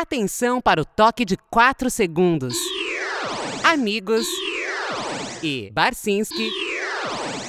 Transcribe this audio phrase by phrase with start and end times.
[0.00, 2.56] Atenção para o toque de 4 segundos.
[3.62, 4.26] Amigos
[5.42, 6.48] e Barcinski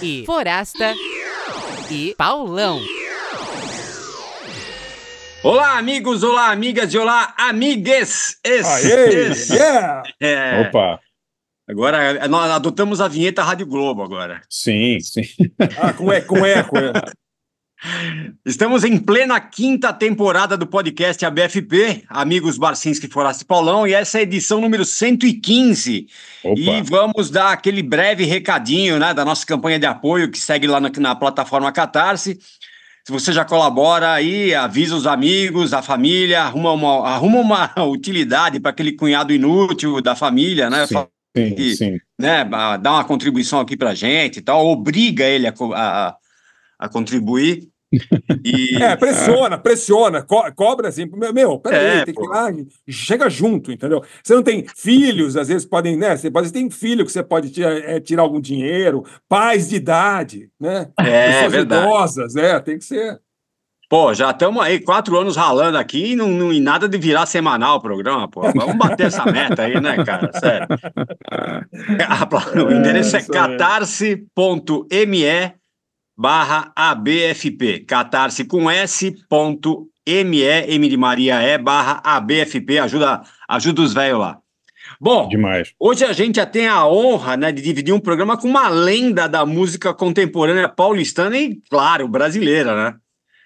[0.04, 0.94] e Forasta
[1.90, 2.82] e Paulão.
[5.42, 8.38] Olá, amigos, olá, amigas e olá, amigues!
[8.46, 10.04] Aê, yeah!
[10.20, 11.00] É, Opa,
[11.70, 14.42] agora nós adotamos a vinheta Rádio Globo agora.
[14.50, 15.22] sim, sim.
[15.82, 16.78] Ah, com, e, com eco.
[16.78, 16.92] é.
[18.46, 24.18] Estamos em plena quinta temporada do podcast ABFP, Amigos Barcinski, Forasta e Paulão, e essa
[24.18, 26.08] é a edição número 115.
[26.44, 30.68] Opa, E vamos dar aquele breve recadinho né, da nossa campanha de apoio que segue
[30.68, 32.38] lá na, na plataforma Catarse.
[33.04, 38.60] Se você já colabora aí, avisa os amigos, a família, arruma uma, arruma uma utilidade
[38.60, 40.86] para aquele cunhado inútil da família, né?
[40.86, 40.96] sim,
[41.36, 41.98] sim, que- sim.
[42.20, 42.48] né,
[42.80, 46.16] dá uma contribuição aqui pra gente e tal, obriga ele a, a,
[46.82, 47.70] a contribuir.
[48.44, 51.06] E, É, pressiona, pressiona, co- cobra assim.
[51.14, 52.26] Meu, meu peraí, É, tem que pô.
[52.26, 52.50] ir lá,
[52.90, 54.02] chega junto, entendeu?
[54.24, 56.16] Você não tem filhos, às vezes podem, né?
[56.16, 60.50] Você pode ter filho que você pode tirar, é, tirar algum dinheiro, pais de idade,
[60.60, 60.88] né?
[61.00, 61.86] é Pessoas verdade.
[61.86, 63.20] idosas, é, tem que ser.
[63.90, 67.26] Pô, já estamos aí quatro anos ralando aqui e não, não, e nada de virar
[67.26, 68.40] semanal o programa, pô.
[68.40, 70.32] Vamos bater essa meta aí, né, cara?
[70.40, 70.66] Sério.
[72.68, 73.28] O endereço é aí.
[73.28, 75.26] catarse.me
[76.22, 77.80] barra ABFP.
[77.80, 82.78] Catarse com S ponto ME, M de Maria E, barra ABFP.
[82.78, 84.38] Ajuda, ajuda os velhos lá.
[85.00, 85.74] Bom, Demais.
[85.80, 89.28] Hoje a gente já tem a honra né, de dividir um programa com uma lenda
[89.28, 92.96] da música contemporânea paulistana e, claro, brasileira, né?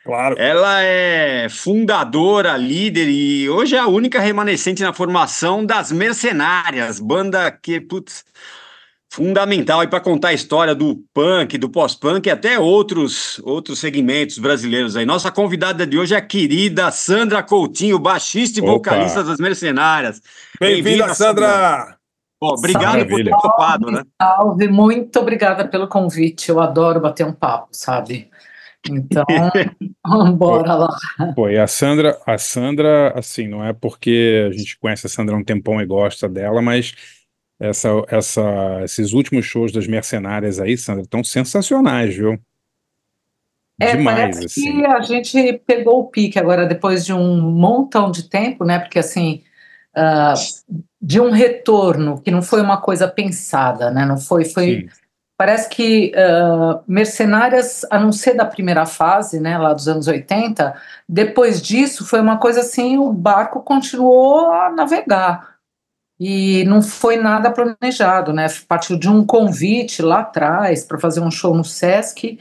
[0.04, 0.36] Claro.
[0.38, 7.50] Ela é fundadora, líder e hoje é a única remanescente na formação das Mercenárias, banda
[7.50, 8.26] que, putz,
[9.16, 14.98] fundamental para contar a história do punk, do pós-punk e até outros, outros segmentos brasileiros
[14.98, 15.06] aí.
[15.06, 18.74] Nossa convidada de hoje é a querida Sandra Coutinho, baixista e Opa.
[18.74, 20.22] vocalista das Mercenárias.
[20.60, 21.96] Bem-vinda, Sandra!
[22.38, 24.04] Pô, obrigado por ter topado, né?
[24.22, 26.50] Salve, muito obrigada pelo convite.
[26.50, 28.30] Eu adoro bater um papo, sabe?
[28.90, 29.24] Então,
[30.36, 30.98] bora lá.
[31.34, 35.36] Pô, e a Sandra, a Sandra, assim, não é porque a gente conhece a Sandra
[35.36, 36.94] há um tempão e gosta dela, mas
[37.60, 42.40] essa, essa, esses últimos shows das Mercenárias aí, Sandra, estão sensacionais, viu?
[43.80, 44.80] É, Demais, parece assim.
[44.80, 48.80] que a gente pegou o pique agora depois de um montão de tempo, né?
[48.80, 49.44] Porque assim,
[49.94, 50.34] ah,
[51.02, 54.06] de um retorno que não foi uma coisa pensada, né?
[54.06, 54.90] Não foi, foi Sim,
[55.38, 60.74] Parece que ah, Mercenárias, a não ser da primeira fase, né, lá dos anos 80,
[61.08, 65.55] depois disso foi uma coisa assim, o barco continuou a navegar.
[66.20, 68.48] E não foi nada planejado, né?
[68.68, 72.40] Partiu de um convite lá atrás para fazer um show no Sesc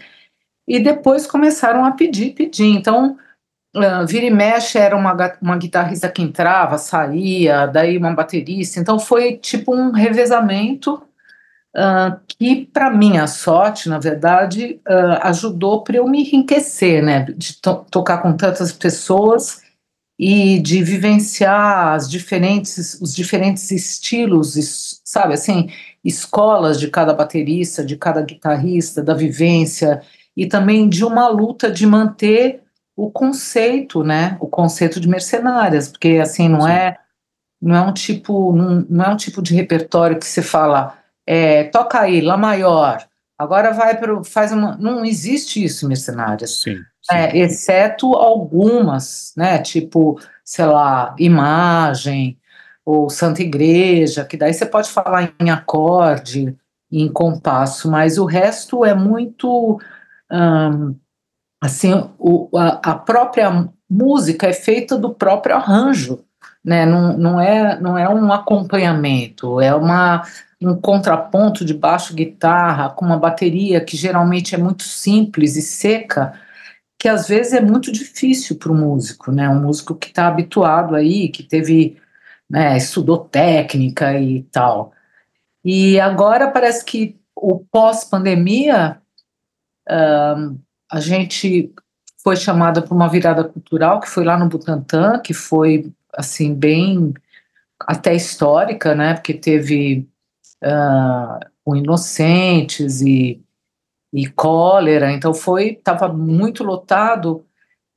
[0.66, 2.66] e depois começaram a pedir, pedir.
[2.66, 3.16] Então,
[3.76, 8.78] ah, vira e mexe era uma, uma guitarrista que entrava, saía, daí uma baterista.
[8.80, 11.02] Então foi tipo um revezamento
[11.76, 17.24] ah, que, para minha sorte, na verdade, ah, ajudou para eu me enriquecer, né?
[17.36, 19.63] De to- tocar com tantas pessoas
[20.18, 25.68] e de vivenciar as diferentes, os diferentes estilos, es- sabe, assim,
[26.04, 30.02] escolas de cada baterista, de cada guitarrista, da vivência
[30.36, 32.62] e também de uma luta de manter
[32.96, 34.36] o conceito, né?
[34.40, 36.70] O conceito de mercenárias, porque assim não Sim.
[36.70, 36.96] é
[37.60, 41.64] não é um tipo não, não é um tipo de repertório que você fala é,
[41.64, 43.02] toca aí lá maior
[43.38, 46.76] agora vai para faz uma não existe isso em mercenárias sim.
[47.10, 52.38] É, exceto algumas, né, tipo, sei lá, imagem
[52.84, 56.56] ou Santa Igreja, que daí você pode falar em acorde,
[56.90, 59.80] em compasso, mas o resto é muito,
[60.30, 60.94] hum,
[61.60, 66.24] assim, o, a, a própria música é feita do próprio arranjo,
[66.64, 70.22] né, não, não, é, não é um acompanhamento, é uma,
[70.62, 76.32] um contraponto de baixo guitarra com uma bateria que geralmente é muito simples e seca,
[77.04, 79.46] que às vezes é muito difícil para o músico, né?
[79.46, 82.00] Um músico que está habituado aí, que teve,
[82.48, 84.94] né, estudou técnica e tal.
[85.62, 89.02] E agora parece que o pós-pandemia,
[89.86, 90.56] ahn,
[90.90, 91.74] a gente
[92.22, 97.12] foi chamada para uma virada cultural que foi lá no Butantã, que foi assim bem
[97.80, 99.12] até histórica, né?
[99.12, 100.08] Porque teve
[100.62, 103.43] ah, o Inocentes e
[104.14, 107.44] e cólera, então foi, estava muito lotado,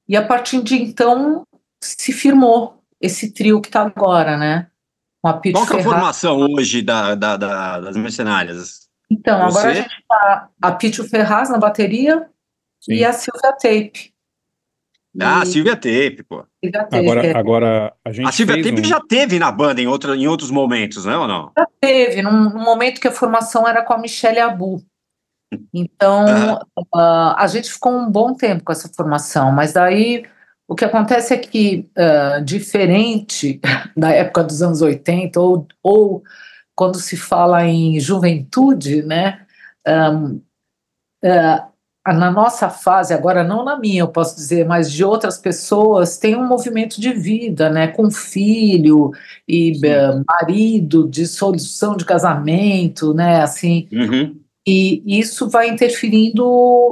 [0.09, 1.45] e a partir de então
[1.79, 4.67] se firmou esse trio que está agora, né?
[5.21, 5.93] Com a Pete Qual que é a Ferraz.
[5.95, 8.87] formação hoje da, da- da- das mercenárias?
[9.11, 9.81] Então, agora a Você?
[9.83, 12.27] gente tá a Pete Ferraz na bateria
[12.81, 12.93] Sim.
[12.95, 14.11] e a Silvia Tape.
[15.21, 16.45] Ah, a E- Silvia Tepe, pô.
[16.91, 17.35] Agora, é.
[17.37, 20.51] agora a gente A Silvia Tepe um- já teve na banda em, outra, em outros
[20.51, 21.51] momentos, né, ou não?
[21.57, 24.81] Já teve, num, num momento que a formação era com a Michelle Abu.
[25.73, 26.59] Então,
[26.94, 30.25] ah, a gente ficou um bom tempo com essa formação, mas daí
[30.67, 33.59] o que acontece é que, ah, diferente
[33.95, 36.23] da época dos anos 80, ou, ou
[36.75, 39.45] quando se fala em juventude, né?
[39.85, 40.41] ahn,
[41.23, 46.17] ah, na nossa fase, agora não na minha, eu posso dizer, mas de outras pessoas,
[46.17, 47.88] tem um movimento de vida, né?
[47.89, 49.11] Com filho
[49.45, 53.41] e eh, marido, de solução de casamento, né?
[53.41, 54.39] Assim, Uhum.
[54.67, 56.43] E isso vai interferindo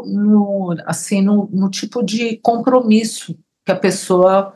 [0.07, 4.55] no, assim, no, no tipo de compromisso que a pessoa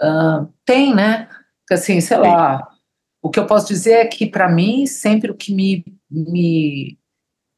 [0.00, 1.28] ah, tem, né?
[1.60, 2.68] Porque, assim, sei lá,
[3.22, 6.98] o que eu posso dizer é que, para mim, sempre o que me, me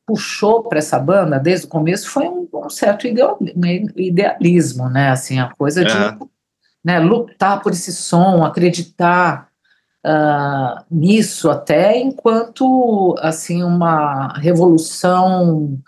[0.07, 3.39] puxou para essa banda, desde o começo, foi um, um certo ideal-
[3.97, 5.09] idealismo, né?
[5.09, 6.19] Assim, a coisa de Aham.
[6.85, 9.48] né, lutar por esse som, acreditar
[10.91, 15.79] nisso até enquanto assim uma revolução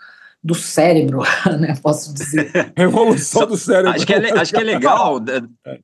[0.43, 1.21] do cérebro,
[1.59, 2.73] né, posso dizer.
[2.75, 3.91] Revolução do cérebro.
[3.91, 5.19] Acho que, é, acho que é legal,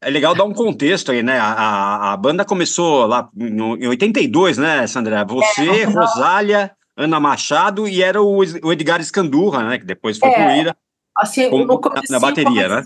[0.02, 1.38] é legal dar um contexto aí, né?
[1.40, 5.24] A, a, banda começou lá no- em 82, né, Sandra?
[5.26, 9.78] Você, É, Rosália, Ana Machado e era o, o Edgar Escandurra, né?
[9.78, 10.76] Que depois foi É, pro Ira
[11.16, 12.84] Assim, como- no na, na bateria, né?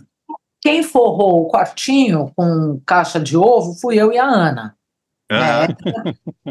[0.61, 4.75] Quem forrou o quartinho com caixa de ovo fui eu e a Ana.
[5.31, 5.67] Né?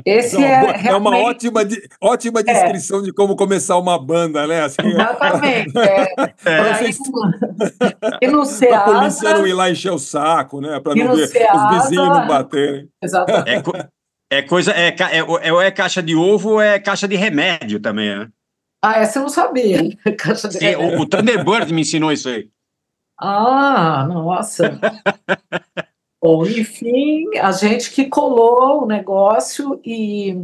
[0.06, 1.60] Esse Não, é, boa- é uma realmente- ótima,
[2.00, 4.62] ótima descrição de como começar uma banda, né?
[4.62, 5.72] Assim, Exatamente.
[6.46, 6.98] É, aí, vocês-
[8.22, 10.80] e no pra polícia não ir lá encher o saco, né?
[10.80, 12.88] Para E não ver Ceasa- os vizinhos não baterem.
[13.02, 13.50] exatamente.
[13.50, 13.76] É, co-
[14.32, 17.16] é coisa, é, ca- é, ou é, é caixa de ovo ou é caixa de
[17.16, 18.28] remédio também, né?
[18.82, 19.80] Ah, essa eu não sabia.
[20.18, 20.98] Caixa de remédio.
[20.98, 22.48] o, o Thunderbird me ensinou isso aí.
[23.20, 24.80] Ah, nossa.
[26.22, 30.36] Bom, enfim, a gente que colou o negócio e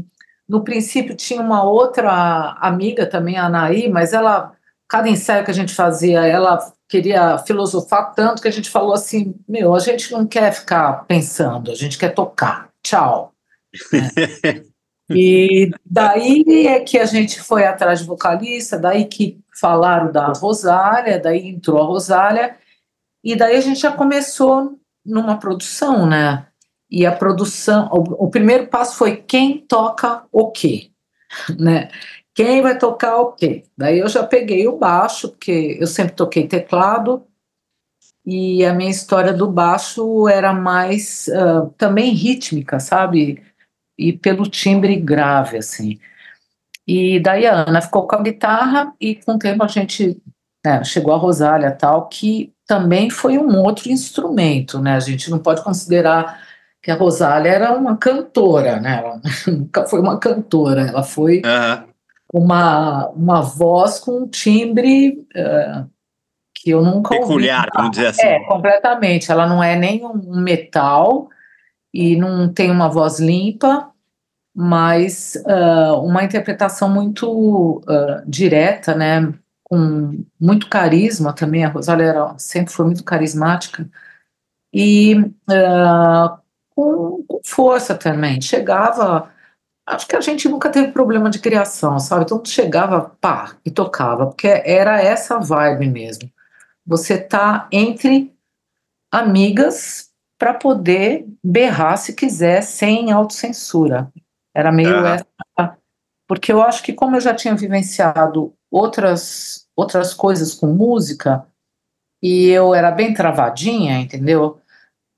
[0.48, 4.52] no princípio tinha uma outra amiga também, a Anaí, mas ela,
[4.88, 6.58] cada ensaio que a gente fazia, ela
[6.88, 11.70] queria filosofar tanto que a gente falou assim, meu, a gente não quer ficar pensando,
[11.70, 13.34] a gente quer tocar, tchau.
[13.92, 14.10] né?
[15.08, 21.20] E daí é que a gente foi atrás de vocalista, daí que falaram da Rosália,
[21.20, 22.56] daí entrou a Rosália,
[23.22, 24.76] e daí a gente já começou
[25.06, 26.46] numa produção, né?
[26.90, 30.90] E a produção, o, o primeiro passo foi quem toca o quê,
[31.58, 31.88] né?
[32.34, 33.64] Quem vai tocar o quê?
[33.76, 37.26] Daí eu já peguei o baixo, porque eu sempre toquei teclado,
[38.26, 43.42] e a minha história do baixo era mais ah, também rítmica, sabe?
[43.96, 45.98] E pelo timbre grave, assim.
[46.86, 50.20] E daí a Ana ficou com a guitarra, e com o tempo a gente
[50.64, 54.96] né, chegou a Rosália tal, que também foi um outro instrumento, né?
[54.96, 56.40] A gente não pode considerar
[56.82, 58.98] que a Rosália era uma cantora, né?
[58.98, 61.84] Ela nunca foi uma cantora, ela foi Aham.
[62.32, 65.84] uma, uma voz com um timbre eh,
[66.54, 67.26] que eu nunca ouvi.
[67.26, 68.26] Peculiar, vamos dizer assim.
[68.26, 69.30] É, completamente.
[69.30, 71.28] Ela não é nem um metal
[71.94, 73.90] e não tem uma voz limpa,
[74.54, 79.32] mas ah, uma interpretação muito ah, direta, né?
[79.68, 81.64] Com muito carisma também.
[81.64, 83.88] A Rosália era, sempre foi muito carismática
[84.72, 85.14] e
[85.48, 86.38] ah,
[86.70, 88.40] com, com força também.
[88.40, 89.30] Chegava.
[89.86, 92.24] Acho que a gente nunca teve problema de criação, sabe?
[92.24, 96.30] Então chegava, pá, e tocava, porque era essa vibe mesmo.
[96.84, 98.34] Você tá entre
[99.12, 104.12] amigas para poder berrar se quiser, sem autocensura.
[104.54, 105.26] Era meio essa.
[106.26, 111.46] Porque eu acho que, como eu já tinha vivenciado outras, outras coisas com música,
[112.22, 114.60] e eu era bem travadinha, entendeu?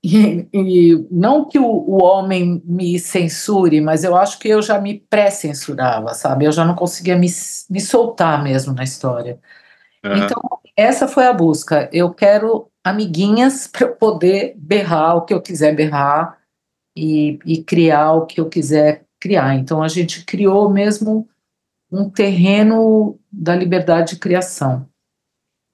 [0.03, 4.79] E, e não que o, o homem me censure, mas eu acho que eu já
[4.79, 6.45] me pré-censurava, sabe?
[6.45, 7.27] Eu já não conseguia me,
[7.69, 9.39] me soltar mesmo na história.
[10.03, 10.23] Aham.
[10.23, 10.41] Então,
[10.75, 11.89] essa foi a busca.
[11.91, 16.37] Eu quero amiguinhas para eu poder berrar o que eu quiser berrar
[16.97, 19.55] e, e criar o que eu quiser criar.
[19.55, 21.27] Então, a gente criou mesmo
[21.91, 24.87] um terreno da liberdade de criação.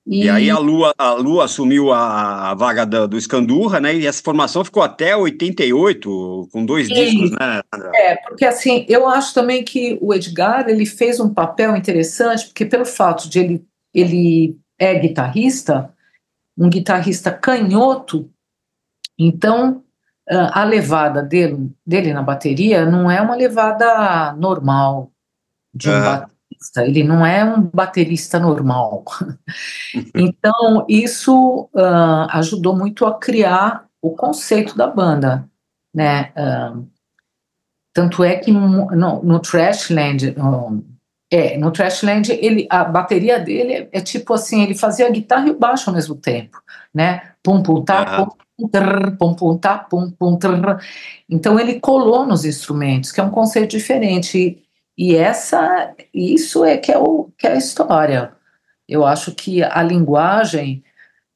[0.08, 3.96] E aí a Lua, a Lua assumiu a, vaga da- do Escandurra, né?
[3.96, 6.94] E essa formação ficou até 88, com dois Sim.
[6.94, 7.62] discos, né?
[7.96, 12.66] É, porque assim, eu acho também que o Edgar, ele fez um papel interessante, porque
[12.66, 15.92] pelo fato de ele, ele é guitarrista,
[16.56, 18.30] um guitarrista canhoto,
[19.18, 19.84] então
[20.30, 25.12] ah, a levada dele, dele na bateria não é uma levada normal
[25.76, 26.04] de um Aham.
[26.04, 29.04] baterista, ele não é um baterista normal.
[30.16, 35.50] então, isso uh, ajudou muito a criar o conceito da banda,
[35.94, 36.32] né?
[36.38, 36.88] Uh,
[37.94, 40.84] tanto é que no, no Trashland, um,
[41.32, 45.48] é, no Trashland, ele, a bateria dele é, é, tipo assim, ele fazia a guitarra
[45.48, 46.62] e o baixo ao mesmo tempo,
[46.94, 47.32] né?
[47.42, 48.26] Pum, pum, tá, uhum.
[48.70, 50.38] pum, pum, pum, tá, pum, pum.
[51.30, 54.62] Então ele colou nos instrumentos, que é um conceito diferente.
[54.98, 58.34] E, essa, isso é que é, o, que é a história.
[58.88, 60.84] Eu acho que a linguagem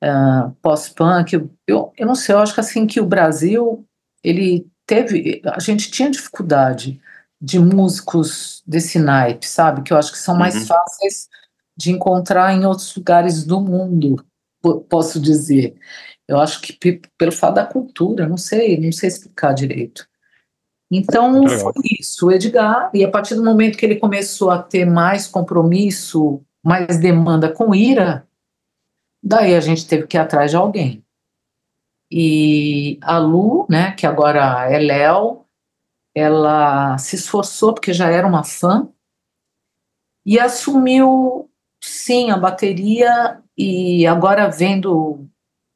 [0.03, 1.33] uh, pós-punk,
[1.67, 3.85] eu, eu não sei, eu acho que assim que o Brasil,
[4.23, 7.01] ele teve, a gente tinha dificuldade
[7.41, 9.81] de músicos desse naipe, sabe?
[9.81, 10.65] Que eu acho que são mais uhum.
[10.65, 11.29] fáceis
[11.77, 14.25] de encontrar em outros lugares do mundo,
[14.89, 15.75] posso dizer.
[16.27, 20.05] Eu acho que pelo fato da cultura, não sei, não sei explicar direito.
[20.91, 24.85] Então foi isso, o Edgar, e a partir do momento que ele começou a ter
[24.85, 28.27] mais compromisso, mais demanda com ira,
[29.21, 31.03] daí a gente teve que ir atrás de alguém.
[32.11, 35.45] E a Lu, né, que agora é Léo,
[36.15, 38.89] ela se esforçou porque já era uma fã
[40.25, 41.49] e assumiu
[41.81, 45.27] sim a bateria e agora vendo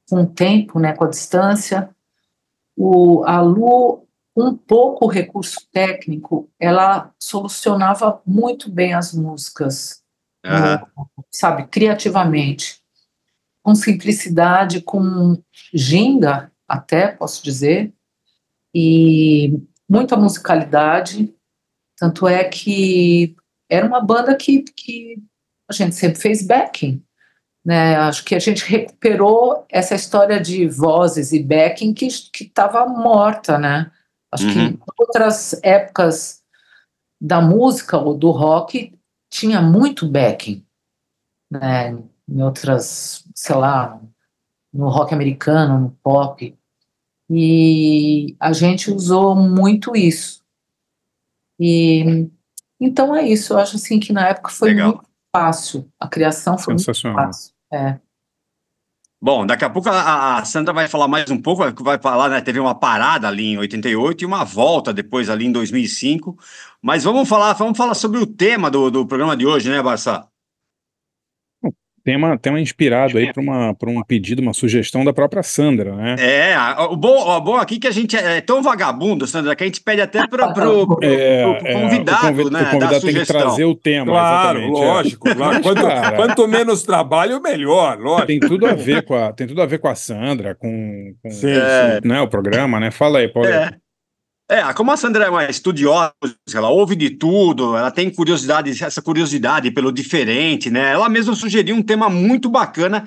[0.09, 1.89] com o tempo, né, com a distância,
[2.75, 10.01] o, a Lu, um pouco recurso técnico, ela solucionava muito bem as músicas,
[10.45, 11.05] uhum.
[11.31, 12.81] sabe, criativamente,
[13.61, 15.41] com simplicidade, com
[15.73, 17.93] ginga, até posso dizer,
[18.73, 21.33] e muita musicalidade,
[21.97, 23.35] tanto é que
[23.69, 25.21] era uma banda que, que
[25.69, 27.03] a gente sempre fez backing,
[27.63, 27.95] né?
[27.95, 33.91] Acho que a gente recuperou essa história de vozes e backing que estava morta, né?
[34.33, 34.77] Acho uhum.
[34.77, 36.41] que outras épocas
[37.21, 38.93] da música ou do rock
[39.31, 40.65] tinha muito backing,
[41.51, 41.97] né?
[42.27, 43.99] Em outras, sei lá,
[44.73, 46.57] no rock americano, no pop.
[47.29, 50.43] E a gente usou muito isso.
[51.59, 52.29] E
[52.79, 53.53] então é isso.
[53.53, 54.89] Eu acho assim que na época foi Legal.
[54.89, 55.89] muito fácil.
[55.99, 57.53] A criação foi muito fácil.
[57.71, 57.99] É.
[59.23, 62.41] Bom, daqui a pouco a, a, Sandra vai falar mais um pouco, vai falar, né,
[62.41, 66.37] teve uma parada ali em 88 e uma volta depois ali em 2005,
[66.81, 70.27] mas vamos falar, vamos falar sobre o tema do, do programa de hoje, né, Barça?
[72.03, 76.15] Tema, tema inspirado aí para um pedido, uma sugestão da própria Sandra, né?
[76.19, 76.55] É,
[76.89, 79.79] o bom, o bom aqui que a gente é tão vagabundo, Sandra, que a gente
[79.79, 82.61] pede até para o é, é, convidado, o convidado, né?
[82.61, 84.11] O convidado tem que trazer o tema.
[84.11, 84.67] Claro, é.
[84.67, 85.29] lógico.
[85.29, 85.35] É.
[85.35, 85.61] Claro.
[85.61, 88.27] Quanto, Cara, quanto, menos trabalho, melhor, lógico.
[88.27, 91.29] Tem tudo a ver com a, tem tudo a, ver com a Sandra, com, com.
[92.05, 92.91] Né, o programa, né?
[92.91, 93.47] Fala aí, Paulo.
[93.47, 93.71] É.
[94.53, 96.13] É, como a Sandra é uma estudiosa,
[96.53, 100.91] ela ouve de tudo, ela tem curiosidade, essa curiosidade pelo diferente, né?
[100.91, 103.03] Ela mesma sugeriu um tema muito bacana,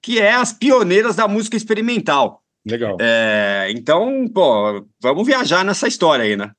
[0.00, 2.40] que é as pioneiras da música experimental.
[2.66, 2.96] Legal.
[2.98, 6.50] É, então, pô, vamos viajar nessa história aí, né?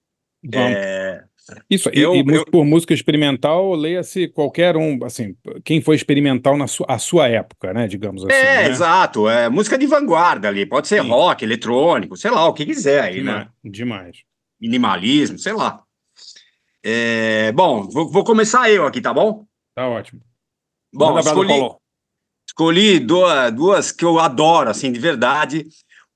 [0.44, 0.72] Vamos.
[0.72, 1.24] É,
[1.70, 6.58] Isso, eu, e, e eu, por música experimental, leia-se qualquer um, assim, quem foi experimental
[6.58, 8.34] na sua, a sua época, né, digamos assim.
[8.34, 8.70] É, né?
[8.70, 11.10] exato, é música de vanguarda ali, pode ser Sim.
[11.10, 13.50] rock, eletrônico, sei lá, o que quiser aí, demais, né?
[13.64, 14.18] Demais.
[14.60, 15.82] Minimalismo, sei lá.
[16.84, 19.46] É, bom, vou, vou, começar eu aqui, tá bom?
[19.76, 20.22] Tá ótimo.
[20.94, 21.70] Bom, escolhi,
[22.48, 25.68] escolhi duas, duas que eu adoro, assim, de verdade.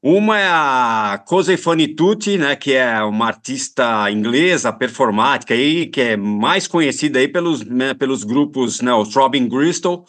[0.03, 6.01] Uma é a Cosey Fanny Tutti, né, que é uma artista inglesa performática aí, que
[6.01, 10.07] é mais conhecida aí pelos, né, pelos grupos, né, o Robin Bristol,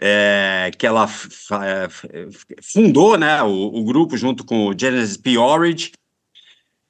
[0.00, 1.08] é, que ela
[1.62, 1.88] é,
[2.60, 5.38] fundou, né, o, o, grupo junto com o Genesis P.
[5.38, 5.92] Orridge.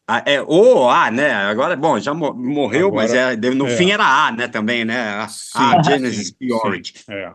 [0.09, 1.33] Ah, é o A, né?
[1.33, 3.76] Agora, bom, já morreu, Agora, mas é, no é.
[3.76, 4.49] fim era A, né?
[4.49, 5.00] Também, né?
[5.00, 6.52] A, a Genesis P.
[6.52, 6.93] Orridge.
[7.09, 7.33] É.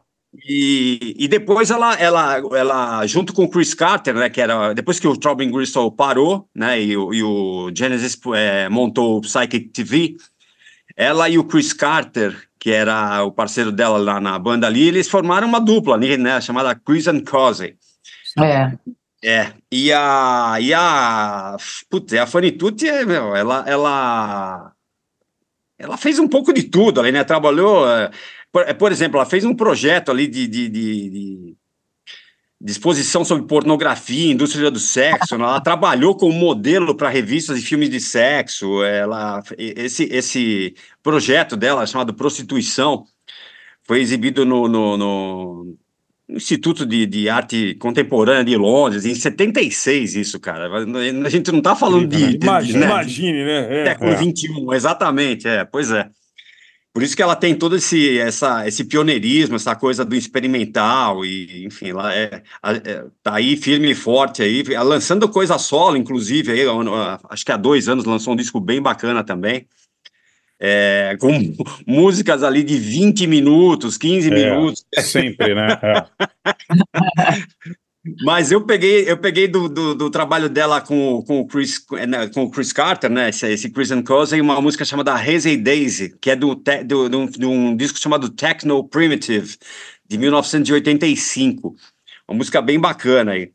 [0.48, 5.00] E, e depois ela, ela, ela, junto com o Chris Carter, né, que era depois
[5.00, 10.17] que o Robin Gristle parou, né, e, e o Genesis é, montou o Psychic TV,
[10.95, 15.09] ela e o Chris Carter, que era o parceiro dela lá na banda ali, eles
[15.09, 17.75] formaram uma dupla, né, chamada Chris and Cosey.
[18.38, 18.77] É.
[19.21, 21.57] É, e a, e a,
[21.89, 24.71] putz, a Fanny Tutti, meu, ela, ela,
[25.77, 28.12] ela fez um pouco de tudo ali, né, trabalhou, é,
[28.51, 31.58] por, é, por, exemplo, ela fez um projeto ali de, de, de, de,
[32.62, 35.38] de exposição sobre pornografia, indústria do sexo.
[35.38, 35.44] Né?
[35.44, 38.84] Ela trabalhou como modelo para revistas e filmes de sexo.
[38.84, 43.06] Ela, esse, esse projeto dela, chamado Prostituição,
[43.84, 45.77] foi exibido no, no, no
[46.29, 50.70] Instituto de, de, Arte Contemporânea de Londres, em 76, isso, cara.
[51.25, 52.86] A gente não está falando de, de, Imagine, né?
[52.86, 53.82] imagine, né?
[53.82, 54.18] É, século é.
[54.18, 56.08] XXI, exatamente, é, pois é.
[57.00, 61.65] Por isso que ela tem todo esse, essa, esse pioneirismo, essa coisa do experimental, e
[61.65, 66.60] enfim, ela é, é, tá aí firme e forte aí, lançando coisa solo, inclusive, aí,
[67.29, 69.65] acho que há dois anos lançou um disco bem bacana também.
[70.60, 71.32] É, com
[71.88, 74.86] músicas ali de 20 minutos, 15 é, minutos.
[74.98, 75.79] Sempre, né?
[78.24, 82.29] Mas eu peguei, eu peguei do, do, do, trabalho dela com, com, o Chris, né,
[82.29, 83.29] com o Chris Carter, né?
[83.29, 87.25] Esse, esse Chris and Cozy, uma música chamada Hazy Daisy, que é do, do, do,
[87.29, 89.58] de um disco chamado Techno Primitive,
[90.08, 91.75] de 1985.
[92.27, 93.51] Uma música bem bacana aí.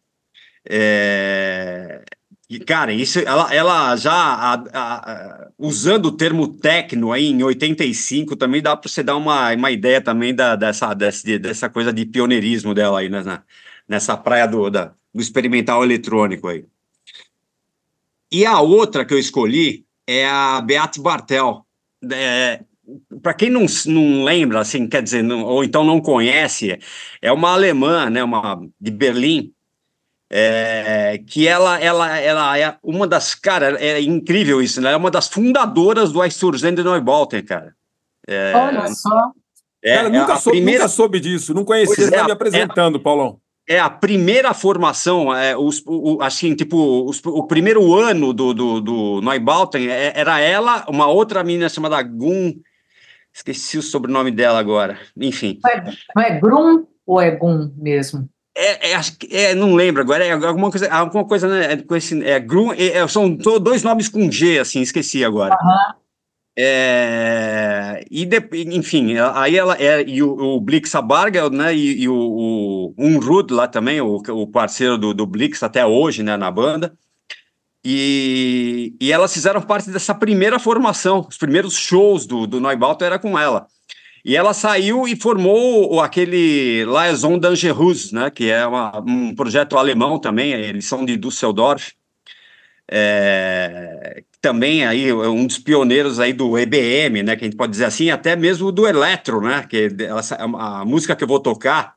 [0.68, 2.04] É...
[2.48, 8.36] E, cara, isso, ela, ela já a, a, usando o termo techno aí em 85
[8.36, 12.04] também dá para você dar uma, uma ideia também da, dessa, dessa, dessa coisa de
[12.04, 13.22] pioneirismo dela aí, né?
[13.88, 16.64] Nessa praia do, da, do experimental eletrônico aí.
[18.30, 21.64] E a outra que eu escolhi é a Beate Bartel.
[22.12, 22.60] É,
[23.22, 26.78] Para quem não, não lembra, assim, quer dizer, não, ou então não conhece,
[27.22, 29.52] é uma alemã, né, uma de Berlim,
[30.28, 34.90] é, que ela, ela, ela é uma das, cara, é incrível isso, né?
[34.90, 37.72] É uma das fundadoras do Einstürzende Neubauten, cara.
[38.26, 39.30] É, Olha só.
[39.80, 40.80] É, cara, nunca, é soube, primeira...
[40.80, 45.34] nunca soube disso, não conhecia, você está é, me apresentando, Paulão é a primeira formação,
[45.34, 50.38] é, os, o, assim, tipo, os, o primeiro ano do, do, do Neubauten, é, era
[50.38, 52.54] ela, uma outra menina chamada Gun,
[53.32, 55.58] esqueci o sobrenome dela agora, enfim.
[56.14, 58.28] Não é, é Grum ou é Gun mesmo?
[58.56, 61.76] É, é, acho que, é, não lembro agora, é alguma coisa, alguma coisa, né, é,
[61.78, 65.56] com esse, é, Grum, é são dois nomes com G, assim, esqueci agora.
[65.60, 66.03] Uhum.
[66.56, 68.40] É, e de,
[68.72, 73.52] enfim, aí ela é, e o, o Blix Abarga, né, e, e o, o Unrud
[73.52, 76.96] lá também, o, o parceiro do, do Blix até hoje, né, na banda.
[77.84, 82.60] E, e elas fizeram parte dessa primeira formação, os primeiros shows do, do
[83.00, 83.66] era com ela.
[84.24, 90.20] E ela saiu e formou aquele Liaison Dangerous, né, que é uma, um projeto alemão
[90.20, 91.92] também, eles são de Düsseldorf.
[92.90, 97.86] É, também aí um dos pioneiros aí do EBM, né, que a gente pode dizer
[97.86, 99.88] assim, até mesmo do eletro, né, que
[100.38, 101.94] a, a música que eu vou tocar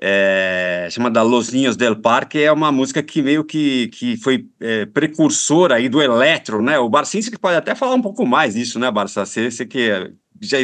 [0.00, 4.84] é, chamada Los Niños del Parque é uma música que meio que, que foi é,
[4.84, 8.90] precursora aí do eletro, né, o Barcinski pode até falar um pouco mais disso, né,
[8.90, 10.58] Barça, você, você que já,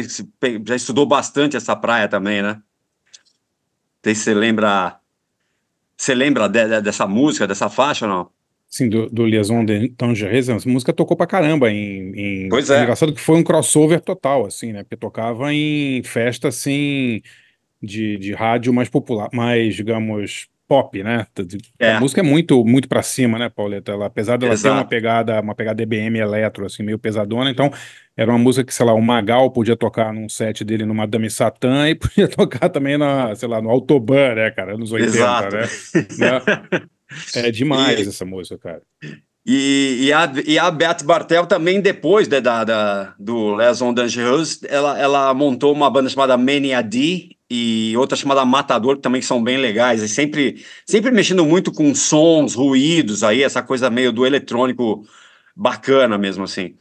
[0.65, 2.61] já estudou bastante essa praia também, né,
[4.03, 4.99] se você lembra,
[5.97, 8.38] você lembra de, de, dessa música, dessa faixa ou não?
[8.69, 12.49] Sim, do, do Liaison de Tangerines, essa música tocou pra caramba em, em...
[12.49, 12.83] Pois é.
[12.83, 14.83] Engraçado que foi um crossover total, assim, né?
[14.83, 17.23] Porque tocava em festa, assim,
[17.81, 21.25] de, de rádio mais popular, mais, digamos, pop, né?
[21.79, 21.93] É.
[21.93, 23.91] A música é muito, muito pra cima, né, Pauleta?
[23.91, 24.75] Ela, apesar dela Exato.
[24.75, 27.71] ter uma pegada, uma pegada EBM eletro, assim, meio pesadona, então
[28.15, 31.27] era uma música que, sei lá, o Magal podia tocar num set dele no Madame
[31.27, 35.55] Satã e podia tocar também na, sei lá, no Autobahn, né, cara, nos 80, Exato.
[35.55, 35.61] né?
[36.19, 36.81] né?
[37.35, 38.81] É demais e, essa música, cara.
[39.45, 44.59] E, e, a, e a Beth Bartel também, depois de, da, da, do Liaison Dangereuse,
[44.67, 49.43] ela, ela montou uma banda chamada Mania D e outra chamada Matador, que também são
[49.43, 54.23] bem legais, e sempre, sempre mexendo muito com sons, ruídos aí, essa coisa meio do
[54.25, 55.03] eletrônico
[55.55, 56.75] bacana mesmo, assim.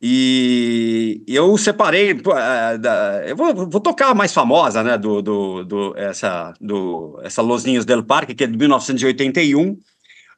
[0.00, 5.64] E eu separei, uh, da, eu vou, vou, tocar a mais famosa, né, do, do,
[5.64, 9.76] do, essa, do, essa Los Ninhos del Parque, que é de 1981.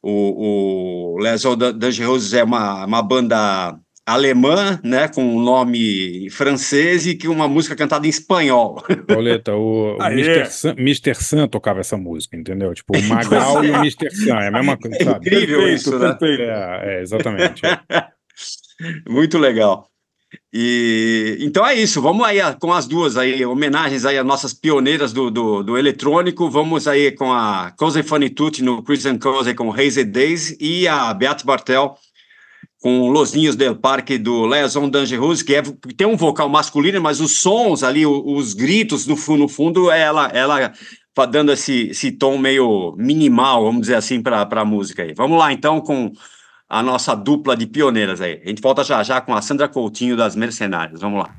[0.02, 1.42] O, o Les
[1.76, 7.76] Dangereuses é uma, uma banda alemã, né, com um nome francês e que uma música
[7.76, 8.82] cantada em espanhol.
[9.06, 10.46] Pauleta, o, o Mr.
[10.46, 11.14] Sam, Mr.
[11.14, 12.72] Sam tocava essa música, entendeu?
[12.72, 14.10] Tipo, o Magal e o Mr.
[14.10, 16.16] Sam, é a mesma coisa, É incrível perfeito, isso, né?
[16.22, 17.62] É, é exatamente.
[17.66, 17.78] É.
[19.08, 19.90] Muito legal.
[20.52, 22.00] E então é isso.
[22.00, 26.48] Vamos aí com as duas aí homenagens aí às nossas pioneiras do, do, do eletrônico.
[26.48, 31.44] Vamos aí com a Cose Fanitucci no Christian Cose com Hazy Days e a Beat
[31.44, 31.96] Bartel
[32.80, 35.62] com Los Ninhos del Parque do Leazon Dangerous, que, é,
[35.98, 40.28] tem um vocal masculino, mas os sons ali, os, os gritos no, no fundo, ela
[40.28, 40.72] ela
[41.30, 45.12] dando esse, esse tom meio minimal, vamos dizer assim, para a música aí.
[45.12, 46.10] Vamos lá então com
[46.70, 48.40] a nossa dupla de pioneiras aí.
[48.44, 51.00] A gente volta já já com a Sandra Coutinho das Mercenárias.
[51.00, 51.34] Vamos lá.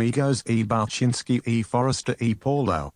[0.00, 0.64] Amigos e.
[0.64, 1.62] Balchinsky e.
[1.62, 2.34] Forrester e.
[2.34, 2.90] Paulo.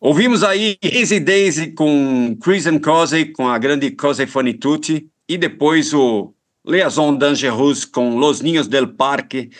[0.00, 5.36] Ouvimos aí Easy Daisy com Chris and Cosey, com a grande Cosey Funny Tutti, e
[5.36, 6.32] depois o
[6.66, 9.50] Liaison Dangerous com Los Ninhos del Parque,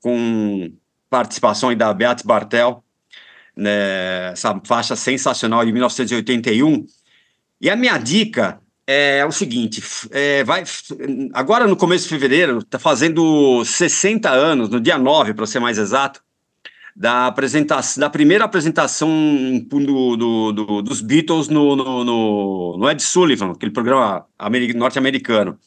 [0.00, 0.72] com
[1.08, 2.82] participação da Beatriz Bartel,
[3.56, 6.86] né, essa faixa sensacional de 1981.
[7.60, 10.62] E a minha dica é o seguinte: é, vai,
[11.32, 15.78] agora no começo de fevereiro, está fazendo 60 anos, no dia 9, para ser mais
[15.78, 16.22] exato,
[16.96, 19.10] da, apresentação, da primeira apresentação
[19.68, 24.24] do, do, do, dos Beatles no, no, no, no, Ed Sullivan, aquele programa
[24.74, 25.58] norte-americano.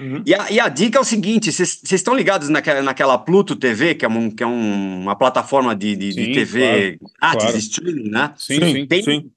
[0.00, 0.22] Uhum.
[0.26, 3.94] E, a, e a dica é o seguinte: vocês estão ligados naquela, naquela Pluto TV,
[3.94, 7.56] que é, um, que é um, uma plataforma de, de, sim, de TV claro, claro.
[7.58, 8.32] streaming, né?
[8.36, 8.86] Sim, sim.
[8.86, 9.30] Tem, sim.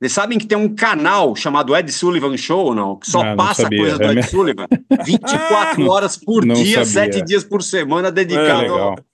[0.00, 2.96] Vocês sabem que tem um canal chamado Ed Sullivan Show não?
[2.96, 3.78] Que só Ah, não passa sabia.
[3.80, 4.22] coisa do É Ed?
[4.30, 4.66] Sullivan.
[5.04, 7.12] 24 horas por Não dia, sabia.
[7.12, 8.64] 7 dias por semana dedicado.
[9.00, 9.13] É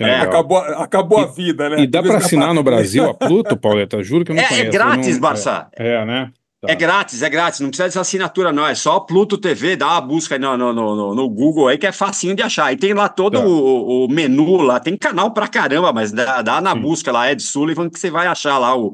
[0.00, 0.22] É, legal.
[0.22, 1.80] Acabou, acabou a vida, né?
[1.80, 4.02] E dá para assinar no Brasil a Pluto, Pauleta?
[4.02, 4.66] Juro que eu não É- é conheço.
[4.66, 5.66] eu grátis, não- Barça.
[5.76, 6.30] É, é, né?
[6.60, 6.72] Tá.
[6.72, 8.66] É grátis, é grátis, não precisa dessa assinatura, não.
[8.66, 11.78] É só Pluto TV, dá uma busca aí no, no, no, no- no Google aí
[11.78, 12.72] que é facinho de achar.
[12.72, 13.46] E tem lá todo Tá.
[13.46, 16.80] o, o menu lá, tem canal pra caramba, mas dá, dá na Sim.
[16.80, 18.92] busca lá, Ed Sullivan, que você vai achar lá o,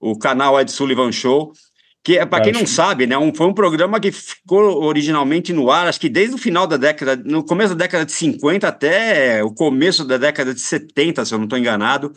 [0.00, 1.52] o canal Ed Sullivan Show.
[2.02, 5.86] Que para quem não sabe, né, um, foi um programa que ficou originalmente no ar,
[5.86, 9.52] acho que desde o final da década, no começo da década de 50 até o
[9.52, 12.14] começo da década de 70, se eu não estou enganado,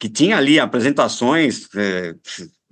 [0.00, 2.14] que tinha ali apresentações é,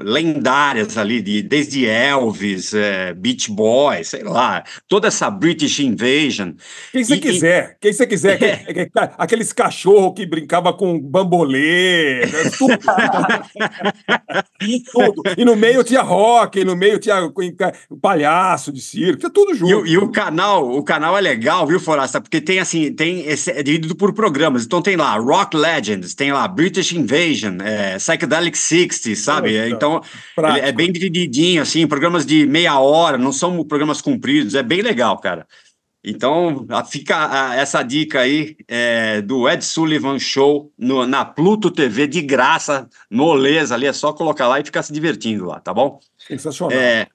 [0.03, 6.53] lendárias ali, de, desde Elvis, é, Beach Boys, sei lá, toda essa British Invasion.
[6.93, 8.57] Quem você E- e- quiser, quem você quiser, É.
[8.57, 12.79] que- que- que- aqueles cachorros que brincavam com bambolê, né, tudo.
[14.93, 15.23] tudo.
[15.37, 17.31] E no meio tinha rock, e no meio tinha
[18.01, 19.81] palhaço de circo, tinha tudo E, junto.
[19.83, 22.21] o- e o canal, o canal é legal, viu, Forasta?
[22.21, 24.65] Porque tem assim, tem esse, é dividido por programas.
[24.65, 29.71] Então tem lá Rock Legends, tem lá British Invasion, é, Psychedelic 60, sabe?
[29.71, 29.87] Puta,
[30.33, 34.81] então é bem divididinho, assim, programas de meia hora, não são programas compridos, é bem
[34.83, 35.47] legal, cara.
[36.05, 42.09] Então a- fica essa dica aí é, do Ed Sullivan Show no- na Pluto TV
[42.09, 46.01] de graça, moleza ali, é só colocar lá e ficar se divertindo lá, tá bom?
[46.19, 46.77] Sensacional.
[46.77, 47.07] É,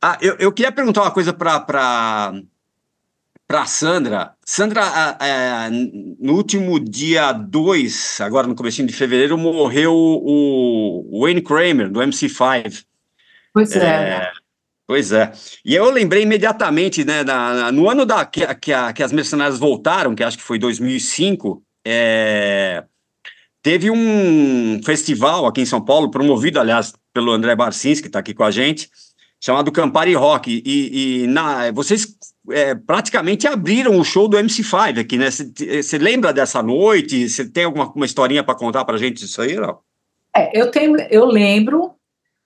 [0.00, 2.32] ah, eu, eu queria perguntar uma coisa para
[3.52, 4.32] para Sandra.
[4.46, 11.42] Sandra, ah, ah, no último dia 2, agora no comecinho de fevereiro, morreu o, Wayne
[11.42, 12.82] Kramer, do MC5.
[13.52, 14.30] Pois é.
[14.86, 15.32] Pois é.
[15.62, 19.58] E eu lembrei imediatamente, né, na- no ano da, que, que, a- que as mercenárias
[19.58, 22.82] voltaram, que acho que foi 2005, é,
[23.62, 28.32] teve um festival aqui em São Paulo, promovido, aliás, pelo André Barcinski, que está aqui
[28.32, 28.88] com a gente,
[29.38, 30.62] chamado Campari Rock.
[30.64, 32.16] E, e na, vocês
[32.50, 35.30] é, praticamente abriram o show do MC5 aqui, né?
[35.30, 37.28] Você lembra dessa noite?
[37.28, 39.54] Você tem alguma uma historinha para contar para gente disso aí?
[39.54, 39.78] Não?
[40.34, 41.92] É, eu tenho, eu lembro,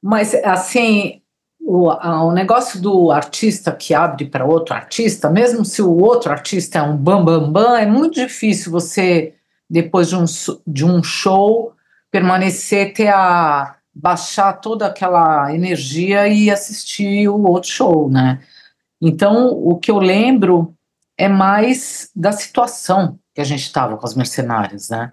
[0.02, 1.22] mas assim,
[1.60, 6.78] o, o negócio do artista que abre para outro artista, mesmo se o outro artista
[6.78, 9.34] é um bam bam bam, é muito difícil você
[9.68, 10.24] depois de um,
[10.66, 11.72] de um show
[12.10, 18.40] permanecer ter a baixar toda aquela energia e assistir o outro show, né?
[19.00, 20.74] Então, o que eu lembro
[21.18, 25.12] é mais da situação que a gente estava com as mercenárias, né?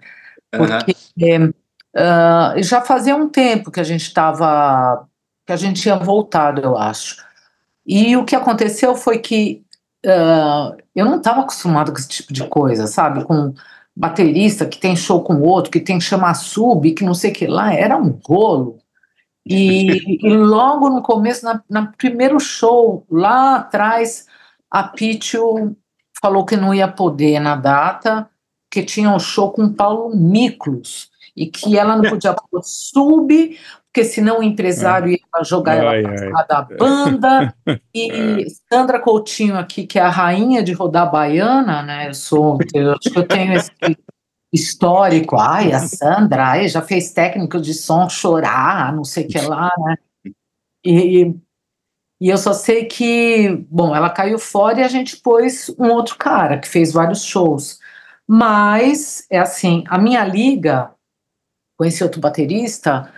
[0.50, 1.52] Porque é,
[1.96, 5.06] ah, já fazia um tempo que a gente estava,
[5.46, 7.22] que a gente tinha voltado, eu acho.
[7.86, 9.64] E o que aconteceu foi que
[10.06, 13.24] ah, eu não estava acostumado com esse tipo de coisa, sabe?
[13.24, 13.54] Com
[13.96, 17.34] baterista que tem show com outro, que tem que chamar sub, que não sei o
[17.34, 18.78] que lá, era um rolo.
[19.46, 24.26] E, e logo no começo, na, na primeiro show, lá atrás,
[24.70, 25.76] a Pitio
[26.20, 28.28] falou que não ia poder na data,
[28.70, 33.58] que tinha um show com Paulo Miklos, e que ela não podia pôr sub,
[33.92, 36.18] porque senão o empresário ia jogar ela Ai, ai.
[36.18, 37.54] cima da banda.
[37.94, 42.08] E Sandra Coutinho aqui, que é a rainha de rodar baiana, né?
[42.08, 43.70] Eu sou, eu acho que eu tenho esse
[44.54, 45.36] histórico.
[45.36, 49.70] Ai, a Sandra, ai, já fez técnico de som chorar, não sei o que lá,
[49.78, 49.96] né?
[50.86, 51.34] E,
[52.20, 56.16] e eu só sei que, bom, ela caiu fora e a gente pôs um outro
[56.16, 57.80] cara que fez vários shows.
[58.26, 60.94] Mas, é assim, a minha liga
[61.76, 63.12] com esse outro baterista,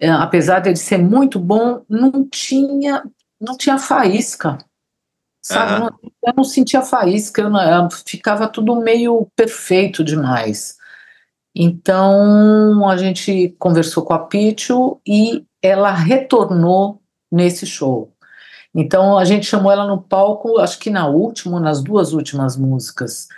[0.00, 3.04] é, apesar dele ser muito bom, não tinha,
[3.40, 4.58] não tinha faísca.
[5.42, 5.80] Sabe?
[5.80, 10.76] Não- eu não sentia faísca, eu não- eu- ficava tudo meio perfeito demais.
[11.54, 17.00] Então a gente conversou com a Pichu e ela retornou
[17.30, 18.12] nesse show.
[18.74, 23.28] Então a gente chamou ela no palco, acho que na última, nas duas últimas músicas.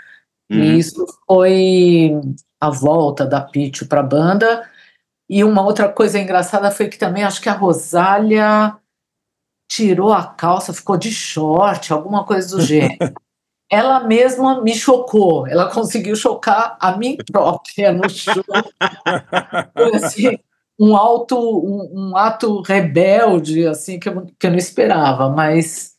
[0.50, 0.58] Uhum.
[0.58, 2.12] E isso foi
[2.60, 4.68] a volta da Pitty para a banda.
[5.28, 8.76] E uma outra coisa engraçada foi que também acho que a Rosália
[9.74, 12.96] tirou a calça, ficou de short, alguma coisa do gênero.
[13.70, 18.44] Ela mesma me chocou, ela conseguiu chocar a mim própria no show.
[19.72, 20.38] Foi assim,
[20.78, 25.94] um, alto, um, um ato rebelde assim que eu, que eu não esperava, mas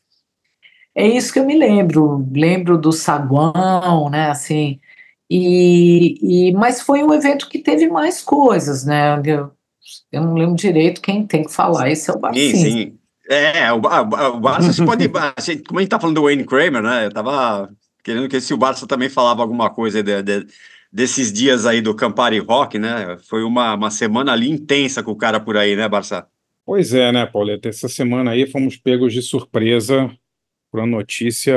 [0.96, 2.26] é isso que eu me lembro.
[2.32, 4.30] Lembro do saguão, né?
[4.30, 4.80] Assim,
[5.30, 9.20] e, e, mas foi um evento que teve mais coisas, né?
[9.26, 9.52] Eu,
[10.12, 12.72] eu não lembro direito quem tem que falar, esse é o Sim, Barcinski.
[12.72, 13.05] sim.
[13.30, 15.10] É, o, o Barça você pode.
[15.36, 17.06] assim, Como a gente tá falando do Wayne Kramer, né?
[17.06, 17.70] Eu tava
[18.04, 20.46] querendo que se o Barça também falava alguma coisa de- de-
[20.92, 23.18] desses dias aí do Campari Rock, né?
[23.28, 26.28] Foi uma, uma semana ali intensa com o cara por aí, né, Barça?
[26.66, 27.68] Pois é, né, Pauleta?
[27.70, 30.10] Essa semana aí fomos pegos de surpresa
[30.72, 31.56] por uma notícia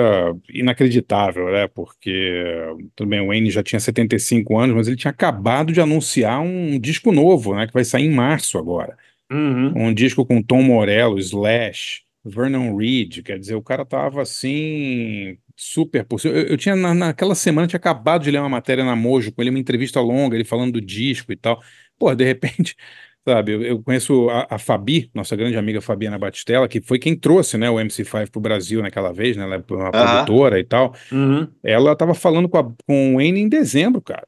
[0.48, 1.66] inacreditável, né?
[1.68, 2.52] Porque,
[2.94, 6.78] tudo bem, o Wayne já tinha 75 anos, mas ele tinha acabado de anunciar um
[6.78, 7.66] disco novo, né?
[7.66, 8.96] Que vai sair em março agora.
[9.30, 9.72] Uhum.
[9.88, 16.04] Um disco com Tom Morello, Slash, Vernon Reid, quer dizer, o cara tava assim, super
[16.04, 16.38] possível.
[16.38, 19.42] Eu, eu tinha, na, naquela semana, tinha acabado de ler uma matéria na Mojo com
[19.42, 21.62] ele, uma entrevista longa, ele falando do disco e tal.
[21.98, 22.74] Pô, de repente,
[23.28, 27.14] sabe, eu, eu conheço a, a Fabi, nossa grande amiga Fabiana Batistella, que foi quem
[27.16, 29.90] trouxe, né, o MC5 pro Brasil naquela vez, né, ela é uma Aham.
[29.92, 30.94] produtora e tal.
[31.12, 31.46] Uhum.
[31.62, 34.26] Ela tava falando com, a- com o Wayne em dezembro, cara.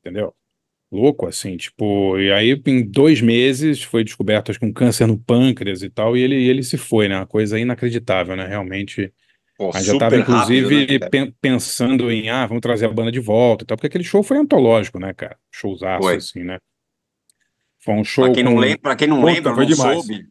[0.00, 0.34] Entendeu?
[0.90, 5.18] Louco, assim, tipo, e aí em dois meses foi descoberto, acho que um câncer no
[5.18, 7.16] pâncreas e tal, e ele, ele se foi, né?
[7.18, 8.46] Uma coisa inacreditável, né?
[8.46, 9.12] Realmente.
[9.58, 13.12] Pô, A gente já tava, inclusive, rápido, né, pensando em, ah, vamos trazer a banda
[13.12, 15.36] de volta e tal, porque aquele show foi antológico, né, cara?
[15.50, 16.16] Showzaço, Foi.
[16.16, 16.58] assim, né?
[17.80, 19.98] Foi um show Pra quem não com- lembra, pra quem não Puta, lembra, não demais.
[19.98, 20.28] soube,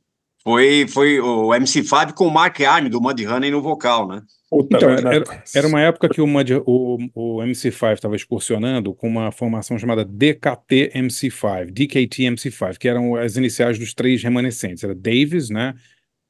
[0.47, 4.21] foi, foi o MC5 com o Mark Arm do Mudhoney no vocal, né?
[4.49, 9.09] Puta Então, era, era uma época que o, Mud- o, o MC5 estava excursionando com
[9.09, 14.85] uma formação chamada DKT MC5, DKT MC5, que eram as iniciais dos três remanescentes.
[14.85, 15.73] Era Davis, né?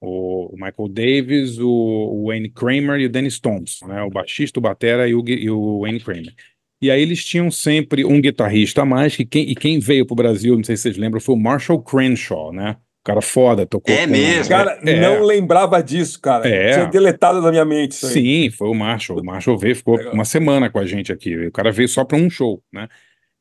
[0.01, 4.01] O, o Michael Davis, o, o Wayne Kramer e o Dennis Thompson, né?
[4.01, 6.33] O baixista, o batera e o, e o Wayne Kramer.
[6.81, 10.13] E aí eles tinham sempre um guitarrista a mais, que quem, e quem veio para
[10.13, 12.77] o Brasil, não sei se vocês lembram, foi o Marshall Crenshaw, né?
[13.07, 14.49] O cara foda, tocou É com- mesmo.
[14.49, 14.99] Cara, É.
[14.99, 16.45] não lembrava disso, cara.
[16.45, 16.73] É.
[16.73, 18.11] Tinha deletado da minha mente isso aí.
[18.13, 19.21] Sim, foi o Marshall.
[19.21, 20.13] O Marshall veio, ficou Legal.
[20.13, 21.33] uma semana com a gente aqui.
[21.47, 22.89] O cara veio só para um show, né?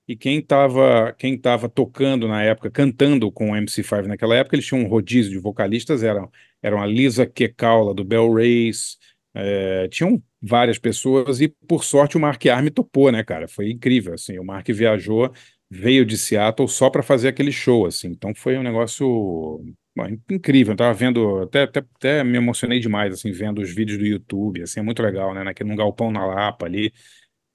[0.06, 4.64] E quem estava quem tava tocando na época, cantando com o MC5 naquela época, eles
[4.64, 6.30] tinham um rodízio de vocalistas, eram,
[6.62, 8.96] eram a Lisa Kekaula, do Bell Race,
[9.34, 13.48] é, tinham várias pessoas, e por sorte o Mark Arm topou, né, cara?
[13.48, 15.32] Foi incrível, assim, o Mark viajou,
[15.70, 19.60] veio de Seattle só para fazer aquele show, assim, então foi um negócio
[19.96, 23.98] bom, incrível, eu tava vendo, até, até, até me emocionei demais, assim, vendo os vídeos
[23.98, 26.92] do YouTube, assim, é muito legal, né, naquele, num galpão na Lapa ali,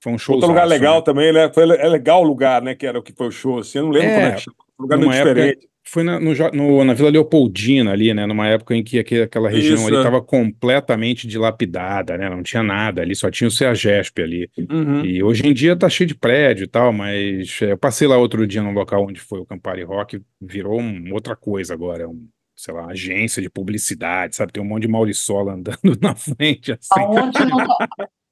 [0.04, 1.52] foi um show Outro lugar legal também, né?
[1.54, 2.74] Foi, é legal o lugar, né?
[2.74, 3.60] Que era o que foi o show.
[3.60, 4.56] Assim, eu não lembro É, como é que chama.
[4.80, 5.70] Um lugar muito época- diferente.
[5.84, 8.26] Foi na, no no- na Vila Leopoldina ali, né?
[8.26, 10.00] Numa época em que aque- aquela região Isso, ali é.
[10.00, 12.30] estava completamente dilapidada, né?
[12.30, 14.50] Não tinha nada ali, só tinha o CEAGESP ali.
[14.70, 15.04] Uhum.
[15.04, 18.18] E hoje em dia tá cheio de prédio e tal, mas é, eu passei lá
[18.18, 22.28] outro dia no local onde foi o Campari Rock, virou um- outra coisa agora, um,
[22.56, 24.54] sei lá, agência de publicidade, sabe?
[24.54, 26.88] Tem um monte de Mauriçola andando na frente, assim.
[27.02, 27.58] Aonde não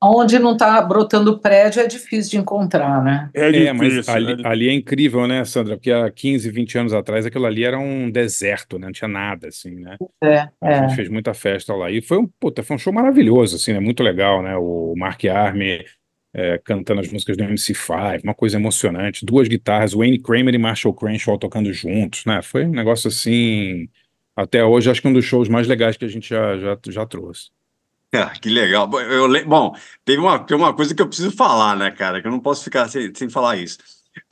[0.02, 3.30] aonde não tá brotando prédio é difícil de encontrar, né?
[3.34, 4.44] É, É, mas difícil, ali, né?
[4.46, 5.76] ali é incrível, né, Sandra?
[5.76, 8.86] Porque há 15, 20 anos atrás aquilo ali era um deserto, né?
[8.88, 9.98] Não tinha nada, assim, né?
[10.24, 10.82] É, A é.
[10.82, 11.92] gente fez muita festa lá.
[11.92, 13.80] E foi um, puta, foi um show maravilhoso, assim, né?
[13.80, 14.56] Muito legal, né?
[14.56, 15.84] O Mark Arme
[16.34, 19.26] é, cantando as músicas do MC5, uma coisa emocionante.
[19.26, 22.42] Duas guitarras, Wayne Kramer e Marshall Crenshaw tocando juntos, né?
[22.42, 23.90] Foi um negócio assim.
[24.36, 27.06] Até hoje, acho que um dos shows mais legais que a gente já, já, já
[27.06, 27.50] trouxe.
[28.14, 28.88] Ah, que legal.
[28.88, 32.22] Bom, eu le- bom, teve uma, tem uma coisa que eu preciso falar, né, cara?
[32.22, 33.78] Que eu não posso ficar sem, sem falar isso.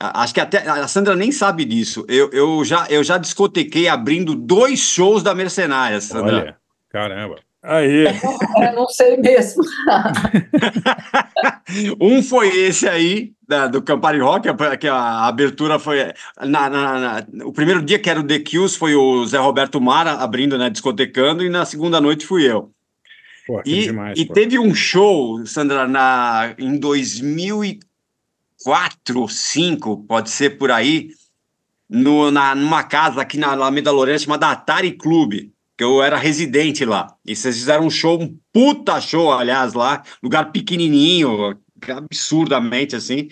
[0.00, 2.04] A- Acho que até a Sandra nem sabe disso.
[2.08, 6.36] Eu, eu, já, eu já discotequei abrindo dois shows da Mercenária, Sandra.
[6.36, 6.56] Olha,
[6.90, 7.36] caramba.
[7.60, 8.04] Aí.
[8.62, 9.64] Eu não sei mesmo.
[12.00, 16.12] Um foi esse aí, da- do Campari Rock, a- que a abertura foi.
[16.40, 19.80] na- na- na- o primeiro dia, que era o The Kills, foi o Zé Roberto
[19.80, 22.70] Mara abrindo, né, discotecando, e na segunda noite fui eu.
[23.48, 24.18] Pô, E, demais.
[24.18, 24.34] e pô.
[24.34, 31.08] teve um show, Sandra, na, em 2004, 2005, pode ser por aí,
[31.88, 36.84] no, na, numa casa aqui na Alameda Lourenço chamada Atari Clube, que eu era residente
[36.84, 37.06] lá.
[37.24, 43.28] E vocês fizeram um show, um puta show, aliás, lá, lugar pequenininho, absurdamente assim.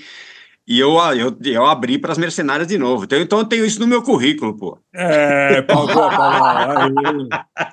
[0.66, 3.04] E eu, eu, eu abri para as mercenárias de novo.
[3.04, 4.78] Então, então eu tenho isso no meu currículo, pô.
[4.94, 6.10] É, Paulo, Paulo.
[6.80, 6.90] Aí.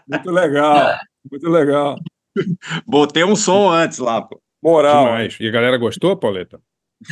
[0.07, 0.97] Muito legal.
[1.31, 1.95] Muito legal.
[2.85, 4.39] Botei um som antes lá, pô.
[4.61, 5.05] Moral.
[5.05, 5.37] Demais.
[5.39, 6.59] E a galera gostou, Pauleta?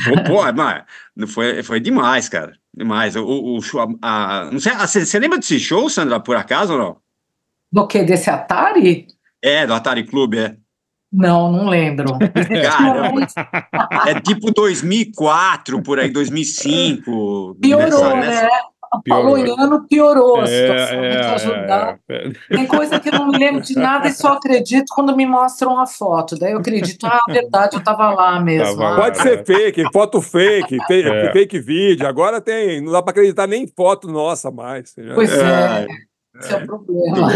[0.04, 0.84] Pô, pô, mas
[1.30, 2.52] foi, foi demais, cara.
[2.74, 3.14] Demais.
[3.14, 3.58] O, o,
[4.00, 6.96] a, a- não sei, a- você você lembra desse show, Sandra, por acaso ou não?
[7.70, 8.02] Do que?
[8.02, 9.06] Desse Atari?
[9.42, 10.56] É, do Atari Clube, é.
[11.12, 12.06] Não, não lembro.
[12.78, 13.26] Caramba.
[14.06, 17.58] É tipo 2004, por aí, 2005.
[17.60, 18.48] Piorou, nessa- nessa- né?
[19.08, 21.04] Falou em ano, piorou a situação.
[21.04, 21.98] É, ajudar.
[22.08, 22.32] é, é.
[22.56, 25.78] Tem coisa que eu não me lembro de nada e só acredito quando me mostram
[25.80, 26.38] a foto.
[26.38, 28.76] Daí eu acredito, ah, verdade, eu estava lá mesmo.
[28.76, 28.96] Tava Ah, lá.
[28.96, 31.32] Pode ser fake, foto fake, É.
[31.32, 32.06] fake vídeo.
[32.06, 34.94] Agora tem, não dá para acreditar nem foto nossa mais.
[35.14, 35.86] Pois é, É.
[36.38, 37.28] esse é o problema.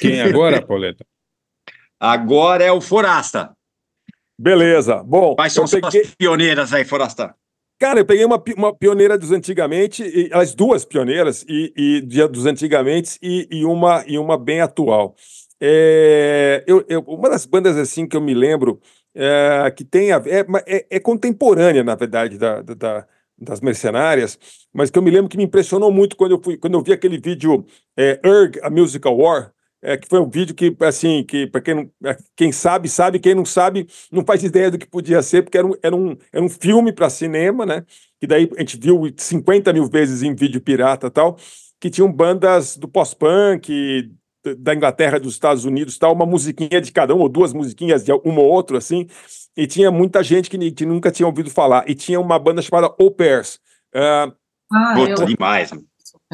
[0.00, 1.04] Quem agora, Pauleta?
[2.00, 3.50] Agora é o Forasta.
[4.38, 5.02] Beleza.
[5.04, 7.34] Bom, Quais são eu peguei, pioneiras aí, Forasta?
[7.78, 12.46] Cara, eu peguei uma, uma pioneira dos antigamente, e, as duas pioneiras e, e dos
[12.46, 15.14] antigamente e, e uma e uma bem atual.
[15.60, 18.80] É, eu, eu- uma das bandas assim que eu me lembro
[19.14, 23.06] é, que tem a, é, é- é contemporânea, na verdade, da, da- da-
[23.38, 24.38] das mercenárias,
[24.72, 26.92] mas que eu me lembro que me impressionou muito quando eu fui quando eu vi
[26.92, 27.64] aquele vídeo
[27.96, 29.52] é, Erg, a Musical War,
[29.82, 33.18] é, que foi um vídeo que assim que para quem não, é, quem sabe sabe,
[33.18, 36.16] quem não sabe não faz ideia do que podia ser, porque era um, era um,
[36.32, 37.84] era um filme para cinema, né?
[38.20, 41.36] Que daí a gente viu 50 mil vezes em vídeo pirata e tal,
[41.80, 44.10] que tinham bandas do pós-punk,
[44.58, 48.12] da Inglaterra, dos Estados Unidos, tal, uma musiquinha de cada um, ou duas musiquinhas de
[48.12, 49.06] uma ou outra, assim,
[49.56, 51.88] e tinha muita gente que, que nunca tinha ouvido falar.
[51.88, 53.60] E tinha uma banda chamada Au Pairs.
[53.94, 54.32] Ah,
[54.72, 55.70] Ah, Puta, eu, demais.
[55.70, 55.86] mano.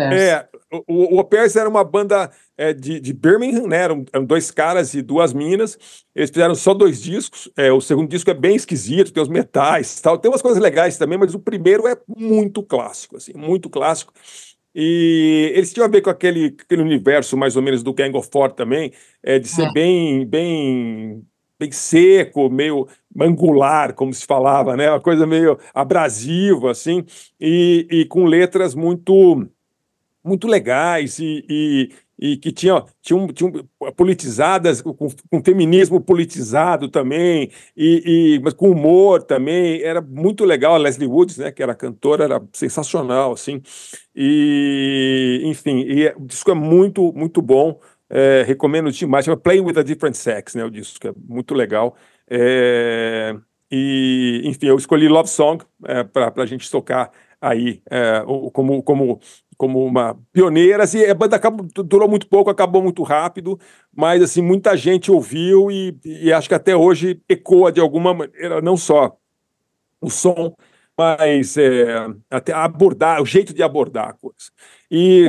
[0.06, 3.78] É, o, o o Pairs era uma banda é, de, de Birmingham, né?
[3.82, 5.78] Eram, eram dois caras e duas minas.
[6.14, 7.50] Eles fizeram só dois discos.
[7.56, 10.18] É, o segundo disco é bem esquisito, tem os metais, tal.
[10.18, 14.12] Tem umas coisas legais também, mas o primeiro é muito clássico, assim, muito clássico.
[14.74, 18.28] E eles tinham a ver com aquele, aquele universo mais ou menos do Gang of
[18.30, 18.92] Four também,
[19.22, 19.72] é, de ser É.
[19.72, 21.24] bem, bem,
[21.58, 22.86] bem seco, meio
[23.20, 24.90] angular, como se falava, né?
[24.90, 27.04] Uma coisa meio abrasiva, assim,
[27.40, 29.48] e, e com letras muito
[30.28, 33.26] muito legais e, e, e que tinham, tinham,
[33.96, 40.74] politizadas, com, com feminismo politizado também, e, e- mas com humor também, era muito legal.
[40.74, 43.62] A Leslie Woods, né, que era cantora, era sensacional, assim,
[44.14, 47.78] e enfim, e é- o disco é muito, muito bom,
[48.10, 51.96] é, recomendo demais, chama Playing with a Different Sex, né, o disco é muito legal,
[52.30, 53.34] É,
[53.70, 55.64] e enfim, eu escolhi Love Song
[56.12, 57.10] para a gente tocar
[57.40, 58.22] aí é,
[58.52, 59.18] como, como,
[59.58, 60.84] como uma pioneira.
[60.84, 63.58] Assim, a banda acabou, durou muito pouco, acabou muito rápido,
[63.94, 68.62] mas assim muita gente ouviu e, e acho que até hoje ecoa de alguma maneira,
[68.62, 69.16] não só
[70.00, 70.54] o som,
[70.96, 74.50] mas é, até abordar, o jeito de abordar a coisa.
[74.90, 75.28] E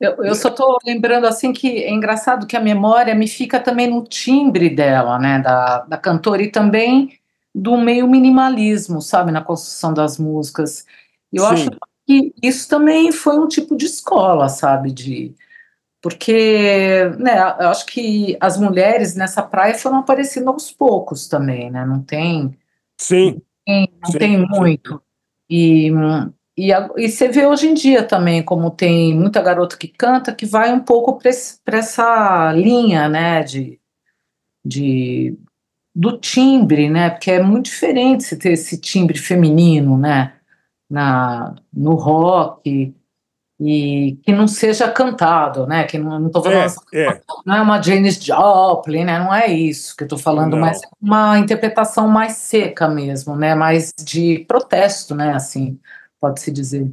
[0.00, 3.88] eu, eu só estou lembrando assim que é engraçado que a memória me fica também
[3.88, 7.20] no timbre dela, né, da, da cantora, e também
[7.54, 10.86] do meio minimalismo, sabe, na construção das músicas.
[11.32, 11.52] Eu Sim.
[11.52, 11.70] acho
[12.10, 15.32] que isso também foi um tipo de escola, sabe, de
[16.02, 21.84] porque, né, eu acho que as mulheres nessa praia foram aparecendo aos poucos também, né,
[21.84, 22.58] não tem
[22.98, 24.46] sim, tem- não Sim, tem sim.
[24.48, 25.00] muito.
[25.48, 25.92] E,
[26.58, 30.46] e, e você vê hoje em dia também, como tem muita garota que canta, que
[30.46, 33.78] vai um pouco para essa linha, né, de,
[34.64, 35.38] de,
[35.94, 40.39] do timbre, né, porque é muito diferente você ter esse timbre feminino, né,
[40.90, 42.94] na, no rock,
[43.62, 47.20] e que não seja cantado, né, que não, não tô falando é, é.
[47.44, 49.18] não é uma Janis Joplin, né?
[49.18, 50.60] Não é isso que eu tô falando, Não.
[50.60, 53.54] mas é uma interpretação mais seca mesmo, né?
[53.54, 55.34] Mais de protesto, né?
[55.34, 55.78] Assim,
[56.18, 56.90] pode-se dizer.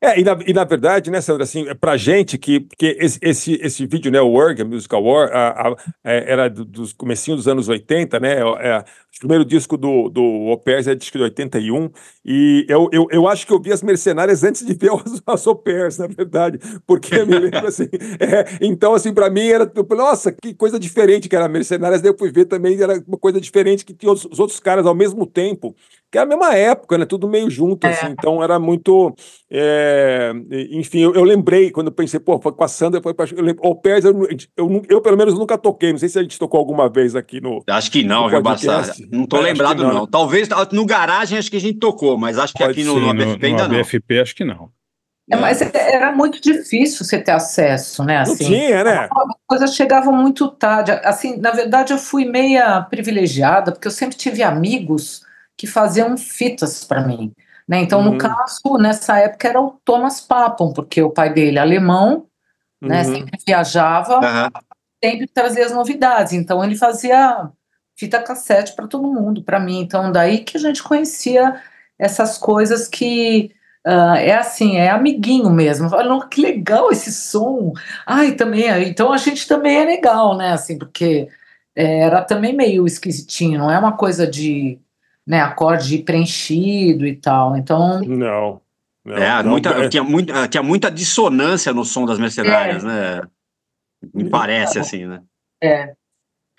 [0.00, 3.18] É, e na, e na verdade, né, Sandra, assim, é pra gente que, porque esse,
[3.22, 6.92] esse, esse vídeo, né, o Work, a Musical War, a- a- é, era do- dos
[6.92, 11.24] comecinhos dos anos 80, né, é, o primeiro disco do, do Pairs é disco de
[11.24, 11.90] 81,
[12.22, 15.54] e eu, eu, eu acho que eu vi as Mercenárias antes de ver as, as
[15.64, 17.88] Pairs, na verdade, porque me lembro, assim,
[18.20, 22.10] é, então, assim, pra mim era, tipo, nossa, que coisa diferente que era Mercenárias, daí
[22.10, 24.94] eu fui ver também, era uma coisa diferente que tinha os, os outros caras ao
[24.94, 25.74] mesmo tempo,
[26.10, 27.90] que era a mesma época, né, tudo meio junto, É.
[27.90, 29.14] assim, então era muito...
[29.50, 30.32] É,
[30.70, 33.42] enfim, eu, eu lembrei quando eu pensei, pô, foi com a Sandra, foi pra, eu
[33.42, 34.26] lembro, Pairs, eu,
[34.56, 37.40] eu, eu pelo menos nunca toquei, não sei se a gente tocou alguma vez aqui
[37.40, 37.62] no.
[37.68, 38.42] Acho que não, No viu?
[38.42, 38.92] Bassara?
[39.10, 40.00] Não tô É, lembrado, não, não.
[40.02, 40.08] né?
[40.10, 42.94] Talvez ah, no garagem acho que a gente tocou, mas acho que Pode aqui no,
[42.94, 43.76] Sim, no no, ABFP no ainda não.
[43.76, 44.70] ABFP acho que não.
[45.28, 48.14] É, mas era muito difícil você ter acesso, né?
[48.24, 49.08] Não Assim, tinha, né?
[49.10, 49.10] as
[49.44, 50.92] coisas chegavam muito tarde.
[51.02, 55.25] Assim, na verdade, eu fui meia privilegiada, porque eu sempre tive amigos
[55.56, 57.32] que faziam fitas para mim.
[57.68, 57.80] Né?
[57.80, 58.12] Então, Uhum.
[58.12, 62.26] no caso, nessa época era o Thomas Papon, porque o pai dele é alemão,
[62.80, 63.02] né?
[63.02, 63.14] Uhum.
[63.14, 64.14] Sempre viajava.
[64.24, 64.50] Aham.
[65.02, 66.32] sempre trazia as novidades.
[66.32, 67.50] Então ele fazia
[67.98, 69.80] fita cassete para todo mundo, para mim.
[69.80, 71.60] Então, daí que a gente conhecia
[71.98, 73.52] essas coisas que
[73.86, 75.88] uh, é assim, é amiguinho mesmo.
[75.90, 77.72] Fala, que legal esse som.
[78.06, 80.52] Ai, também, é, então a gente também é legal, né?
[80.52, 81.28] Assim, porque
[81.74, 84.78] é, era também meio esquisitinho, não é uma coisa de
[85.26, 87.56] né, acorde preenchido e tal.
[87.56, 88.00] Então.
[88.02, 88.60] Não.
[89.04, 89.88] não é, não, muita, é.
[89.88, 92.86] Tinha, muita, tinha muita dissonância no som das mercenárias, É.
[92.86, 93.22] né?
[94.14, 95.22] Me parece assim, né?
[95.62, 95.94] É.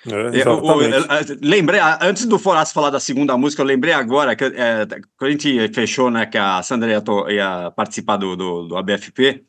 [0.05, 3.93] É, Eu- eu- eu- lembrei, a- antes do Foraço falar da segunda música, eu lembrei
[3.93, 4.85] agora que é,
[5.17, 8.77] quando a gente fechou, né, que a Sandra ia, to- ia participar do, do, do
[8.77, 9.43] ABFP,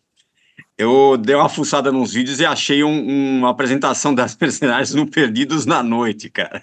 [0.78, 5.66] eu dei uma fuçada nos vídeos e achei um- uma apresentação das personagens no Perdidos
[5.66, 6.62] na Noite, cara.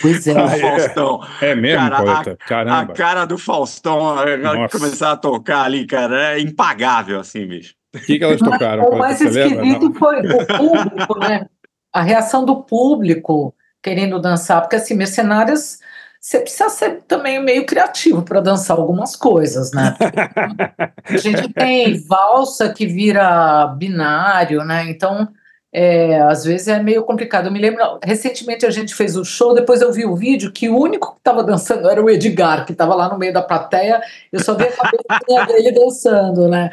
[0.00, 0.34] Pois é.
[0.38, 0.60] Ah, é?
[0.60, 1.20] Faustão.
[1.40, 2.30] É mesmo, Cara, poeta?
[2.32, 2.94] A Caramba.
[2.94, 4.78] cara do Faustão, a hora que Nossa.
[4.78, 7.74] começar a tocar ali, cara, é impagável, assim, bicho.
[7.94, 8.84] O que, que elas tocaram?
[8.84, 8.98] O poeta?
[8.98, 9.94] mais esquisito Não.
[9.94, 11.46] foi o público, né?
[11.92, 15.80] A reação do público querendo dançar, porque assim, mercenárias,
[16.20, 19.96] você precisa ser também meio criativo para dançar algumas coisas, né?
[21.04, 24.88] A gente tem valsa que vira binário, né?
[24.88, 25.28] Então,
[25.72, 27.46] é, às vezes é meio complicado.
[27.46, 30.68] Eu me lembro, recentemente a gente fez o show, depois eu vi o vídeo que
[30.68, 34.00] o único que estava dançando era o Edgar, que estava lá no meio da plateia,
[34.32, 36.70] eu só vi a cabeça dele dançando, né?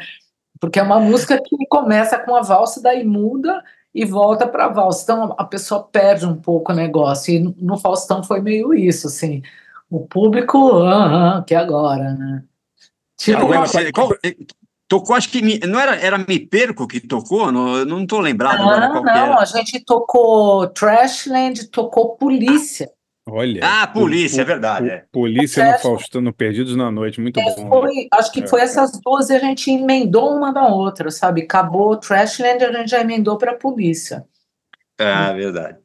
[0.60, 3.62] Porque é uma música que começa com a valsa, daí muda
[3.94, 5.02] e volta para a valsa.
[5.04, 7.32] Então a pessoa perde um pouco o negócio.
[7.32, 9.42] E no Faustão foi meio isso, assim.
[9.88, 12.42] O público, ah, ah, que agora, né?
[13.16, 14.10] Tipo, Agora, você- qual-
[14.88, 17.52] tocou, acho que me- não era, era Me Perco que tocou?
[17.52, 19.38] Não, eu não tô lembrado agora não, qual que não, era.
[19.38, 22.90] a gente tocou Trashland, tocou Polícia.
[23.30, 23.60] Olha.
[23.62, 24.86] Ah, Polícia, é po- verdade.
[24.88, 25.04] po- é.
[25.12, 27.68] Polícia no Faustão, no Perdidos na Noite, muito bom.
[27.68, 28.46] Foi, acho que É.
[28.46, 31.42] foi essas duas e a gente emendou uma da outra, sabe?
[31.42, 34.24] Acabou Trashland, a gente já emendou para Polícia.
[34.98, 35.78] É, verdade.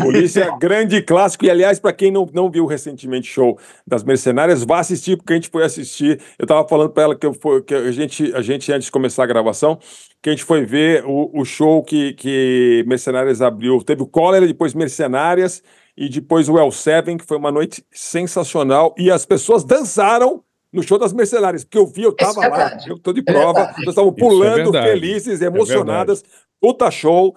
[0.00, 1.44] Polícia, grande clássico.
[1.44, 5.32] E, aliás, para quem não, não viu recentemente o show das Mercenárias, vá assistir, porque
[5.32, 6.20] a gente foi assistir.
[6.38, 9.22] Eu estava falando para ela que, eu que a, gente, a gente, antes de começar
[9.22, 9.78] a gravação,
[10.20, 13.82] que a gente foi ver o, o show que, que Mercenárias abriu.
[13.84, 15.62] Teve o Cólera, depois Mercenárias
[15.96, 18.92] e depois o El Seven, que foi uma noite sensacional.
[18.98, 20.42] E as pessoas dançaram
[20.72, 23.22] no show das Mercenárias, porque eu vi, eu estava é lá, eu estou de É
[23.24, 24.88] prova, é pulando, verdade.
[24.88, 26.24] felizes, É emocionadas.
[26.60, 27.34] Puta show.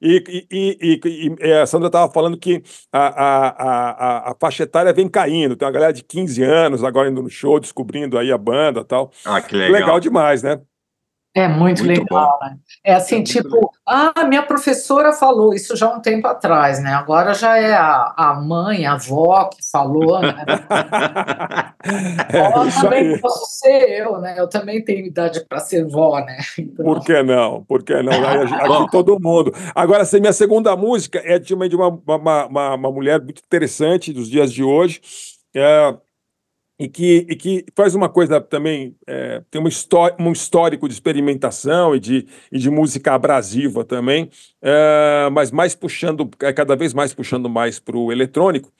[0.00, 4.62] E, e- e- e- e a Sandra estava falando que a, a, a, a- faixa
[4.64, 5.56] etária vem caindo.
[5.56, 8.84] Tem uma galera de 15 anos agora indo no show, descobrindo aí a banda e
[8.84, 9.10] tal.
[9.24, 10.00] Ah, que Legal, legal.
[10.00, 10.60] demais, né?
[11.36, 12.56] É muito, Muito legal, né?
[12.82, 16.94] É assim, muito tipo, ah, minha professora falou isso já há um tempo atrás, né?
[16.94, 20.34] Agora já é a, a mãe, a avó que falou, né?
[21.86, 23.20] É, também aí.
[23.20, 24.34] posso ser eu, né?
[24.36, 26.38] Eu também tenho idade para ser vó, né?
[26.58, 27.62] Então, Por que não?
[27.62, 28.12] Por que não?
[28.12, 29.52] Aqui todo mundo.
[29.72, 33.40] Agora, assim, minha segunda música é de uma, de uma, uma, uma, uma mulher muito
[33.44, 35.00] interessante dos dias de hoje.
[35.54, 35.96] é,
[36.78, 40.94] e que, e que faz uma coisa também, é, tem uma histó um histórico de
[40.94, 46.92] experimentação e de, e de música abrasiva também, é, mas mais puxando, é, cada vez
[46.92, 48.70] mais puxando mais para o eletrônico,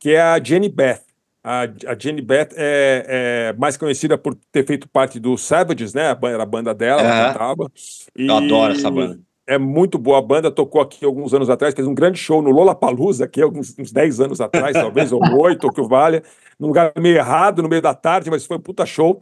[0.00, 1.02] que é a Jenny Beth.
[1.42, 6.16] A, a Jenny Beth é, é mais conhecida por ter feito parte do Savages, né?
[6.24, 7.70] Era a banda dela, ela cantava.
[8.16, 9.20] Eu adoro essa banda.
[9.48, 12.50] É muito boa a banda, tocou aqui alguns anos atrás, fez um grande show no
[12.50, 16.20] Lollapalooza, aqui alguns uns 10 anos atrás, talvez, ou 8, ou que o valha,
[16.58, 19.20] num lugar meio errado, no meio da tarde, mas foi um puta show.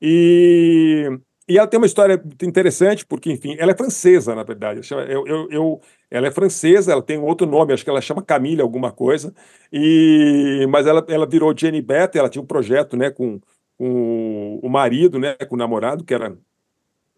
[0.00, 1.06] E,
[1.46, 4.80] e ela tem uma história interessante, porque, enfim, ela é francesa, na verdade.
[4.90, 8.22] Eu, eu, eu- ela é francesa, ela tem um outro nome, acho que ela chama
[8.22, 9.34] Camille alguma coisa,
[9.72, 13.40] e, mas ela, ela virou Jenny Beth, ela tinha um projeto né, com,
[13.76, 16.34] com o marido, né, com o namorado, que era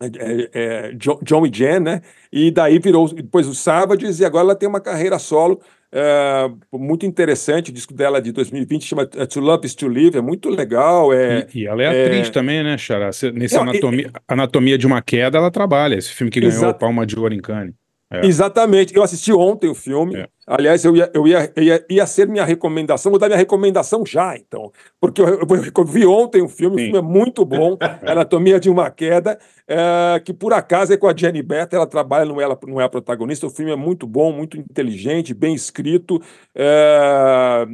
[0.00, 2.02] é, é, John, John e Jen, né?
[2.32, 7.06] E daí virou depois os Savages, e agora ela tem uma carreira solo é, muito
[7.06, 7.70] interessante.
[7.70, 11.12] O disco dela é de 2020 chama To Love is to Live, é muito legal.
[11.12, 13.06] É, E, e ela é é- atriz também, né, Xará?
[13.06, 15.96] Nesse Não, e- anatomia, anatomia de uma Queda, ela trabalha.
[15.96, 17.74] Esse filme que ganhou a Palma de Ouro em Cannes.
[18.10, 18.24] É.
[18.24, 18.94] Exatamente.
[18.96, 20.16] Eu assisti ontem o filme.
[20.16, 20.28] É.
[20.46, 23.10] Aliás, eu ia, eu ia, ia, ia ser minha recomendação.
[23.12, 24.72] Vou dar minha recomendação já, então.
[24.98, 25.46] Porque eu, eu-
[25.76, 26.84] eu vi ontem o filme, o Sim.
[26.92, 27.76] filme é muito bom.
[28.02, 32.24] Anatomia de uma Queda, é, que por acaso é com a Jenny Beth, ela trabalha,
[32.24, 33.46] não é, ela não é a protagonista.
[33.46, 36.18] O filme é muito bom, muito inteligente, bem escrito.
[36.54, 37.66] é,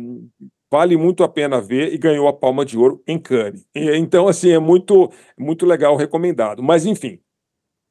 [0.71, 3.65] Vale muito a pena ver e ganhou a Palma de Ouro em Cannes.
[3.73, 5.09] E, Então, assim, é muito,
[5.39, 6.61] muito legal, recomendado.
[6.65, 7.21] Mas, enfim,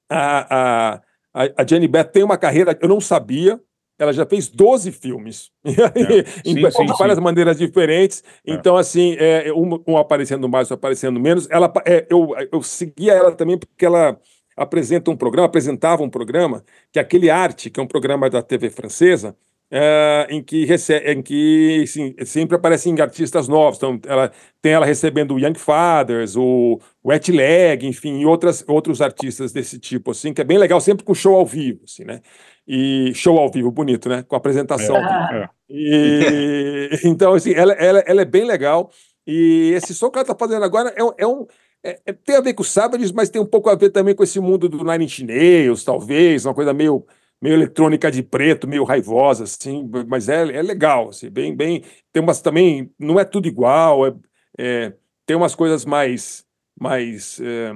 [0.09, 1.01] a, a,
[1.33, 3.59] a a Jenny Beth tem uma carreira, eu não sabia,
[3.97, 7.23] ela já fez 12 filmes, em Sim, sim, de várias sim.
[7.23, 8.23] maneiras diferentes.
[8.45, 8.53] É.
[8.53, 11.49] Então, assim, é, um, um aparecendo mais, outro aparecendo menos.
[11.49, 14.19] Ela, é, eu, eu seguia ela também porque ela
[14.57, 18.41] apresenta um programa, apresentava um programa, que é aquele Arte, que é um programa da
[18.41, 19.35] TV francesa,
[19.71, 23.77] é, em que, rece em que sim, sempre aparecem artistas novos.
[23.77, 29.01] Então, ela tem ela recebendo o Young Fathers, o Wet Leg, enfim, e outras, outros
[29.01, 32.21] artistas desse tipo, assim, que é bem legal, sempre com show ao vivo, assim, né?
[32.67, 34.23] E show ao vivo, bonito, né?
[34.23, 34.95] Com apresentação.
[34.95, 35.49] É, é.
[35.69, 38.89] E, então, assim, ela, ela, ela é bem legal.
[39.25, 41.45] E esse som que ela está fazendo agora é, um- é um.
[41.83, 44.13] é- é- tem a ver com o Savages, mas tem um pouco a ver também
[44.15, 47.05] com esse mundo do Nine Inch Nails, talvez, uma coisa meio,
[47.43, 51.83] meio eletrônica de preto, meio raivosa, assim, mas é, é legal, assim, bem, bem.
[52.13, 54.13] Tem umas também, não é tudo igual, é,
[54.57, 54.93] é,
[55.25, 56.45] tem umas coisas mais,
[56.79, 57.73] mais, é,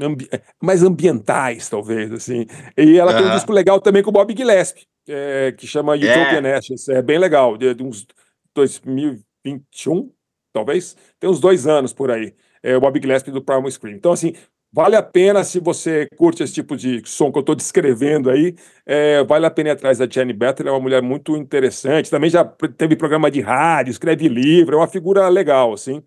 [0.00, 2.44] ambi- é, mais ambientais, talvez, assim.
[2.76, 6.56] E ela tem um disco legal também com o Bob Gillespie, é, que chama Utopian
[6.56, 8.04] Ashes, é bem legal, de, de uns
[8.52, 10.10] 2021,
[10.52, 13.94] talvez, tem uns dois anos por aí, é o Bob Gillespie do Primal Scream.
[13.94, 14.34] Então, assim,
[14.76, 18.54] vale a pena se você curte esse tipo de som que eu estou descrevendo aí,
[18.84, 22.28] é, vale a pena ir atrás da Jenny Better, é uma mulher muito interessante, também
[22.28, 26.02] já teve programa de rádio, escreve livro, é uma figura legal, assim,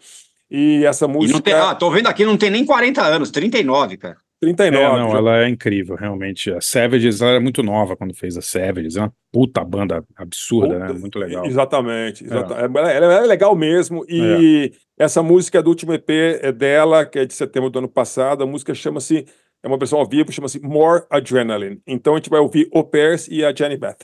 [0.51, 1.34] e essa E música...
[1.34, 4.17] não tem, ah, tô vendo aqui, não tem nem 40 anos, 39, cara.
[4.41, 4.77] 39.
[4.77, 6.51] É, não, já- ela é incrível, realmente.
[6.51, 10.79] A Savages, ela era muito nova quando fez a Savages, é uma puta banda absurda,
[10.79, 10.87] né?
[10.87, 11.45] Puta, Muito legal.
[11.45, 12.23] Exatamente.
[12.23, 14.05] exata- Ela, ela é legal mesmo.
[14.07, 16.09] E essa música do último EP
[16.41, 18.43] é dela, que é de setembro do ano passado.
[18.43, 19.25] A música chama-se,
[19.63, 21.81] é uma versão ao vivo, chama-se More Adrenaline.
[21.85, 23.97] Então a gente vai ouvir O Pairs e a Jenny Beth.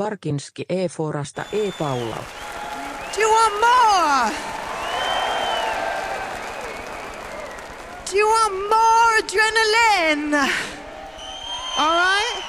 [0.00, 0.88] Barkinski E.
[0.88, 1.70] Forasta E.
[1.78, 2.24] Paula.
[3.14, 4.32] Do you want more?
[8.06, 10.32] Do you want more adrenaline?
[11.76, 12.42] All right.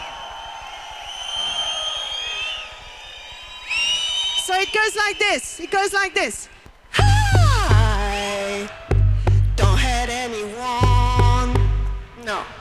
[4.46, 5.60] So it goes like this.
[5.60, 6.48] It goes like this.
[6.92, 8.70] Hi.
[9.58, 11.52] Don't hurt anyone.
[12.26, 12.61] No.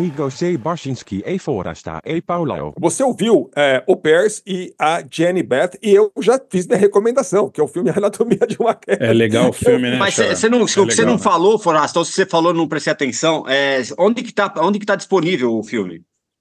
[0.00, 0.56] Amigo C.
[0.56, 2.72] Barsinski e Forasta e Paulão.
[2.80, 7.50] Você ouviu é, O Pairs e a Jenny Beth, e eu já fiz minha recomendação,
[7.50, 9.04] que é o filme Anatomia de uma Queda.
[9.04, 9.98] É legal o filme, né?
[9.98, 11.18] Mas você não, o É que você não né?
[11.18, 14.78] falou, Forasta, ou se você falou e não prestei atenção, é, onde, que tá, onde
[14.78, 16.00] que tá disponível o filme?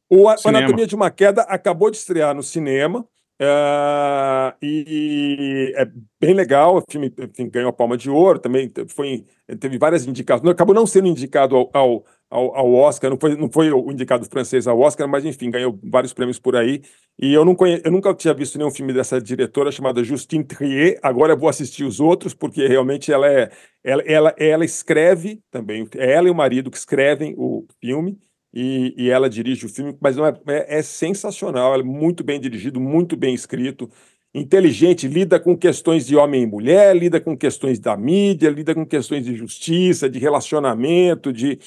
[0.09, 0.59] O A- Cinema.
[0.59, 3.05] Anatomia de uma Queda acabou de estrear no cinema.
[3.41, 5.85] é, e é
[6.21, 9.25] bem legal, o filme enfim, ganhou a Palma de Ouro, também foi,
[9.59, 13.35] teve várias indicações, não, acabou não sendo indicado ao, ao, ao- ao Oscar, não foi,
[13.35, 16.81] não foi o indicado francês ao Oscar, mas enfim, ganhou vários prêmios por aí,
[17.21, 20.99] e eu, não conhe, eu nunca tinha visto nenhum filme dessa diretora chamada Justine Trier,
[21.01, 23.51] agora eu vou assistir os outros, porque realmente ela é,
[23.83, 28.17] ela, ela, ela escreve também, é ela e o marido que escrevem o filme,
[28.53, 32.39] e, e ela dirige o filme, mas não é, é, é sensacional, é muito bem
[32.39, 33.89] dirigido, muito bem escrito,
[34.33, 38.85] inteligente, lida com questões de homem e mulher, lida com questões da mídia, lida com
[38.85, 41.57] questões de justiça, de relacionamento, de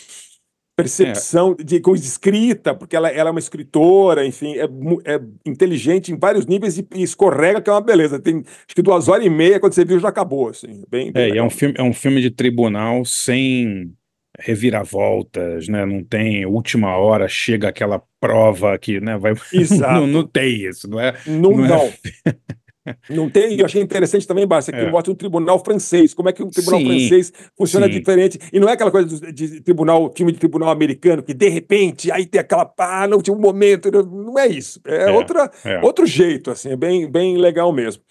[0.76, 4.64] percepção, de, com escrita, porque ela, ela é uma escritora, enfim, é,
[5.04, 8.18] é inteligente em vários níveis e, e escorrega, que é uma beleza.
[8.18, 10.48] Tem acho que duas horas e meia, quando você viu, já acabou.
[10.48, 13.92] Assim, bem, bem É, e é um filme, é um filme de tribunal sem
[14.38, 15.84] reviravoltas, né?
[15.84, 19.34] Não tem última hora, chega aquela prova que, né, vai.
[19.52, 19.92] Exato.
[20.00, 21.14] não, não tem isso, não é?
[21.26, 21.98] Não, não é-
[23.09, 23.30] não.
[23.30, 24.91] Tem, e eu achei interessante também, Bárcia, que É.
[24.91, 27.93] mostra um tribunal francês, como é que um tribunal Sim, francês funciona sim.
[27.93, 28.39] diferente.
[28.53, 32.11] E não é aquela coisa do- de tribunal, filme de tribunal americano, que de repente
[32.11, 33.91] aí tem aquela pá, não tinha um momento.
[33.91, 34.03] não-
[34.33, 34.80] Não é isso.
[34.87, 35.80] É, É, outra, é.
[35.80, 38.03] outro jeito, assim, é bem, bem legal mesmo.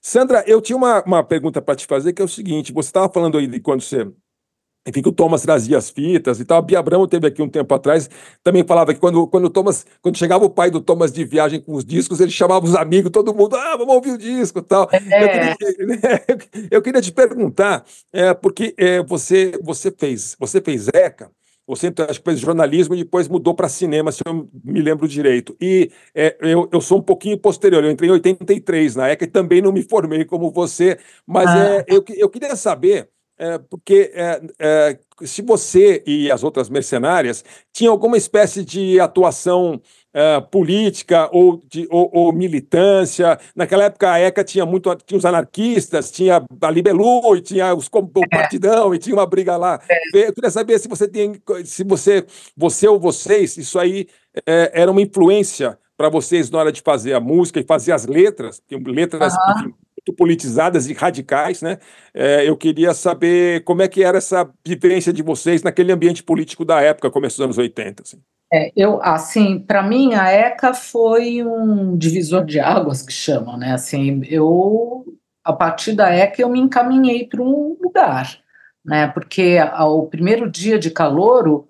[0.00, 3.12] Sandra, eu tinha uma, uma pergunta para te fazer, que é o seguinte: você estava
[3.12, 4.06] falando aí de quando você.
[4.86, 6.58] Enfim, que o Thomas trazia as fitas e tal.
[6.58, 8.08] A Bia Abramo teve aqui um tempo atrás,
[8.42, 11.60] também falava que quando, quando o Thomas, quando chegava o pai do Thomas de viagem
[11.60, 14.62] com os discos, ele chamava os amigos, todo mundo, ah, vamos ouvir o disco e
[14.62, 14.88] tal.
[14.92, 15.56] Eu, queria,
[16.70, 21.30] eu queria te perguntar, é, porque é, você, você fez, você fez ECA,
[21.66, 25.56] você acho que fez jornalismo e depois mudou para cinema, se eu me lembro direito.
[25.60, 29.26] E é, eu, eu sou um pouquinho posterior, eu entrei em 83 na ECA e
[29.26, 31.58] também não me formei como você, mas Ah.
[31.78, 33.08] é, eu, eu queria saber,
[33.38, 39.80] é, porque é, é, se você e as outras mercenárias tinham alguma espécie de atuação
[40.16, 43.38] é, política ou, de, ou, ou militância.
[43.54, 47.86] Naquela época a ECA tinha muito, tinha os anarquistas, tinha a Libelu, e tinha os,
[47.92, 49.78] o partidão, e tinha uma briga lá.
[50.14, 52.24] Eu queria saber se você tem, se você,
[52.56, 54.06] você ou vocês, isso aí
[54.46, 58.06] é, era uma influência para vocês na hora de fazer a música e fazer as
[58.06, 59.60] letras, letras Aham.
[59.60, 59.74] enfim,
[60.06, 61.78] muito politizadas e radicais, né?
[62.14, 66.64] É, eu queria saber como é que era essa vivência de vocês naquele ambiente político
[66.64, 68.02] da época, começo dos anos 80.
[68.02, 68.18] Assim.
[68.52, 73.72] É, eu, assim, para mim a ECA foi um divisor de águas que chamam, né?
[73.72, 75.04] Assim, eu
[75.44, 78.38] a partir da ECA eu me encaminhei para um lugar,
[78.84, 79.08] né?
[79.08, 81.68] Porque ao primeiro dia de calouro,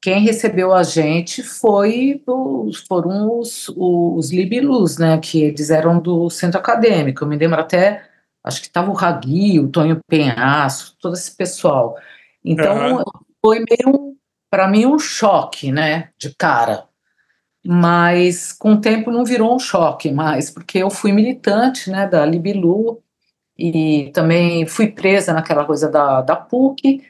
[0.00, 5.18] quem recebeu a gente foi os, foram os, os Libilus, né?
[5.18, 7.22] Que eles eram do centro acadêmico.
[7.22, 8.04] Eu me lembro até,
[8.42, 11.96] acho que estava o Ragui, o Tonho Penhaço, todo esse pessoal.
[12.42, 13.04] Então Aham.
[13.44, 14.16] foi meio
[14.50, 16.84] para mim um choque, né, de cara.
[17.64, 22.24] Mas com o tempo não virou um choque mais, porque eu fui militante, né, da
[22.24, 23.02] Libilu
[23.56, 27.02] e também fui presa naquela coisa da, da PUC,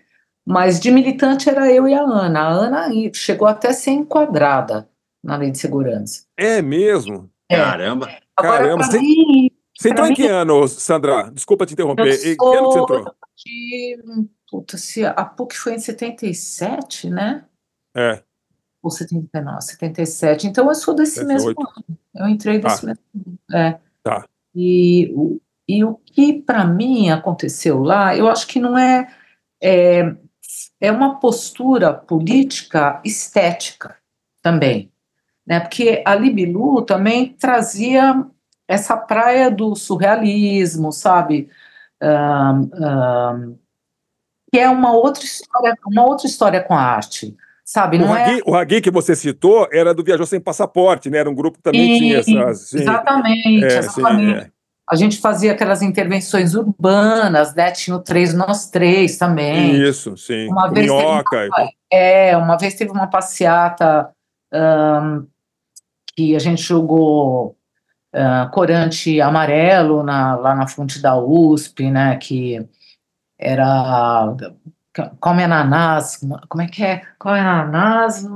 [0.47, 2.41] mas de militante era eu e a Ana.
[2.41, 4.88] A Ana chegou até a ser enquadrada
[5.22, 6.24] na lei de segurança.
[6.36, 7.30] É mesmo?
[7.49, 7.57] É.
[7.57, 8.09] Caramba.
[8.36, 11.30] Agora, Caramba, você- mim, Você entrou pra em que ano, Sandra?
[11.32, 12.07] Desculpa te interromper.
[12.07, 13.14] eu Em que ano você entrou?
[13.36, 13.99] de,
[14.51, 17.45] puta, se a PUC foi em 77, né?
[17.97, 18.22] É.
[18.82, 20.47] Ou 79, 77.
[20.47, 21.47] Então eu sou desse 78.
[21.47, 21.99] mesmo ano.
[22.14, 22.86] Eu entrei desse Tá.
[22.86, 23.38] mesmo ano.
[23.53, 23.78] É.
[24.03, 24.24] Tá.
[24.55, 29.07] E, o- e o que para mim aconteceu lá, eu acho que não é,
[29.62, 30.14] é.
[30.80, 33.96] É uma postura política estética
[34.42, 34.90] também.
[35.46, 35.61] Né?
[35.61, 38.24] Porque a Libilu também trazia
[38.68, 41.48] essa praia do surrealismo, sabe?
[42.01, 43.55] Ahn, ahn,
[44.53, 47.96] que é uma outra história, uma outra história com a arte, sabe?
[47.96, 51.18] O Não é Ragui, o Ragui que você citou era do Viajou Sem Passaporte, né?
[51.18, 52.68] Era um grupo que também tinha Sim, essas.
[52.68, 52.78] sim.
[52.78, 54.40] Exatamente, É, sim, exatamente.
[54.40, 54.59] é.
[54.91, 57.70] A gente fazia aquelas intervenções urbanas, né?
[57.70, 59.80] Tinha o Três Nós Três também.
[59.82, 60.49] Isso, sim.
[60.49, 61.49] Uma Com vez teve uma, minhoca.
[61.93, 64.11] é, uma vez teve uma passeata
[64.53, 65.26] ahn,
[66.16, 67.57] que a gente jogou
[68.12, 72.16] ah, corante amarelo na- lá na fonte da USP, né?
[72.16, 72.66] Que
[73.38, 74.34] era
[75.20, 76.18] come ananás,
[76.49, 77.03] como é que é?
[77.16, 78.26] Come ananás.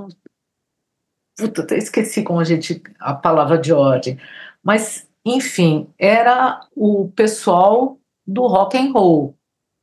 [1.36, 4.18] Puta, até esqueci como a gente a palavra de ordem.
[4.62, 9.34] Mas, enfim, era o pessoal do rock and roll,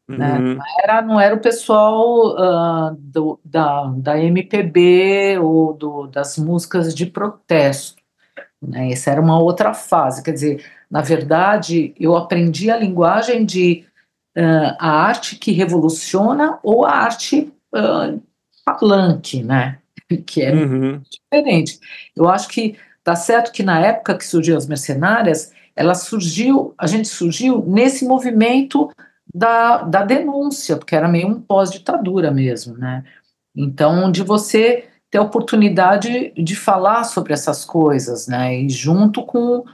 [0.07, 0.37] né?
[0.39, 0.55] Uhum.
[0.55, 6.93] Não era, não era o pessoal ah, do- da, da MPB ou do, das músicas
[6.95, 8.01] de protesto,
[8.61, 8.91] né?
[8.91, 10.23] Essa era uma outra fase.
[10.23, 13.85] Quer dizer, na verdade, eu aprendi a linguagem de
[14.37, 18.13] ah, a arte que revoluciona ou a arte ah,
[18.65, 19.79] palanque, né?
[20.27, 21.01] Que é Uhum.
[21.09, 21.79] diferente.
[22.15, 26.87] Eu acho que tá certo que na época que surgiu as mercenárias, ela surgiu, a
[26.87, 28.91] gente surgiu nesse movimento
[29.33, 33.03] da, da denúncia, porque era meio um pós-ditadura mesmo, né?
[33.55, 38.57] Então, de você ter a oportunidade de falar sobre essas coisas, né?
[38.61, 39.65] E junto com,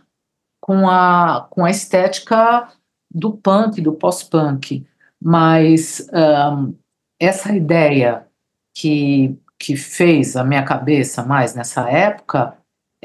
[0.61, 2.69] com, a, com a estética
[3.13, 4.86] do punk, do pós-punk.
[5.21, 6.73] Mas ahn,
[7.19, 8.28] essa ideia
[8.75, 12.57] que, que fez a minha cabeça mais nessa época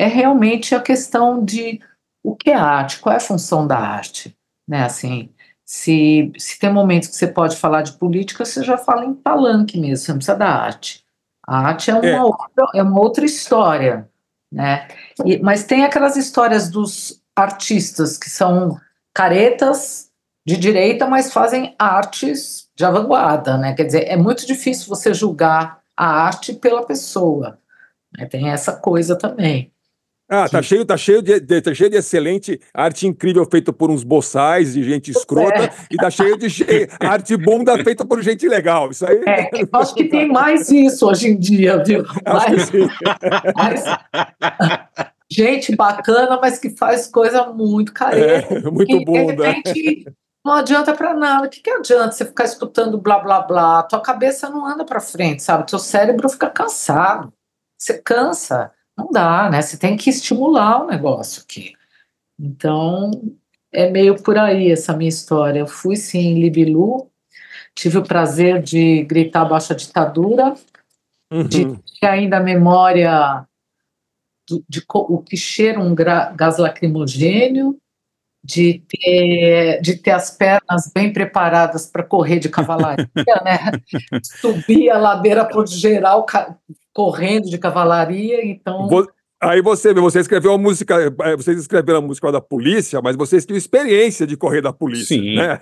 [0.03, 1.80] é realmente a questão de
[2.22, 4.36] o que é arte, qual é a função da arte,
[4.68, 4.84] né?
[4.84, 5.30] Assim,
[5.64, 9.78] se, se tem momentos que você pode falar de política, você já fala em palanque
[9.78, 11.05] mesmo, você não precisa da arte.
[11.46, 12.20] A arte é uma, É.
[12.22, 14.09] Outra, é uma outra história,
[14.53, 14.86] né?
[15.24, 18.76] E- mas tem aquelas histórias dos artistas que são
[19.14, 20.11] caretas
[20.46, 23.74] de direita, mas fazem artes de vanguarda, né?
[23.74, 27.59] Quer dizer, é muito difícil você julgar a arte pela pessoa.
[28.16, 28.26] né?
[28.26, 29.71] Tem essa coisa também.
[30.35, 33.91] Ah, tá cheio, tá cheio de, de- tá cheio de excelente arte incrível feita por
[33.91, 38.49] uns boçais de gente escrota e tá cheio de che- arte bunda feita por gente
[38.49, 38.91] legal.
[38.91, 39.22] Isso aí.
[39.28, 42.03] É, eu acho que tem mais isso hoje em dia, viu?
[42.05, 42.70] Que Mais,
[43.55, 43.85] mais
[45.30, 48.55] gente bacana, mas que faz coisa muito careta.
[48.55, 49.47] É, muito que, de bunda.
[49.47, 50.05] repente,
[50.45, 51.47] não adianta pra nada.
[51.47, 53.83] O que, que adianta você ficar escutando blá blá blá?
[53.83, 55.66] Tua cabeça não anda pra frente, sabe?
[55.66, 57.33] Teu cérebro fica cansado.
[57.78, 58.70] Você cansa.
[58.97, 59.62] Não dá, né?
[59.62, 61.72] Você tem que estimular o negócio aqui.
[62.38, 63.11] Então,
[63.72, 65.61] é meio por aí essa minha história.
[65.61, 67.11] Eu fui sim em Libilu,
[67.74, 70.55] tive o prazer de gritar baixa ditadura,
[71.49, 71.78] de Uhum.
[72.01, 73.47] ter ainda a memória
[74.49, 77.78] do- de o que cheira um gás lacrimogênio,
[78.45, 83.07] de ter, de ter as pernas bem preparadas para correr de cavalaria,
[83.45, 83.59] né?
[84.24, 86.26] Subir a ladeira por geral
[86.93, 88.88] correndo de cavalaria, então
[89.43, 93.45] Aí você, você escreveu a música, eh, vocês escreveram a música da polícia, mas vocês
[93.45, 95.59] tinham experiência de correr da polícia, Sim, né?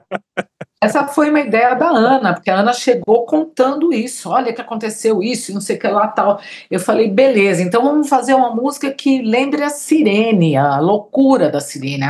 [0.82, 4.30] Essa foi uma ideia da Ana, porque a Ana chegou contando isso.
[4.30, 6.40] Olha que aconteceu isso, e não sei o que lá tal.
[6.70, 11.60] Eu falei, beleza, então vamos fazer uma música que lembre a sirene, a loucura da
[11.60, 12.04] sirene.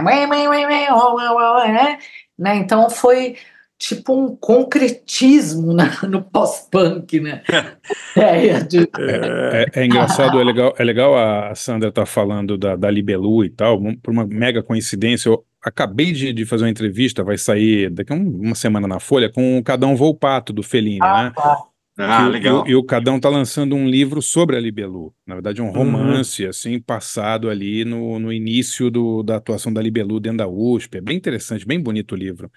[2.39, 2.57] Né?
[2.57, 3.37] Então foi
[3.79, 7.43] tipo um concretismo na- no pós-punk, né?
[8.17, 12.91] Ideia de- É, é engraçado, é legal, é legal a Sandra estar falando da, da
[12.91, 15.29] Libelu e tal, por uma mega coincidência.
[15.29, 19.01] Eu acabei de, de fazer uma entrevista, vai sair daqui a um- uma semana na
[19.01, 21.33] Folha, com o Cadão Volpato, do Fellini, né?
[21.35, 21.59] tá.
[21.97, 22.57] Ah, E o- legal.
[22.67, 25.15] E, o- e o Cadão tá lançando um livro sobre a Libelu.
[25.25, 29.81] Na verdade, é um romance, assim, passado ali no, no início do- da atuação da
[29.81, 30.99] Libelu dentro da USP.
[30.99, 32.51] É bem interessante, bem bonito o livro.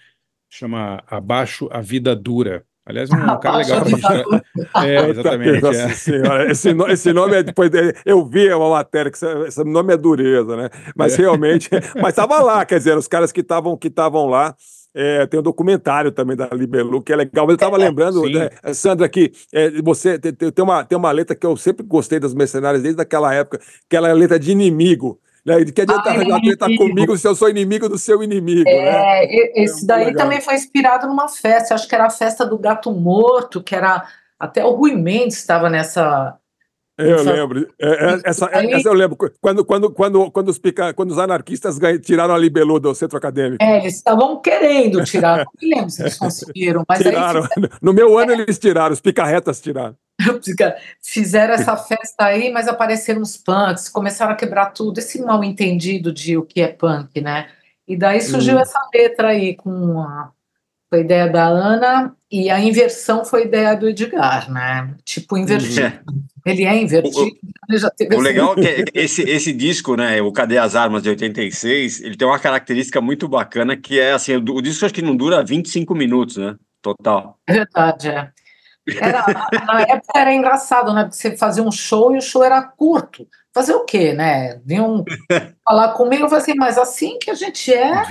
[0.50, 2.64] Chama Abaixo a Vida Dura.
[2.86, 4.89] Aliás, é um cara Abaixo legal a pra gente.
[4.89, 5.62] É, exatamente.
[5.62, 5.89] Nossa é.
[5.89, 9.93] Senhora, esse, no- esse nome é depois de- eu vi uma matéria que esse, nome
[9.93, 10.70] é dureza, né?
[10.95, 11.22] Mas É.
[11.24, 14.56] realmente, mas estava lá, quer dizer, os caras que estavam que estavam lá.
[15.00, 17.45] é, tem um documentário também da Libelu que é legal.
[17.45, 18.34] Mas eu estava lembrando, Sim.
[18.34, 21.86] né, Sandra, que é, você tem, tem- tem uma, tem uma letra que eu sempre
[21.86, 25.20] gostei das mercenárias desde aquela época, que ela é a letra de inimigo.
[25.48, 25.64] Né?
[25.64, 26.89] De que adianta Ah, ela treta inimigo.
[26.89, 29.24] comigo se eu sou inimigo do seu inimigo, né?
[29.24, 30.24] É, e- esse muito daí legal.
[30.26, 34.06] também foi inspirado numa festa, acho que era a festa do gato morto, que era
[34.38, 36.36] até o Rui Mendes estava nessa.
[36.98, 37.68] Eu lembro.
[37.80, 39.16] É, é, essa, é, Aí- essa eu lembro.
[39.39, 43.18] Quando, quando, quando, quando, os, pica, quando os anarquistas ganha- tiraram a Libelu do centro
[43.18, 43.64] acadêmico.
[43.64, 47.43] É, eles estavam querendo tirar, não me lembro se eles conseguiram, mas tiraram.
[47.43, 49.95] aí No meu ano eles tiraram, os picarretas tiraram.
[51.04, 56.12] fizeram, essa festa aí, mas apareceram os punks, começaram a quebrar tudo, esse mal entendido
[56.12, 57.48] de o que é punk, né?
[57.88, 58.62] E daí surgiu Hum.
[58.62, 60.32] essa letra aí com a,
[60.89, 64.95] foi ideia da Ana e a inversão foi ideia do Edgar, né?
[65.06, 65.82] Tipo, invertido.
[65.86, 66.00] É.
[66.50, 67.38] Ele é invertido,
[67.70, 71.04] ele já teve O legal é que esse, esse disco, né, o Cadê as Armas
[71.04, 74.93] de 86, ele tem uma característica muito bacana que é assim, o, o disco acho
[74.93, 76.56] que não dura 25 minutos, né?
[76.82, 77.38] Total.
[77.48, 78.32] É verdade, é.
[79.00, 79.26] Era,
[79.66, 81.04] na época era engraçado, né?
[81.04, 83.28] Porque você fazia um show e o show era curto.
[83.54, 84.62] Fazer o quê, né?
[84.66, 85.04] Vinham
[85.66, 88.04] falar comigo, eu falei assim, mas assim que a gente é,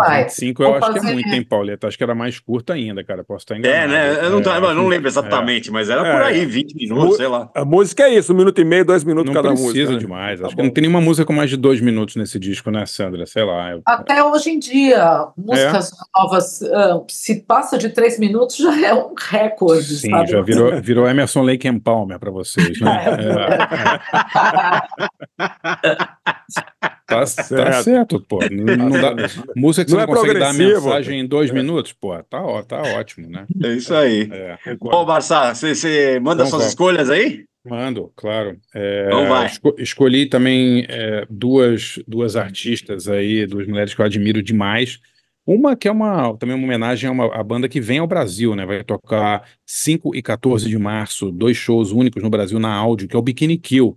[0.00, 1.86] Uai, 25 eu acho que é muito, hein, Pauleta?
[1.86, 3.22] Acho que era mais curta ainda, cara.
[3.22, 3.92] Posso estar enganado.
[3.92, 4.24] É, né?
[4.26, 5.10] Eu não, tá- É, eu não lembro é.
[5.10, 6.26] exatamente, mas era por É.
[6.28, 7.50] aí, 20 minutos, Mu- sei lá.
[7.54, 9.92] A música é isso, um minuto e meio, dois minutos Não cada precisa música.
[9.92, 9.98] né?
[9.98, 10.40] demais.
[10.40, 12.86] Tá Acho que não tem nenhuma música com mais de dois minutos nesse disco, né,
[12.86, 13.26] Sandra?
[13.26, 13.72] Sei lá.
[13.72, 18.94] eu- Até hoje em dia, músicas novas, ah, se passa de três minutos, já é
[18.94, 20.30] um recorde, Sim, sabe?
[20.30, 22.92] já virou, virou Emerson Lake and Palmer para vocês, né?
[25.42, 25.42] É,
[27.06, 27.82] tá, tá Certo.
[27.84, 28.38] certo, pô.
[28.50, 29.14] Não, não dá,
[29.56, 32.42] música que você Não não, é consegue dar a mensagem em dois minutos, pô, tá,
[32.42, 33.46] ó- tá ótimo, né?
[33.62, 34.28] É isso aí.
[34.32, 34.58] É.
[34.76, 36.68] Bom, Barça, você- você manda Então suas vai.
[36.68, 37.44] escolhas aí?
[37.64, 38.56] Mando, claro.
[38.74, 39.46] É, Então vai.
[39.46, 44.98] esco- escolhi também é, duas, duas artistas aí, duas mulheres que eu admiro demais.
[45.46, 48.54] Uma que é uma, também uma homenagem a uma a banda que vem ao Brasil,
[48.54, 48.64] né?
[48.64, 53.16] Vai tocar 5 e 14 de março, dois shows únicos no Brasil na áudio, que
[53.16, 53.96] é o Bikini Kill.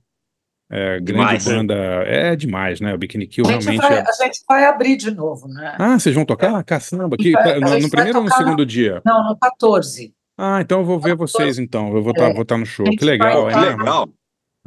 [0.70, 1.55] É, grande Demais, né?
[1.55, 1.74] banda.
[1.76, 2.93] É demais, né?
[2.93, 4.01] O Bikini Kill A realmente vai, é.
[4.01, 5.76] a gente vai abrir de novo, né?
[5.78, 6.63] Ah, vocês vão tocar?
[6.63, 9.01] Caçamba, que, Vai- no, no primeiro ou no tocar no- segundo dia?
[9.05, 10.11] Não, no 14.
[10.38, 11.95] Ah, então eu vou ver vocês então.
[11.95, 12.34] Eu vou estar É.
[12.34, 12.86] vou tá no show.
[12.86, 13.59] A gente Que legal, vai hein?
[13.61, 14.09] estar- Legal.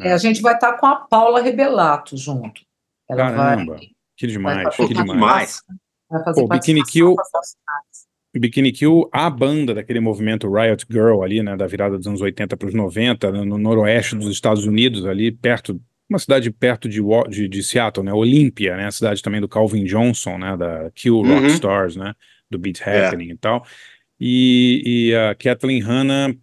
[0.01, 2.62] É, a gente vai estar com a Paula Rebelato junto.
[3.11, 3.86] Ela Caramba, vai,
[4.16, 5.62] que demais, que demais.
[6.09, 7.16] vai fazer Pô, Bikini Kill-.
[8.36, 12.57] Bikini Kill, a banda daquele movimento Riot Girl ali, né, da virada dos anos 80
[12.57, 17.01] para os 90, no, no noroeste dos Estados Unidos, ali perto, uma cidade perto de,
[17.29, 21.17] de, de Seattle, né, Olímpia, né, a cidade também do Calvin Johnson, né, da Kill
[21.17, 21.35] Uhum.
[21.35, 22.15] Rock Stars, né,
[22.51, 23.07] do Beat É.
[23.07, 23.65] Happening e tal.
[24.21, 26.35] E, e a Kathleen Hanna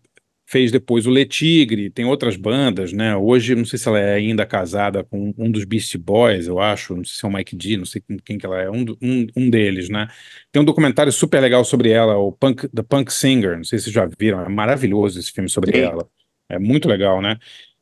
[0.47, 3.15] fez depois o Le Tigre, tem outras bandas, né?
[3.15, 6.95] Hoje, não sei se ela é ainda casada com um dos Beastie Boys, eu acho,
[6.95, 9.27] não sei se é o Mike D, não sei quem, que ela é, um, um,
[9.35, 10.07] um deles, né?
[10.51, 13.85] Tem um documentário super legal sobre ela, o Punk, The Punk Singer, não sei se
[13.85, 15.83] vocês já viram, é maravilhoso esse filme sobre Sim.
[15.83, 16.07] ela.
[16.47, 17.37] É muito legal, né?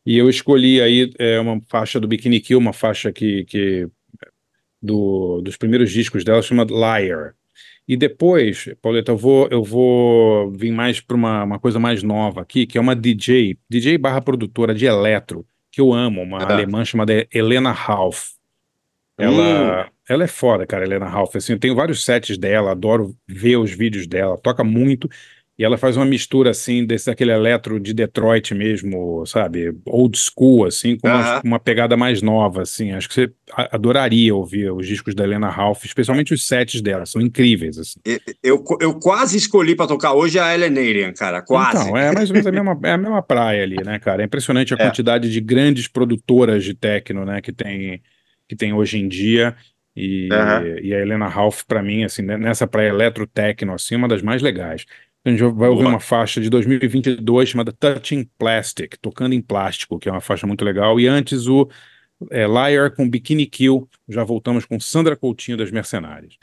[0.05, 3.87] E eu escolhi aí é, uma faixa do Bikini Kill, uma faixa que, que
[4.81, 7.35] do, dos primeiros discos dela, chama Liar.
[7.87, 12.41] E depois, Pauleta, eu vou, eu vou vir mais para uma, uma coisa mais nova
[12.41, 16.53] aqui, que é uma DJ, DJ barra produtora de eletro, que eu amo, uma Ah.
[16.53, 18.31] alemã chamada Helena Half.
[19.17, 21.35] Ela, ela é foda, cara, Helena Half.
[21.35, 25.09] Assim, eu tenho vários sets dela, adoro ver os vídeos dela, toca muito.
[25.63, 29.73] E ela faz uma mistura, assim, desse daquele eletro de Detroit mesmo, sabe?
[29.85, 31.39] Old school, assim, com uma, Aham.
[31.41, 32.91] com uma pegada mais nova, assim.
[32.91, 33.31] Acho que você
[33.71, 37.97] adoraria ouvir os discos da Helena Half, especialmente os sets dela, são incríveis, assim.
[38.43, 41.79] Eu, eu quase escolhi pra tocar hoje a Ellen Arian, cara, quase.
[41.81, 44.21] Então, é mais ou menos a mesma, é a mesma praia ali, né, cara?
[44.21, 44.87] É impressionante a É.
[44.87, 48.03] quantidade de grandes produtoras de techno, né, que tem,
[48.49, 49.55] que tem hoje em dia.
[49.95, 50.79] E, Aham.
[50.81, 54.41] e a Helena Ralph, para mim, assim, né, nessa praia eletro-techno, assim, uma das mais
[54.41, 54.85] legais.
[55.25, 60.09] A gente vai ouvir uma faixa de 2022 chamada Touching Plastic, Tocando em Plástico, que
[60.09, 60.99] é uma faixa muito legal.
[60.99, 61.69] E antes o
[62.29, 63.87] é, Liar com Bikini Kill.
[64.09, 66.37] Já voltamos com Sandra Coutinho das Mercenárias.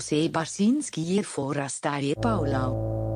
[0.00, 3.09] Amigos e Barsinski e Forasta e Paulau.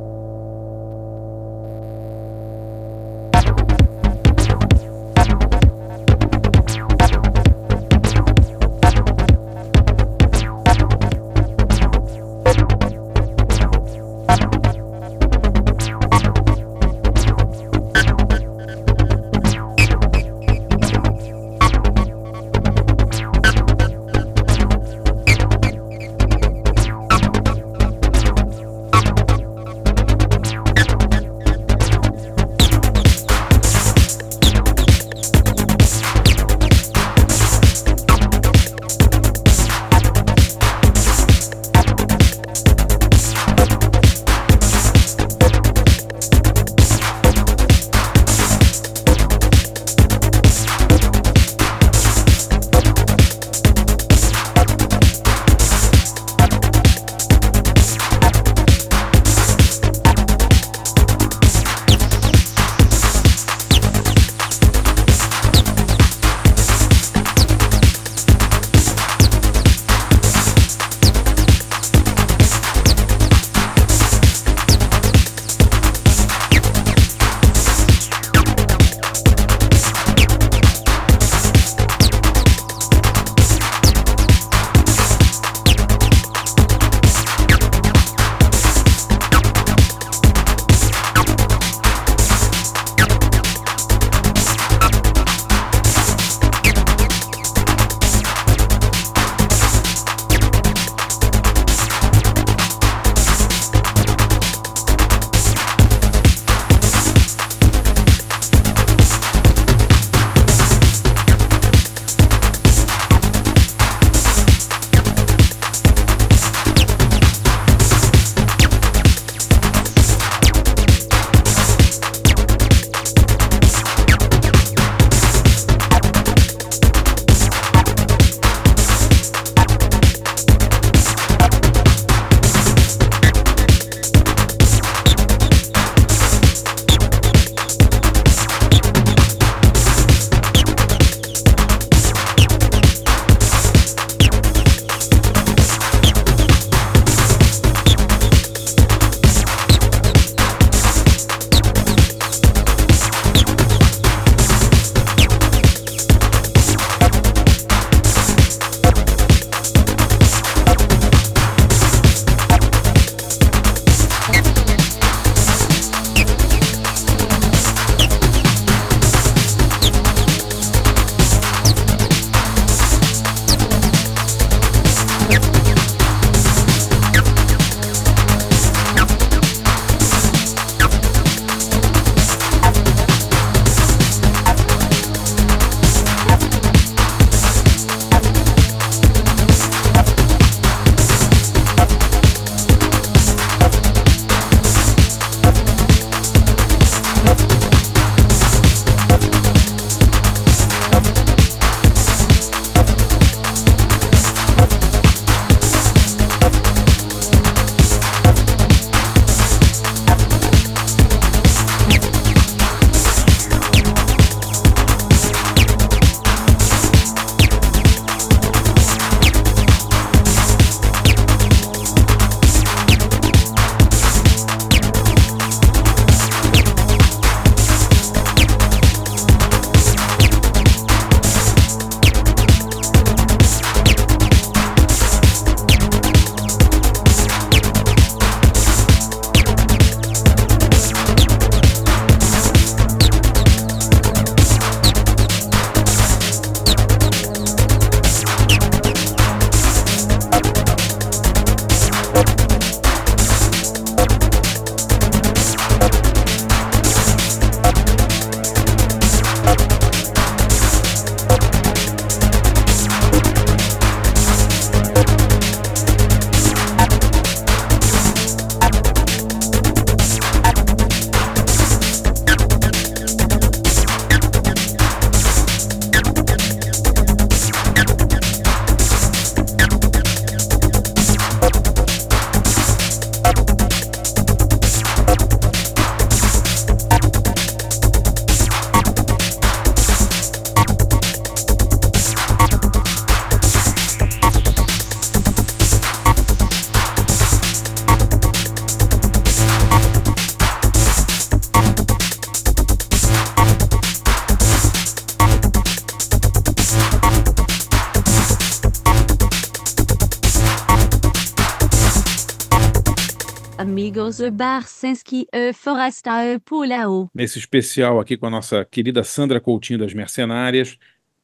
[317.13, 320.79] Nesse especial aqui com a nossa querida Sandra Coutinho das Mercenárias,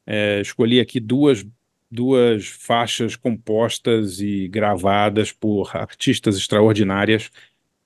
[0.05, 1.47] é, escolhi aqui duas,
[1.89, 7.31] duas faixas compostas e gravadas por artistas extraordinárias.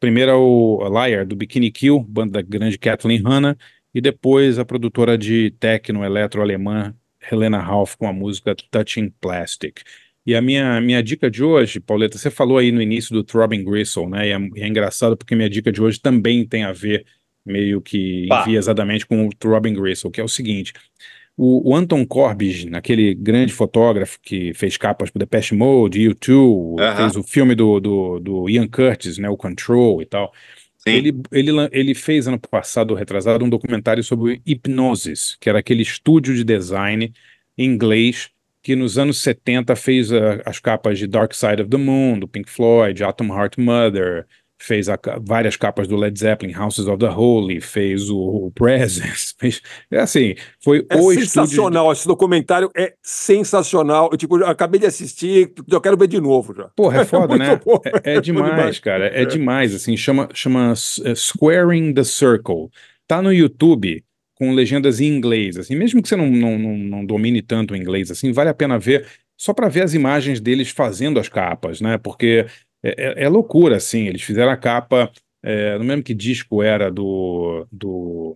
[0.01, 3.59] Primeiro é o Liar, do Bikini Kill, banda da grande Kathleen Hanna,
[3.95, 6.95] e depois a produtora de techno eletro alemã
[7.31, 9.83] Helena Ralph com a música Touching Plastic.
[10.27, 13.63] E a minha, minha dica de hoje, Pauleta, você falou aí no início do Throbbing
[13.63, 14.29] Gristle, né?
[14.29, 17.05] E é, e é engraçado porque minha dica de hoje também tem a ver
[17.45, 18.43] meio que Pá.
[18.43, 20.73] enviesadamente com o Throbbing Gristle, que é o seguinte.
[21.37, 26.97] O, o Anton Corbijn, aquele grande fotógrafo que fez capas para Depeche Mode, U2, Aham.
[26.97, 30.33] fez o filme do, do, do Ian Curtis, né, o Control e tal.
[30.87, 36.35] Ele, ele, ele fez ano passado, retrasado, um documentário sobre Hipnosis, que era aquele estúdio
[36.35, 37.13] de design
[37.57, 38.31] em inglês
[38.65, 42.27] que nos anos 70 fez a- as capas de Dark Side of the Moon, do
[42.27, 44.27] Pink Floyd, Atom Heart Mother,
[44.59, 49.35] fez a várias capas do Led Zeppelin, Houses of the Holy, fez o, o Presence,
[49.39, 49.61] fez,
[49.91, 54.09] é assim, foi É o estúdio de- sensacional, esse documentário é sensacional.
[54.11, 56.71] Eu, tipo, eu acabei de assistir, eu quero ver de novo já.
[56.75, 57.61] Porra, é foda, muito né?
[57.63, 57.79] bom.
[58.03, 59.07] É, é demais, cara.
[59.09, 59.97] É, demais, assim.
[59.97, 60.73] Chama, chama
[61.05, 62.71] é, Squaring the Circle.
[63.07, 64.03] Tá no YouTube
[64.49, 65.75] com legendas em inglês, assim.
[65.77, 68.79] Mesmo que você não, não, não, não domine tanto o inglês, assim, vale a pena
[68.79, 69.07] ver
[69.37, 71.99] só para ver as imagens deles fazendo as capas, né?
[71.99, 72.47] Porque
[72.83, 74.07] é, é- é loucura, assim.
[74.07, 75.11] Eles fizeram a capa,
[75.43, 78.35] é, não lembro que disco era do, do,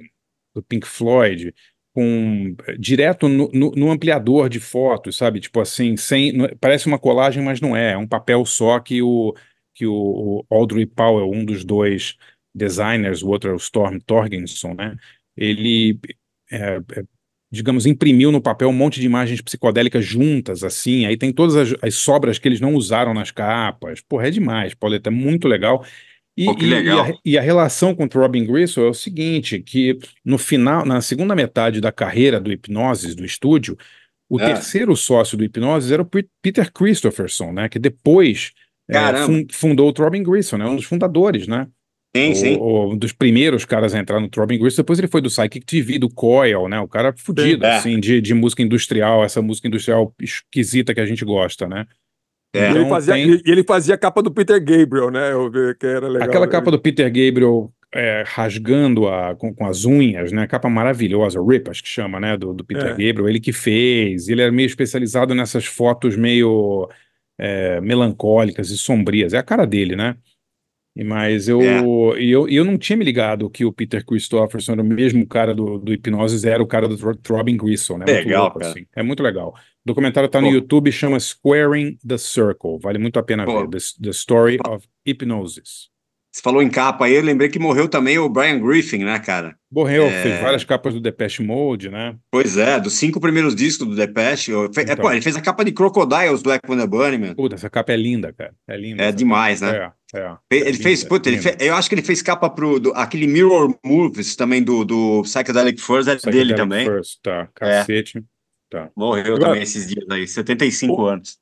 [0.55, 1.55] do Pink Floyd,
[1.95, 5.41] com direto no, no- no ampliador de fotos, sabe?
[5.41, 7.93] Tipo assim, sem, não parece uma colagem, mas não é.
[7.93, 9.35] É um papel só que o
[9.75, 12.17] que o, o Audrey Powell, um dos dois
[12.55, 14.97] designers, o outro é o Storm Torgenson, né?
[15.39, 15.99] Ele,
[16.51, 17.03] é, é,
[17.51, 21.07] digamos, imprimiu no papel um monte de imagens psicodélicas juntas, assim.
[21.07, 24.01] Aí tem todas as, as sobras que eles não usaram nas capas.
[24.01, 25.85] Porra, é demais, Pauleta, é muito legal.
[26.37, 27.05] E, Pô, que e- legal.
[27.05, 31.01] a, e a relação com o Robin Gristle é o seguinte, que no final, na
[31.01, 33.77] segunda metade da carreira do Hipnosis, do estúdio,
[34.29, 34.45] o Ah.
[34.45, 38.53] terceiro sócio do Hipnosis era o Pe- Peter Christopherson, né, que depois
[38.91, 38.97] é,
[39.51, 41.67] fundou o Throbbing Gristle, né, um dos fundadores, né?
[42.27, 42.57] Sim, O- sim.
[42.61, 45.65] o- um dos primeiros caras a entrar no Throbbing Gristle, depois ele foi do Psychic
[45.65, 47.77] TV, do Coil, né, o cara fudido, É.
[47.77, 51.87] assim, de, de música industrial, essa música industrial esquisita que a gente gosta, né?
[52.55, 55.33] E ele, Então, fazia, tem- e ele fazia a capa do Peter Gabriel, né?
[55.33, 56.27] Eu vi que era legal.
[56.29, 60.47] Aquela capa do Peter Gabriel é, rasgando a, com, com as unhas, né?
[60.47, 62.37] Capa maravilhosa, Rip, acho que chama, né?
[62.37, 62.89] Do, do Peter É.
[62.91, 64.29] Gabriel, ele que fez.
[64.29, 66.89] Ele era meio especializado nessas fotos meio
[67.39, 69.33] é, melancólicas e sombrias.
[69.35, 70.17] É a cara dele, né?
[71.05, 71.81] Mas eu, É.
[71.81, 75.79] eu, eu não tinha me ligado que o Peter Christopherson era o mesmo cara do,
[75.79, 78.05] do Hipnosis, era o cara do Throbbing Gristle, né?
[78.07, 78.73] Muito Legal, louco, cara.
[78.73, 78.87] assim.
[78.97, 79.51] É muito legal.
[79.51, 80.55] O documentário tá no Pô.
[80.55, 82.79] YouTube, chama Squaring the Circle.
[82.83, 83.61] Vale muito a pena Pô.
[83.61, 83.69] ver.
[83.71, 85.89] The, the Story of Hypnosis.
[86.31, 89.57] Você falou em capa aí, eu lembrei que morreu também o Brian Griffin, né, cara?
[89.73, 90.23] Morreu, É.
[90.23, 92.17] fez várias capas do Depeche Mode, né?
[92.31, 94.51] Pois é, dos cinco primeiros discos do Depeche.
[94.51, 94.97] eu- é, Então.
[94.97, 97.35] pô, ele fez a capa de Crocodiles do Black Wonder Bunnyman.
[97.35, 98.55] Puta, essa capa é linda, cara.
[98.69, 99.03] É linda.
[99.05, 99.73] É demais, capa.
[99.73, 99.93] né?
[100.15, 100.37] É, é.
[100.53, 102.93] É Ele fez, linda, puta, ele fe- eu acho que ele fez capa pro do-
[102.95, 106.87] aquele Mirror Movies também do, do Psychedelic Furs, é dele Psychedelic também.
[106.87, 108.23] First, tá, cacete.
[108.71, 108.91] Tá.
[108.95, 111.39] Morreu Agora- também esses dias aí, 75 anos.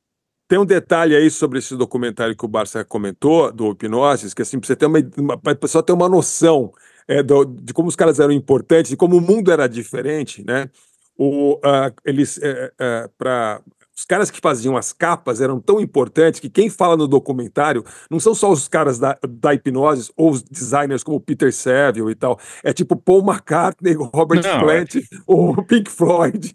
[0.47, 4.59] Tem um detalhe aí sobre esse documentário que o Barça comentou, do Hipnosis, que assim,
[4.59, 6.71] pra você ter uma, uma, pessoa ter uma noção
[7.07, 10.69] é, do- de como os caras eram importantes, de como o mundo era diferente, né?
[11.17, 12.39] O, ah, eles,
[13.17, 13.61] para
[13.97, 18.19] os caras que faziam as capas eram tão importantes que quem fala no documentário não
[18.19, 22.39] são só os caras da, da hipnose ou os designers como Peter Saville e tal.
[22.63, 24.95] É tipo Paul McCartney, Robert Não, Plant,
[25.25, 26.51] o Pink Floyd.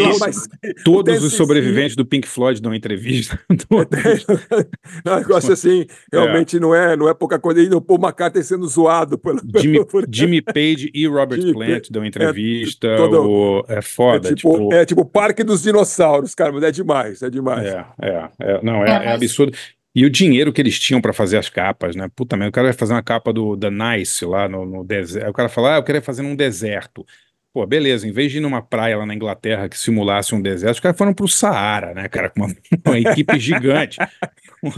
[0.00, 0.18] Isso.
[0.20, 0.48] mas-
[0.84, 3.38] Todos os sobreviventes do Pink Floyd dão entrevista.
[5.04, 7.60] Não, um negócio assim, realmente não é, não é pouca coisa.
[7.60, 11.88] E o Paul McCartney sendo zoado pelo, Jimmy, por- Jimmy Page e Robert Jimmy Plant
[11.90, 12.96] dão entrevista.
[12.96, 14.72] todo- o- é foda, é tipo, tipo.
[14.74, 17.66] é tipo o Parque dos Dinossauros, cara, mas é demais, é demais.
[17.66, 19.56] É, é, é, não, é, É, é mas- absurdo.
[19.94, 22.08] E o dinheiro que eles tinham para fazer as capas, né?
[22.14, 25.24] Puta merda, o cara vai fazer uma capa do da Nice lá no, no deserto.
[25.24, 27.04] Aí o cara fala, ah, eu queria fazer num deserto.
[27.52, 30.74] Pô, beleza, em vez de ir numa praia lá na Inglaterra que simulasse um deserto,
[30.74, 32.30] os caras foram pro Saara, né, cara?
[32.30, 32.54] Com uma,
[32.86, 33.98] uma equipe gigante.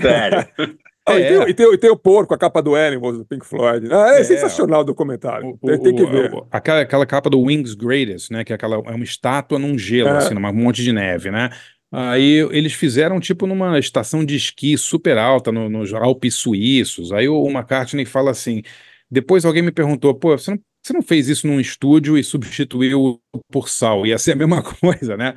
[0.01, 0.47] Sério.
[1.05, 1.29] Ah, e, É.
[1.31, 3.45] tem, o- e tem o- e tem o porco, a capa do Animals, do Pink
[3.45, 3.89] Floyd.
[3.93, 4.23] Ah, é, É.
[4.23, 5.59] sensacional o documentário.
[5.61, 6.33] O- tem, tem que o- ver.
[6.33, 8.45] o- aquela, aquela capa do Wings Greatest, né?
[8.45, 10.19] Que é, aquela, é uma estátua num gelo, É.
[10.19, 11.51] assim, num monte de neve, né?
[11.93, 17.13] Aí eles fizeram tipo numa estação de esqui super alta no- nos Alpes suíços.
[17.13, 18.63] Aí o, o McCartney fala assim.
[19.11, 23.21] Depois alguém me perguntou, pô, você não você não fez isso num estúdio e substituiu
[23.53, 24.05] por sal?
[24.05, 25.35] Ia ser a mesma coisa, né?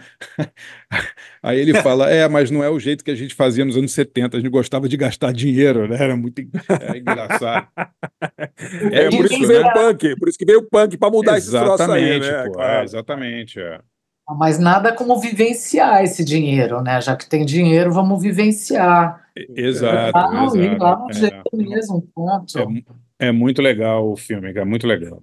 [1.42, 3.92] Aí ele fala: É, mas não é o jeito que a gente fazia nos anos
[3.92, 4.38] 70.
[4.38, 5.98] A gente gostava de gastar dinheiro, né?
[6.02, 7.68] Era muito era engraçado.
[8.92, 11.38] É, por isso que veio o punk, por isso que veio o punk para mudar
[11.38, 12.50] esse troço aí, Exatamente, né?
[12.50, 13.60] pô, é, exatamente.
[13.60, 13.80] é.
[14.28, 17.00] Mas nada como vivenciar esse dinheiro, né?
[17.00, 19.24] Já que tem dinheiro, vamos vivenciar.
[19.36, 20.84] Exato, Lá no, exato.
[20.84, 21.14] lá no é.
[21.14, 22.58] jeito mesmo, ponto.
[23.20, 25.22] É, é muito legal o filme, é muito legal.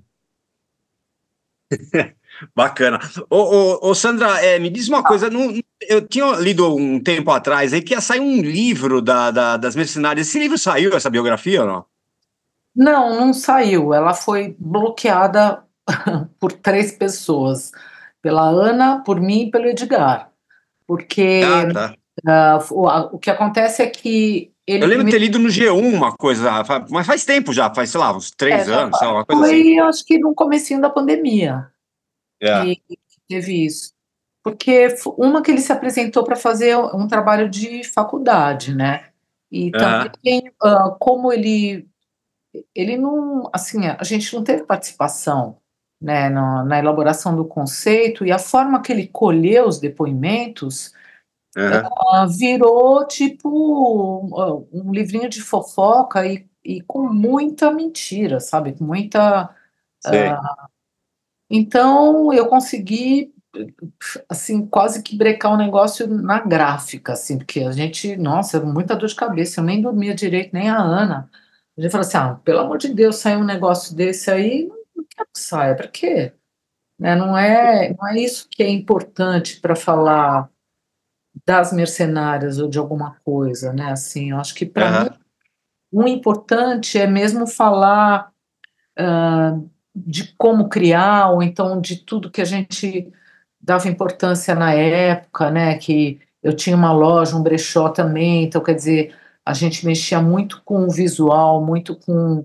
[2.55, 2.99] Bacana.
[3.29, 5.29] Ô, ô, ô, Sandra, é, me diz uma coisa.
[5.31, 5.53] não-
[5.89, 9.75] eu tinha lido um tempo atrás aí que ia sair um livro da, da- das
[9.77, 10.29] mercenárias.
[10.29, 11.85] Esse livro saiu, essa biografia ou não?
[12.75, 13.93] Não, não saiu.
[13.93, 15.63] Ela foi bloqueada
[16.39, 17.73] por três pessoas.
[18.23, 20.31] Pela Ana, por mim e pelo Edgar.
[20.87, 21.95] Porque Ah, tá.
[22.27, 25.49] ah, o, a- o que acontece é que ele Eu lembro de ter lido no
[25.49, 26.51] G1 uma coisa,
[26.89, 29.55] mas faz tempo já, faz, sei lá, uns três É, anos, lá, uma foi, coisa
[29.55, 29.81] assim.
[29.81, 31.67] acho que no comecinho da pandemia.
[32.41, 32.63] É.
[32.75, 33.93] que que teve isso.
[34.43, 34.89] Porque
[35.19, 39.09] uma que ele se apresentou para fazer um trabalho de faculdade, né?
[39.51, 40.11] E Aham.
[40.11, 41.87] também, ah, como ele,
[42.75, 45.59] ele não, assim, a gente não teve participação,
[46.03, 50.93] né, na, na elaboração do conceito e a forma que ele colheu os depoimentos
[51.57, 51.89] Aham.
[52.13, 58.73] ah, virou tipo um, um livrinho de fofoca e, e com muita mentira, sabe?
[58.73, 59.55] Com muita
[60.05, 60.69] ah,
[61.51, 63.33] então eu consegui
[64.29, 69.09] assim quase que brecar o negócio na gráfica, assim, porque a gente, nossa, muita dor
[69.09, 71.31] de cabeça, eu nem dormia direito, nem a Ana.
[71.77, 74.82] A gente falou assim, ah, pelo amor de Deus, sair um negócio desse aí, não
[75.17, 76.33] quero que saia, para quê?
[76.99, 80.49] Né, não é, não é isso que é importante para falar
[81.45, 83.91] das mercenárias ou de alguma coisa, né?
[83.91, 85.05] Assim, eu acho que para Aham.
[85.05, 85.11] mim
[85.93, 88.33] o importante é mesmo falar
[88.97, 89.59] ah,
[89.95, 93.13] de como criar, ou então de tudo que a gente
[93.61, 95.77] dava importância na época, né?
[95.77, 99.15] Que eu tinha uma loja, um brechó também, então quer dizer,
[99.45, 102.45] a gente mexia muito com o visual, muito com,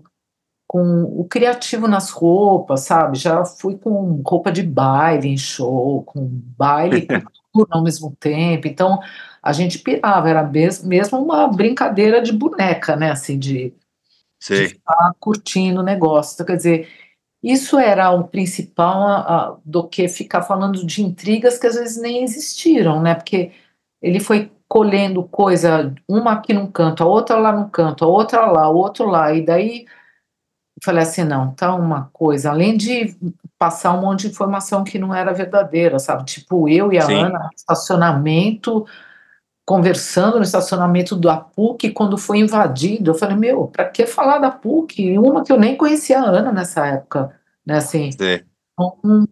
[0.68, 3.18] com o criativo nas roupas, sabe?
[3.18, 7.08] Já fui com roupa de baile em show, com baile
[7.54, 9.00] cultura ao mesmo tempo, então
[9.42, 13.12] a gente pirava, era mes- mesmo uma brincadeira de boneca, né?
[13.12, 13.74] Assim, de
[14.40, 14.68] Sei.
[14.70, 16.34] ficar curtindo o negócio.
[16.36, 16.90] Então, quer dizer,
[17.42, 22.02] isso era o principal a- a- do que ficar falando de intrigas que às vezes
[22.02, 23.16] nem existiram, né?
[23.16, 23.52] Porque
[24.02, 28.46] ele foi colhendo coisa, uma aqui num canto, a outra lá no canto, a outra
[28.48, 29.86] lá, o outro lá, e daí
[30.78, 33.18] eu falei assim, não, tá uma coisa, além de
[33.58, 36.24] passar um monte de informação que não era verdadeira, sabe?
[36.24, 37.16] Tipo, eu e a Sim.
[37.16, 38.86] Ana no estacionamento,
[39.66, 43.10] conversando no estacionamento da PUC quando foi invadido.
[43.10, 45.18] Eu falei, meu, pra que falar da PUC?
[45.18, 47.36] Uma que eu nem conhecia a Ana nessa época,
[47.66, 47.78] né?
[47.78, 48.46] Assim, Sei.
[48.74, 49.28] então,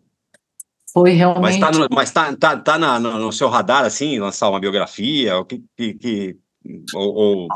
[0.92, 1.60] foi realmente.
[1.60, 4.60] Mas tá, no, mas tá, tá, tá na- no, no seu radar, assim, lançar uma
[4.60, 5.38] biografia?
[5.38, 6.38] O que, que, que-
[6.96, 7.48] ou, ou-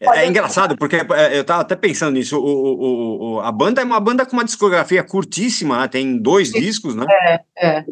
[0.00, 2.38] É, é engraçado, porque é, eu tava até pensando nisso.
[2.38, 5.88] O, o- o- a banda é uma banda com uma discografia curtíssima, né?
[5.88, 7.06] Tem dois discos, né?
[7.10, 7.84] É, é.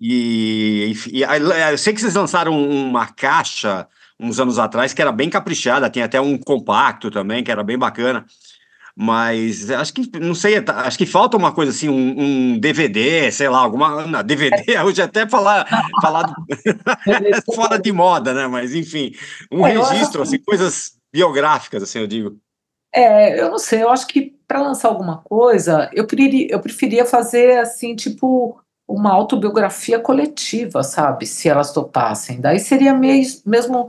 [0.00, 3.86] E, e- e eu sei que vocês lançaram uma caixa
[4.18, 7.78] uns anos atrás que era bem caprichada, tem até um compacto também, que era bem
[7.78, 8.26] bacana.
[8.96, 13.30] Mas acho que, não sei, tá- acho que falta uma coisa assim, um, um DVD,
[13.32, 14.06] sei lá, alguma.
[14.06, 15.66] Não, DVD, hoje até falar,
[16.00, 16.34] falar do-
[17.54, 18.46] fora de moda, né?
[18.46, 19.12] Mas enfim,
[19.50, 22.36] um É, acho registro, assim, coisas biográficas, assim, eu digo.
[22.92, 27.04] É, eu não sei, eu acho que para lançar alguma coisa, eu preferia, eu preferia
[27.06, 31.24] fazer assim, tipo, uma autobiografia coletiva, sabe?
[31.24, 32.40] Se elas topassem.
[32.40, 33.88] Daí seria mes- mesmo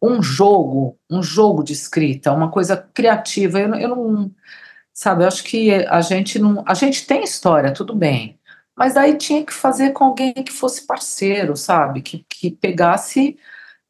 [0.00, 3.60] um jogo, um jogo de escrita, uma coisa criativa.
[3.60, 4.30] Eu, não- eu não,
[4.92, 8.38] sabe, eu acho que a gente não, a gente tem história, tudo bem,
[8.76, 12.00] mas daí tinha que fazer com alguém que fosse parceiro, sabe?
[12.02, 13.36] Que, que pegasse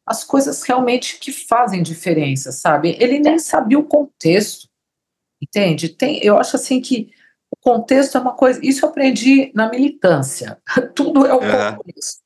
[0.07, 2.97] as coisas realmente que fazem diferença, sabe?
[2.99, 4.67] Ele nem sabia o contexto,
[5.43, 5.91] entende?
[5.91, 7.11] Tem, eu acho assim que
[7.51, 8.61] o contexto é uma coisa.
[8.63, 10.59] Isso eu aprendi na militância.
[10.95, 11.41] Tudo é o
[11.77, 12.23] contexto,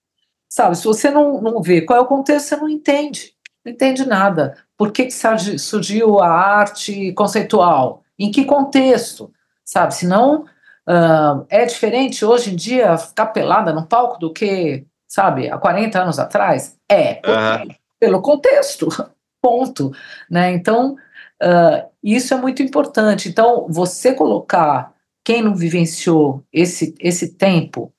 [0.49, 0.77] sabe?
[0.77, 3.35] Se você não, não vê qual é o contexto, você não entende,
[3.65, 4.57] não entende nada.
[4.77, 8.03] Por que, que surgi- surgiu a arte conceitual?
[8.19, 9.33] Em que contexto,
[9.65, 9.95] sabe?
[9.95, 10.45] Senão
[10.87, 16.03] ah, é diferente hoje em dia ficar pelada no palco do que, sabe, há 40
[16.03, 16.77] anos atrás?
[16.89, 17.67] É, por Aham.
[17.69, 17.77] quê?
[18.01, 18.89] pelo contexto,
[19.41, 19.93] ponto.
[20.29, 20.53] Né?
[20.53, 20.97] Então,
[21.41, 23.29] ah, isso é muito importante.
[23.29, 24.93] Então, você colocar
[25.25, 27.92] quem não vivenciou esse, esse tempo,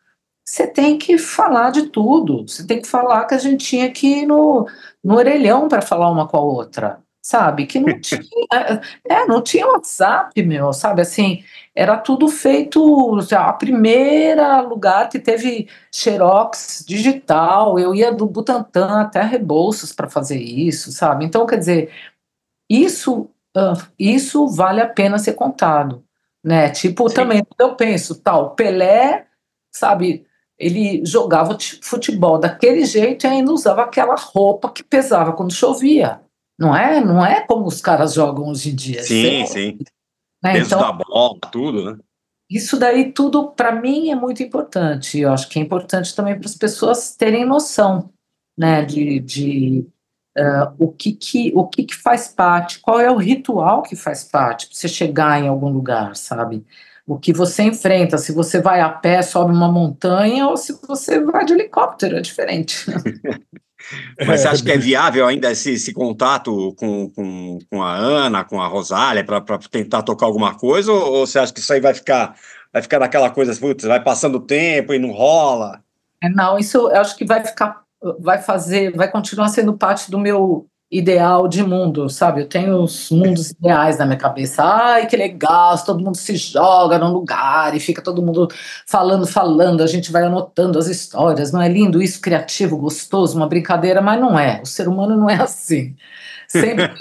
[0.46, 2.48] você tem que falar de tudo.
[2.48, 4.68] Você tem que falar que a gente tinha que ir no,
[5.04, 7.04] no orelhão para falar uma com a outra.
[7.24, 7.66] sabe?
[7.66, 8.22] Que não tinha,
[9.10, 11.02] é, não tinha WhatsApp, meu, sabe?
[11.02, 11.44] Assim,
[11.74, 13.18] era tudo feito.
[13.32, 20.40] A primeira lugar que teve Xerox digital, eu ia do Butantã até Rebouças para fazer
[20.40, 21.26] isso, sabe?
[21.26, 21.92] Então, quer dizer,
[22.70, 23.30] isso,
[23.98, 26.04] isso vale a pena ser contado,
[26.44, 26.70] né?
[26.70, 29.28] Tipo, também eu penso, tal, Pelé,
[29.72, 30.26] sabe?
[30.58, 36.22] Ele jogava futebol daquele jeito e ainda usava aquela roupa que pesava quando chovia.
[36.58, 39.04] Não é, não é como os caras jogam hoje em dia.
[39.04, 39.80] Sim, Você- sim.
[40.44, 40.54] né?
[40.54, 41.98] Peso Então, da bola, tudo, né?
[42.50, 45.20] isso daí tudo, para mim, é muito importante.
[45.20, 48.12] Eu acho que é importante também para as pessoas terem noção,
[48.56, 49.88] né, de, de
[50.38, 54.24] ah, o, que, que, o que, que faz parte, qual é o ritual que faz
[54.24, 56.64] parte para você chegar em algum lugar, sabe?
[57.06, 61.20] O que você enfrenta, se você vai a pé, sobe uma montanha, ou se você
[61.20, 62.86] vai de helicóptero, é diferente.
[64.26, 68.44] Mas você acha que é viável ainda esse, esse contato com, com, com a Ana,
[68.46, 70.92] com a Rosália, para tentar tocar alguma coisa?
[70.92, 72.36] Ou, ou você acha que isso aí vai ficar,
[72.72, 75.84] vai ficar naquela coisa, putz, vai passando o tempo e não rola?
[76.22, 77.84] É, não, isso eu acho que vai ficar,
[78.20, 82.42] vai fazer, vai continuar sendo parte do meu ideal de mundo, sabe?
[82.42, 84.64] Eu tenho os mundos ideais na minha cabeça.
[84.64, 88.48] Ai, que legal, todo mundo se joga num lugar e fica todo mundo
[88.86, 91.52] falando, falando, a gente vai anotando as histórias.
[91.52, 94.62] Não é lindo isso, criativo, gostoso, uma brincadeira, mas não é.
[94.62, 95.96] O ser humano não é assim.
[96.48, 96.94] Sempre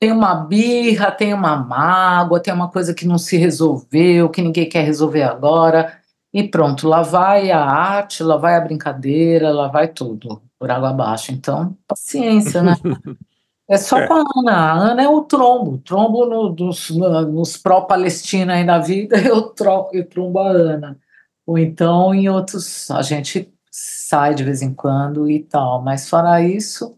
[0.00, 4.68] tem uma birra, tem uma mágoa, tem uma coisa que não se resolveu, que ninguém
[4.68, 5.98] quer resolver agora.
[6.32, 10.90] E pronto, lá vai a arte, lá vai a brincadeira, lá vai tudo por água
[10.90, 11.32] abaixo.
[11.32, 12.74] Então, paciência, né?
[13.66, 14.06] É só É.
[14.06, 14.52] com a Ana.
[14.52, 15.78] A Ana é o trombo.
[15.78, 20.98] Trombo no- dos, no- nos pró-Palestina aí da vida, eu, tro, eu trombo a Ana.
[21.46, 25.80] Ou então em outros, a gente sai de vez em quando e tal.
[25.80, 26.94] Mas fora isso,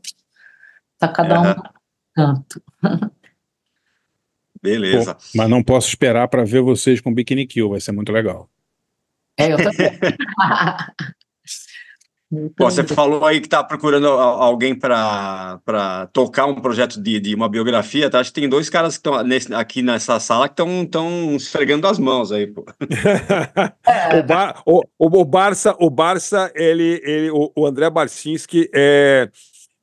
[0.99, 1.55] tá cada um
[2.13, 2.61] canto.
[4.61, 5.15] Beleza.
[5.15, 8.51] Pô, mas não posso esperar para ver vocês com Bikini Kill, vai ser muito legal.
[9.39, 9.93] É, eu também.
[12.57, 17.49] Pô, você falou aí que tá procurando alguém para tocar um projeto de, de uma
[17.49, 18.21] biografia, tá?
[18.21, 21.87] Acho que tem dois caras que estão nesse- aqui nessa sala que estão tão esfregando
[21.87, 22.65] as mãos aí, pô.
[24.19, 29.29] O, Bar- o- o- o Barça, o Barça, ele, ele, o, o André Barcinski, é,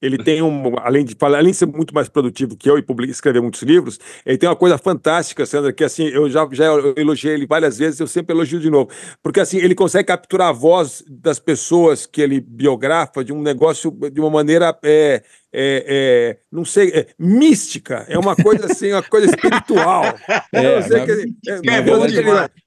[0.04, 3.42] ele tem um, além de além de ser muito mais produtivo que eu e escrever
[3.42, 6.66] muitos livros, ele tem uma coisa fantástica, Sandra, que assim, eu já, já
[6.98, 8.90] elogiei ele várias vezes, eu sempre elogio de novo,
[9.22, 13.92] porque assim, ele consegue capturar a voz das pessoas que ele biografa de um negócio
[14.12, 15.24] de uma maneira é,
[15.54, 20.04] é, é, não sei, é, mística, é uma coisa assim, uma coisa espiritual.
[20.54, 22.20] É, eu sei que ele, é, verdade, que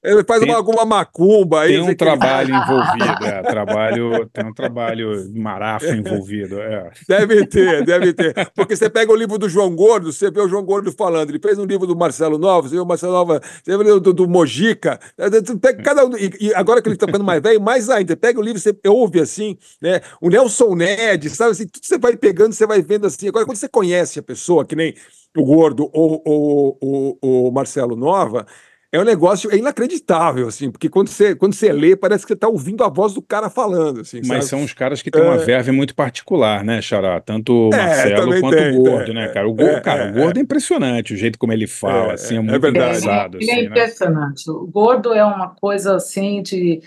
[0.03, 1.73] ele- faz tem- uma, alguma macumba aí.
[1.73, 2.63] Tem um que trabalho faz.
[2.69, 6.91] envolvido, é, trabalho, tem um trabalho de marafo envolvido, é.
[7.07, 8.33] Deve ter, deve ter.
[8.55, 11.29] Porque você pega o livro do João Gordo, você vê o João Gordo falando.
[11.29, 13.81] Ele fez um livro do Marcelo Nova, você vê o Marcelo Nova, você vê o
[13.83, 14.99] livro do, do Mojica.
[15.61, 18.15] Pega cada um, e, e agora que ele está ficando mais velho, mais ainda.
[18.17, 20.01] Pega o livro, você ouve assim, né?
[20.21, 23.27] O Nelson Ned, sabe assim, tudo você vai pegando, você vai vendo assim.
[23.27, 24.93] Agora, quando você conhece a pessoa, que nem
[25.37, 26.77] o Gordo ou ou-
[27.21, 28.45] ou- o Marcelo Nova.
[28.89, 32.33] É um negócio é inacreditável, assim, porque quando você, quando você lê, parece que você
[32.35, 33.99] está ouvindo a voz do cara falando.
[33.99, 34.45] Assim, Mas sabe?
[34.45, 35.37] são os caras que têm uma É.
[35.37, 37.19] verve muito particular, né, Xará?
[37.19, 39.47] Tanto o É, Marcelo também quanto tem, o Gordo, é, né, é, cara?
[39.47, 42.13] O Gordo, é, cara, é, o Gordo é impressionante, o jeito como ele fala, É,
[42.13, 42.69] assim, é é muito verdade.
[42.69, 43.67] engraçado, Ele é assim, né?
[43.67, 44.49] impressionante.
[44.49, 46.81] O gordo é uma coisa assim de.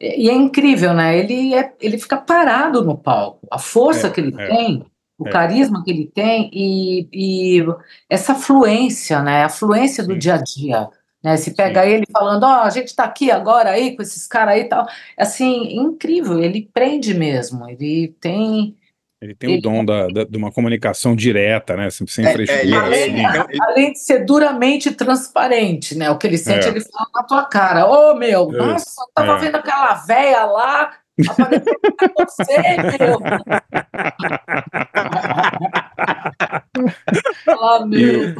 [0.00, 1.16] E é incrível, né?
[1.18, 3.46] Ele, é, ele fica parado no palco.
[3.50, 4.84] A força É, que ele é, tem,
[5.22, 5.30] o é.
[5.30, 7.64] carisma que ele tem e, e
[8.08, 9.44] essa fluência, né?
[9.44, 10.18] A fluência do Sim.
[10.18, 10.88] dia a dia.
[11.22, 11.36] Né?
[11.36, 14.62] Se pega ele falando, ó, a gente tá aqui agora aí com esses caras aí
[14.62, 14.86] e tal.
[15.16, 17.68] Assim, incrível, ele prende mesmo.
[17.68, 18.76] Ele tem.
[19.20, 21.88] Ele tem o Ele- dom da, da- de uma comunicação direta, né?
[21.90, 23.38] Sem, sem É, é, frescura, ele- assim.
[23.52, 26.10] ele- Além de ser duramente transparente, né?
[26.10, 26.70] O que ele sente, É.
[26.70, 27.86] ele fala na tua cara.
[27.88, 28.56] Ô, meu, É.
[28.56, 29.38] nossa, eu tava É.
[29.38, 30.90] vendo aquela véia lá,
[31.28, 32.56] apareceu pra você,
[32.98, 33.18] meu.
[37.44, 38.34] Fala, meu.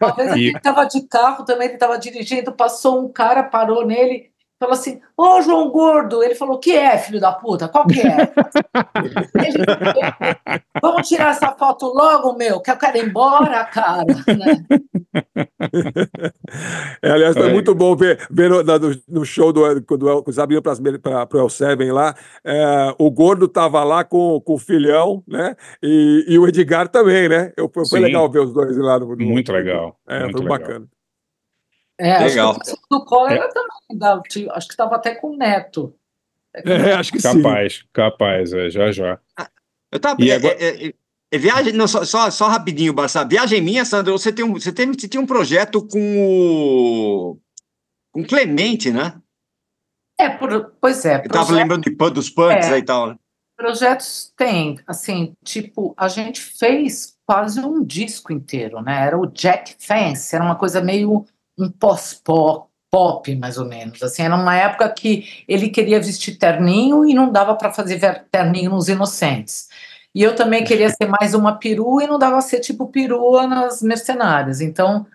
[0.00, 4.30] Uma vez ele tava de carro também, ele tava dirigindo, passou um cara, parou nele,
[4.60, 6.22] falou assim, ô, João Gordo.
[6.22, 7.66] Ele falou, o que é, filho da puta?
[7.68, 8.30] Qual que é?
[9.34, 9.64] Ele-
[10.82, 14.04] Vamos tirar essa foto logo, meu, que eu quero ir embora, cara.
[14.04, 14.64] Né?
[17.02, 17.52] É, aliás, foi É.
[17.52, 21.38] muito bom ver, ver no, no- no show do quando o- os abriram para o
[21.38, 22.14] El Seven lá.
[22.44, 25.54] é, o Gordo tava lá com, com o filhão, né?
[25.82, 27.52] E, e o Edgar também, né?
[27.56, 28.04] Eu, foi, foi Sim.
[28.06, 29.14] legal ver os dois lá no.
[29.16, 30.58] no- Muito legal, É, muito foi legal.
[30.58, 30.86] bacana.
[32.00, 32.50] É, Legal.
[32.60, 33.34] acho que o do Collor É.
[33.36, 34.22] era também, da-
[34.54, 35.94] acho que estava até com o Neto.
[36.54, 37.42] É, acho que sim.
[37.42, 39.18] Capaz, capaz, é, já já.
[39.92, 40.94] Eu tava, E é, agora- é, é,
[41.32, 43.24] É viagem, não, só, só, só rapidinho, Barça.
[43.24, 47.38] Viagem minha, Sandra, você, tem um, você, teve, você tinha um projeto com o.
[48.12, 49.14] com Clemente, né?
[50.18, 51.16] É, por- pois é.
[51.18, 52.72] Eu tava projeto- lembrando de, pan- dos punks É.
[52.74, 53.10] aí e tal.
[53.10, 53.16] né?
[53.56, 59.06] Projetos tem, assim, tipo, a gente fez quase um disco inteiro, né?
[59.06, 61.24] Era o Jack Fence, era uma coisa meio
[61.60, 64.02] um pós-pop, pop, mais ou menos.
[64.02, 68.70] Assim, era uma época que ele queria vestir terninho e não dava para fazer terninho
[68.70, 69.68] nos Inocentes.
[70.14, 73.80] E eu também queria ser mais uma perua e não dava ser tipo perua nas
[73.80, 74.60] Mercenárias.
[74.60, 75.06] Então,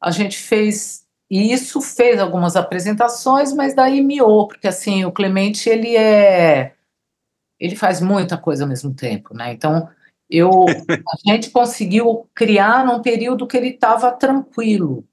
[0.00, 5.96] a gente fez isso, fez algumas apresentações, mas daí miou, porque assim, o Clemente, ele
[5.96, 6.74] é
[7.60, 9.52] ele faz muita coisa ao mesmo tempo, né?
[9.52, 9.88] Então,
[10.30, 10.50] eu,
[10.88, 15.04] a gente conseguiu criar num período que ele estava tranquilo.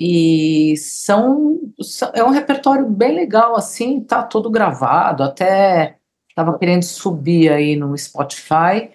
[0.00, 1.60] E são,
[2.14, 7.96] é um repertório bem legal, assim, tá todo gravado, até estava querendo subir aí no
[7.98, 8.92] Spotify,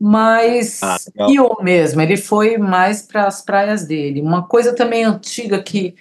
[0.00, 0.96] mas Ah,
[1.28, 4.22] eu mesmo, ele foi mais para as praias dele.
[4.22, 5.96] Uma coisa também antiga que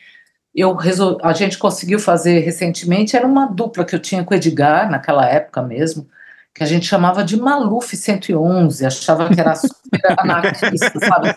[0.54, 1.18] eu resol...
[1.24, 5.26] a gente conseguiu fazer recentemente era uma dupla que eu tinha com o Edgar, naquela
[5.28, 6.08] época mesmo,
[6.54, 11.36] que a gente chamava de Maluf 111, achava que era super anarquista, sabe?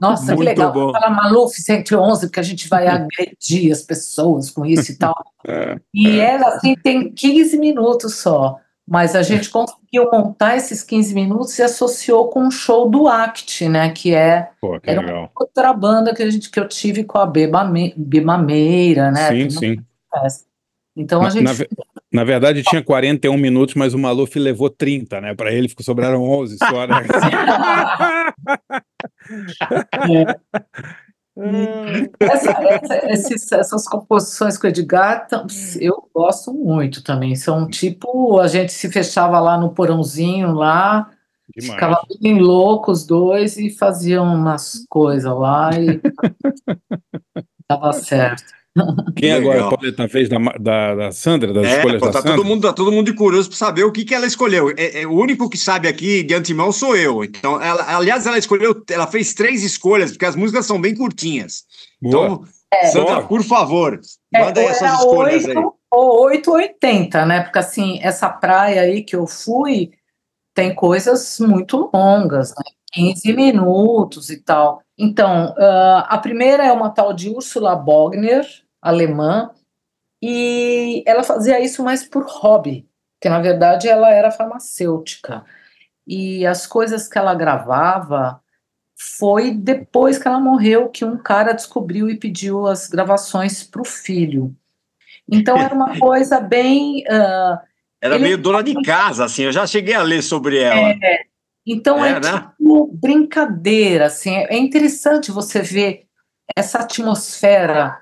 [0.00, 0.92] Nossa, que Muito legal, bom.
[0.92, 5.14] fala Maluf 111, porque a gente vai agredir as pessoas com isso e tal.
[5.44, 11.12] É, E ela, assim, tem 15 minutos só, mas a gente conseguiu montar esses 15
[11.16, 15.32] minutos e associou com um show do ACT, né, que é pô, que era legal.
[15.34, 19.30] outra banda que, a gente, que eu tive com a Beba, Me, Beba Meira, né?
[19.30, 19.76] Sim, sim.
[20.14, 20.51] festa.
[20.96, 21.52] Então a Na, gente na
[22.12, 25.34] na verdade, tinha 41 minutos, mas o Maluf levou 30, né?
[25.34, 26.96] Para ele ficou- sobraram 11 só, né?
[32.20, 35.26] Essa- essa- esses- essas composições com o Edgar,
[35.80, 37.34] eu gosto muito também.
[37.34, 41.08] São tipo, a gente se fechava lá no porãozinho lá,
[41.56, 41.74] Demais.
[41.74, 46.00] ficava bem louco os dois e faziam umas coisas lá e
[47.68, 48.44] dava certo.
[49.16, 49.70] Quem agora, Legal.
[49.76, 52.36] Pauleta, fez da, da, da Sandra, das É, escolhas pô, da tá Sandra?
[52.36, 54.70] todo mundo, tá todo mundo curioso para saber o que, que ela escolheu.
[54.76, 57.22] É, é, o único que sabe aqui de antemão sou eu.
[57.22, 61.64] Então, ela, aliás, ela escolheu, ela fez três escolhas, porque as músicas são bem curtinhas.
[62.00, 62.24] Boa.
[62.24, 62.44] Então,
[62.90, 63.28] Sandra, Boa.
[63.28, 64.00] por favor,
[64.34, 65.56] É, manda aí ou as suas era escolhas aí.
[65.56, 67.40] 8 ou 8 ou 80, né?
[67.42, 69.90] Porque assim, essa praia aí que eu fui
[70.54, 72.64] tem coisas muito longas, né?
[72.92, 74.82] 15 minutos e tal.
[74.98, 78.46] Então, ah, a primeira é uma tal de Ursula Bogner,
[78.80, 79.50] alemã,
[80.22, 85.44] e ela fazia isso mais por hobby, porque na verdade ela era farmacêutica.
[86.06, 88.40] E as coisas que ela gravava
[88.96, 93.84] foi depois que ela morreu que um cara descobriu e pediu as gravações para o
[93.84, 94.54] filho.
[95.28, 97.04] Então era uma coisa bem.
[97.08, 97.60] ah,
[98.00, 99.44] Era meio dona de casa, assim.
[99.44, 100.94] Eu já cheguei a ler sobre ela.
[101.02, 101.24] é,
[101.66, 102.52] então é, É, né?
[102.56, 106.06] tipo brincadeira, assim, é interessante você ver
[106.56, 107.98] essa atmosfera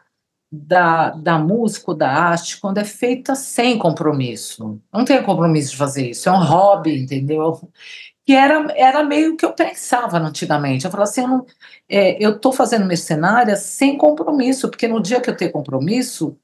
[0.53, 4.81] da, da música, ou da arte, quando é feita sem compromisso.
[4.93, 7.61] Não tem compromisso de fazer isso, é um hobby, entendeu?
[8.27, 10.85] Que era, era meio que eu pensava antigamente.
[10.85, 11.47] Eu falava assim, eu não-
[11.89, 16.37] é, eu estou fazendo mercenária sem compromisso, porque no dia que eu ter compromisso,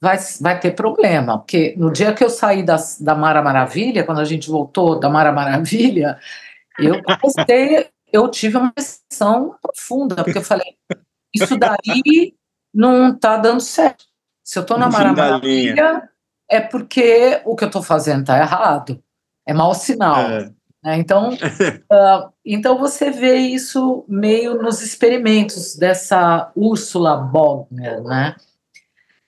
[0.00, 1.38] vai, vai ter problema.
[1.38, 5.32] Porque no dia que eu saí da Mara Maravilha, quando a gente voltou da Mara
[5.32, 6.18] Maravilha,
[6.78, 10.76] eu comecei, eu tive uma decisão profunda, porque eu falei,
[11.34, 12.34] isso daí
[12.72, 14.04] não está dando certo.
[14.44, 14.88] Se eu estou na.
[14.88, 16.08] Maravilha,
[16.48, 19.02] é porque o que eu estou fazendo está errado.
[19.46, 20.20] É mau sinal.
[20.20, 20.50] É.
[20.82, 20.96] né?
[20.96, 21.30] Então,
[21.90, 28.36] ah, então você vê isso meio nos experimentos dessa Úrsula Bogner, né?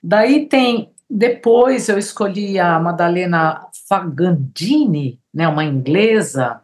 [0.02, 6.62] Daí tem, depois eu escolhi a Madalena Fagandini, né, uma inglesa,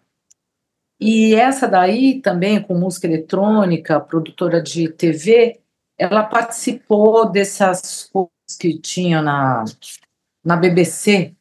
[1.01, 5.60] e essa daí também com música eletrônica, produtora de TV,
[5.98, 9.64] ela participou dessas coisas que tinha na,
[10.44, 11.35] na BBC,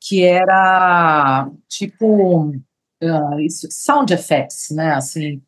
[0.00, 2.52] que era tipo
[3.02, 4.94] ah, isso, sound effects, né?
[4.94, 5.42] Assim,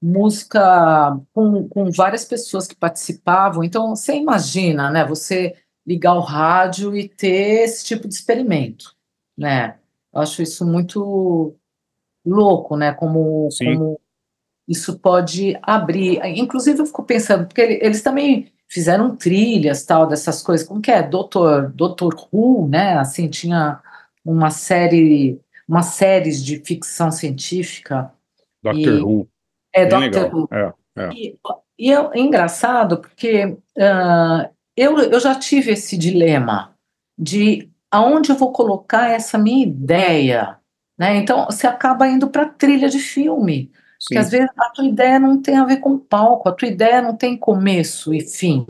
[0.00, 3.62] música com, com várias pessoas que participavam.
[3.64, 5.04] Então, você imagina, né?
[5.06, 5.54] Você
[5.86, 8.94] ligar o rádio e ter esse tipo de experimento,
[9.36, 9.78] né?
[10.12, 11.56] Eu acho isso muito
[12.24, 12.92] louco, né?
[12.92, 14.00] Como, como
[14.68, 16.20] isso pode abrir.
[16.24, 20.66] Inclusive, eu fico pensando, porque ele- eles também fizeram trilhas, tal, dessas coisas.
[20.66, 21.02] Como que é?
[21.02, 22.96] Doutor, Doutor Who, né?
[22.98, 23.80] Assim, tinha
[24.24, 28.12] uma série, umas séries de ficção científica.
[28.62, 28.74] Dr.
[28.76, 29.28] E- Who.
[29.74, 30.40] É, Bem Doctor legal.
[30.40, 30.48] Who.
[30.52, 30.72] É,
[31.04, 31.10] é.
[31.12, 31.38] E,
[31.78, 36.74] e é engraçado porque ah, eu, eu já tive esse dilema
[37.18, 40.56] de aonde eu vou colocar essa minha ideia,
[41.02, 41.16] né?
[41.16, 44.18] Então você acaba indo para trilha de filme, porque Sim.
[44.18, 47.16] às vezes a tua ideia não tem a ver com palco, a tua ideia não
[47.16, 48.64] tem começo e fim.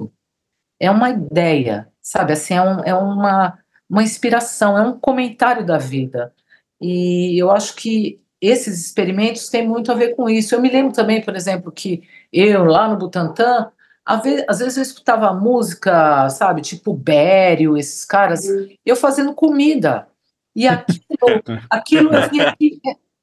[0.81, 2.33] É uma ideia, sabe?
[2.33, 6.33] Assim, é, um- é uma, uma inspiração, é um comentário da vida.
[6.81, 10.55] E eu acho que esses experimentos têm muito a ver com isso.
[10.55, 12.03] Eu me lembro também, por exemplo, que
[12.33, 13.71] eu, lá no Butantã,
[14.07, 18.43] às vezes eu escutava música, sabe, tipo Bério, esses caras,
[18.87, 20.09] eu fazendo comida.
[20.55, 22.81] E aquilo, aquilo eu via que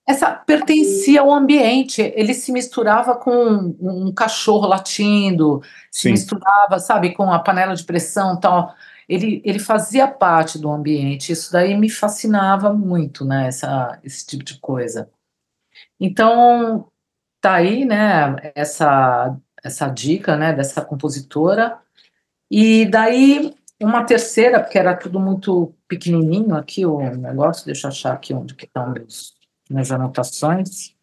[0.09, 2.01] essa pertencia ao ambiente.
[2.15, 5.61] Ele se misturava com um, um cachorro latindo,
[5.91, 6.11] se Sim.
[6.11, 8.73] misturava, sabe, com a panela de pressão e tal.
[9.07, 11.31] Ele, ele fazia parte do ambiente.
[11.31, 15.11] Isso daí me fascinava muito, né, essa, esse tipo de coisa.
[15.99, 16.87] Então,
[17.39, 21.79] tá aí, né, essa, essa dica, né, dessa compositora.
[22.49, 23.53] E daí,
[23.85, 28.53] uma terceira, porque era tudo muito pequenininho aqui o negócio, deixa eu achar aqui onde
[28.53, 29.33] que estão meus,
[29.69, 30.95] minhas anotações.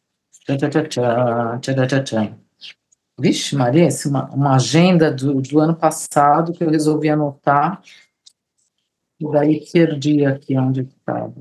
[3.19, 7.81] Vixe, Maria, essa é uma, uma agenda do, do ano passado que eu resolvi anotar.
[9.19, 11.35] E daí perdi aqui onde estava.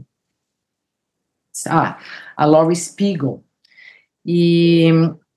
[1.68, 2.00] Ah,
[2.36, 3.44] a Laurie Spiegel.
[4.26, 4.90] E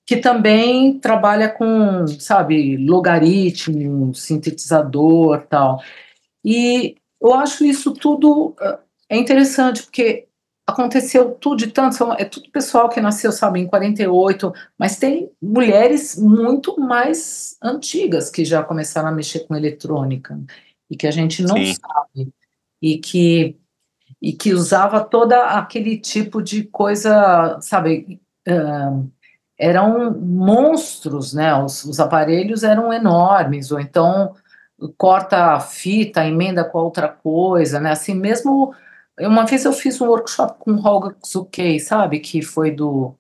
[0.09, 5.83] que também trabalha com, sabe, logaritmo, sintetizador, tal.
[6.43, 8.79] E eu acho isso tudo ah,
[9.11, 10.27] é interessante, porque
[10.67, 15.31] aconteceu tudo de tanto, são- é tudo pessoal que nasceu, sabe, em 48, mas tem
[15.43, 20.41] mulheres muito mais antigas que já começaram a mexer com eletrônica
[20.91, 21.75] e que a gente não Sim.
[21.75, 22.33] sabe
[22.81, 23.57] e que
[24.23, 28.19] e que usava toda aquele tipo de coisa, sabe,
[28.49, 29.03] ah,
[29.59, 31.55] eram monstros, né?
[31.55, 34.35] Os, os aparelhos eram enormes, ou então
[34.97, 37.91] corta a fita, emenda com outra coisa, né?
[37.91, 38.73] Assim, mesmo.
[39.21, 42.21] Uma vez eu fiz um workshop com o Holger Zuckey, sabe?
[42.21, 43.17] Que foi do,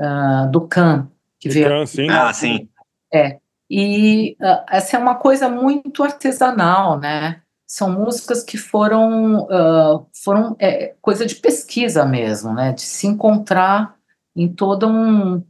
[0.00, 1.68] ah, do Khan, que Do veio.
[1.68, 2.08] Khan, sim.
[2.08, 2.68] Ah, sim.
[3.12, 3.38] É.
[3.68, 7.42] E ah, essa é uma coisa muito artesanal, né?
[7.66, 12.72] São músicas que foram, ah, foram é, coisa de pesquisa mesmo, né?
[12.72, 13.94] De se encontrar
[14.34, 15.44] em todo um,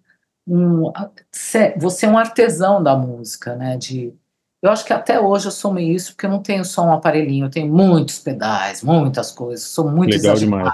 [0.46, 0.92] um
[1.30, 3.76] se- você é um artesão da música, né?
[3.76, 4.12] De,
[4.62, 6.92] eu acho que até hoje eu sou meio isso, porque eu não tenho só um
[6.92, 10.72] aparelhinho, eu tenho muitos pedais, muitas coisas, sou muito Legal demais.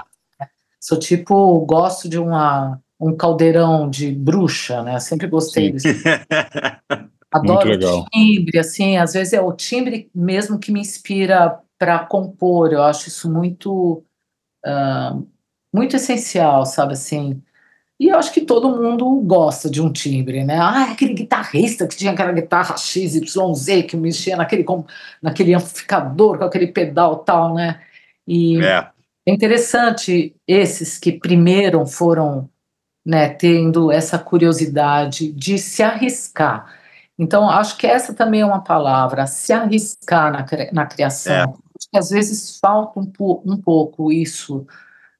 [0.79, 4.99] Sou tipo, gosto de uma, um caldeirão de bruxa, né?
[4.99, 5.71] Sempre gostei Sim.
[5.73, 5.87] disso.
[7.31, 12.71] Adoro o timbre, assim, às vezes é o timbre mesmo que me inspira para compor.
[12.71, 14.03] Eu acho isso muito,
[14.65, 15.17] ah,
[15.73, 17.41] muito essencial, sabe assim.
[17.99, 20.57] E eu acho que todo mundo gosta de um timbre, né?
[20.59, 24.63] Ah, aquele guitarrista que tinha aquela guitarra XYZ que mexia naquele,
[25.21, 27.81] naquele amplificador com aquele pedal tal, né?
[28.27, 28.87] E É.
[29.25, 32.47] é interessante esses que primeiro foram
[33.05, 36.75] né, tendo essa curiosidade de se arriscar.
[37.17, 41.33] Então, acho que essa também é uma palavra, se arriscar na, na criação.
[41.33, 41.43] É.
[41.43, 44.67] Acho que às vezes falta um, po- um pouco isso.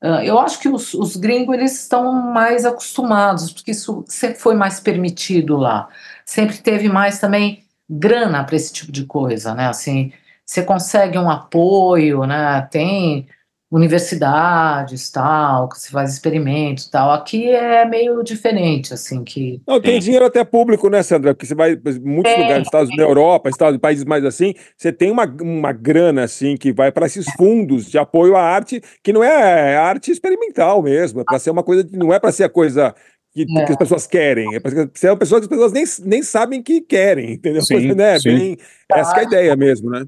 [0.02, 4.56] Ah, eu acho que os, os gringos eles estão mais acostumados, porque isso sempre foi
[4.56, 5.90] mais permitido lá.
[6.26, 9.68] Sempre teve mais também grana para esse tipo de coisa, né?
[9.68, 10.12] Assim,
[10.46, 12.62] você consegue um apoio, né?
[12.72, 13.28] Tem
[13.70, 17.12] universidades, tal, que se faz experimentos, tal.
[17.12, 21.34] Aqui é meio diferente, assim, que Não, tem dinheiro até público, né, Sandra?
[21.34, 24.92] Porque você vai em muitos Tem, lugares, Estados Unidos, Europa, Estados, países mais assim, você
[24.94, 29.12] tem uma, uma grana, assim, que vai para esses fundos de apoio à arte, que
[29.12, 32.50] não é arte experimental mesmo, é para ser uma coisa, não é para ser a
[32.50, 32.96] coisa
[33.34, 33.66] que, É.
[33.66, 36.64] que as pessoas querem, é para ser uma pessoa que as pessoas nem, nem sabem
[36.64, 37.62] que querem, entendeu?
[37.62, 38.18] Sim, né?
[38.20, 38.30] sim.
[38.30, 38.58] Bem,
[38.94, 40.06] essa que é a ideia mesmo, né?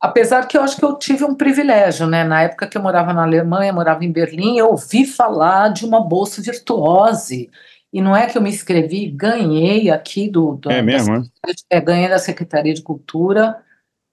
[0.00, 2.24] Apesar que eu acho que eu tive um privilégio, né?
[2.24, 6.00] Na época que eu morava na Alemanha, morava em Berlim, eu ouvi falar de uma
[6.00, 7.50] bolsa virtuose.
[7.92, 11.20] E não é que eu me inscrevi, ganhei aqui do, do É da mesmo, é?
[11.20, 13.62] Secretaria de- é, ganhei da Secretaria de Cultura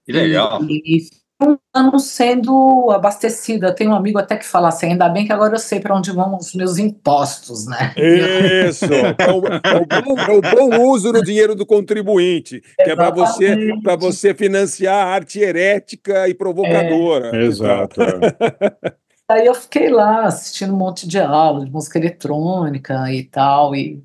[0.04, 0.62] Que legal.
[0.64, 1.08] e,
[1.74, 3.74] ano sendo abastecida.
[3.74, 6.10] Tem um amigo até que fala assim, ainda bem que agora eu sei para onde
[6.10, 7.94] vão os meus impostos, né?
[7.96, 8.84] Isso!
[8.84, 12.96] É o, é o bom, é o bom uso do dinheiro do contribuinte, que é
[12.96, 13.56] para você,
[13.98, 17.36] você financiar a arte herética e provocadora.
[17.36, 18.02] Exato.
[18.02, 18.98] é.
[19.30, 24.02] Aí eu fiquei lá assistindo um monte de aula de música eletrônica e tal, e,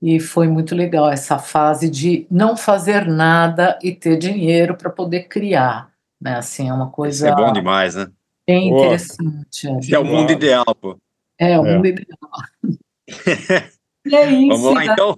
[0.00, 5.28] e foi muito legal essa fase de não fazer nada e ter dinheiro para poder
[5.28, 5.91] criar,
[6.22, 6.36] né?
[6.36, 8.06] Assim, é uma Isso coisa é bom demais, né?
[8.46, 8.78] bem Pô.
[8.78, 9.68] interessante.
[9.90, 9.94] é.
[9.94, 10.96] É o mundo ideal, pô.
[11.38, 11.74] É, o É.
[11.74, 12.18] mundo ideal.
[14.04, 15.14] E é isso, Vamos lá, então?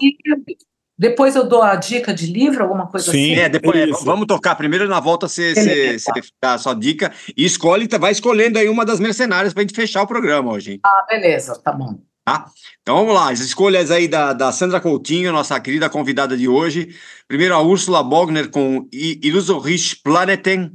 [0.99, 3.33] Depois eu dou a dica de livro, alguma coisa assim?
[3.33, 4.55] É, depois, é, vamos tocar.
[4.57, 5.97] Primeiro na volta você,
[6.43, 10.03] dá a sua dica e escolhe, vai escolhendo aí uma das mercenárias pra gente fechar
[10.03, 10.73] o programa hoje.
[10.73, 10.81] hein?
[10.85, 11.99] Ah, beleza, tá bom.
[12.27, 12.47] Tá?
[12.83, 16.95] Então vamos lá, as escolhas aí da, da Sandra Coutinho, nossa querida convidada de hoje.
[17.27, 20.73] Primeiro a Úrsula Bogner com I- Illusorich Planeten,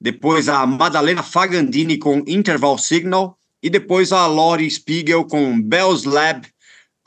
[0.00, 6.46] depois a Madalena Fagandini com Interval Signal e depois a Lori Spiegel com Bell's Lab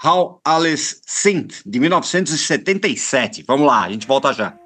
[0.04, 3.44] How Alice Synth, de 1977.
[3.48, 4.61] Vamos lá, a gente volta já.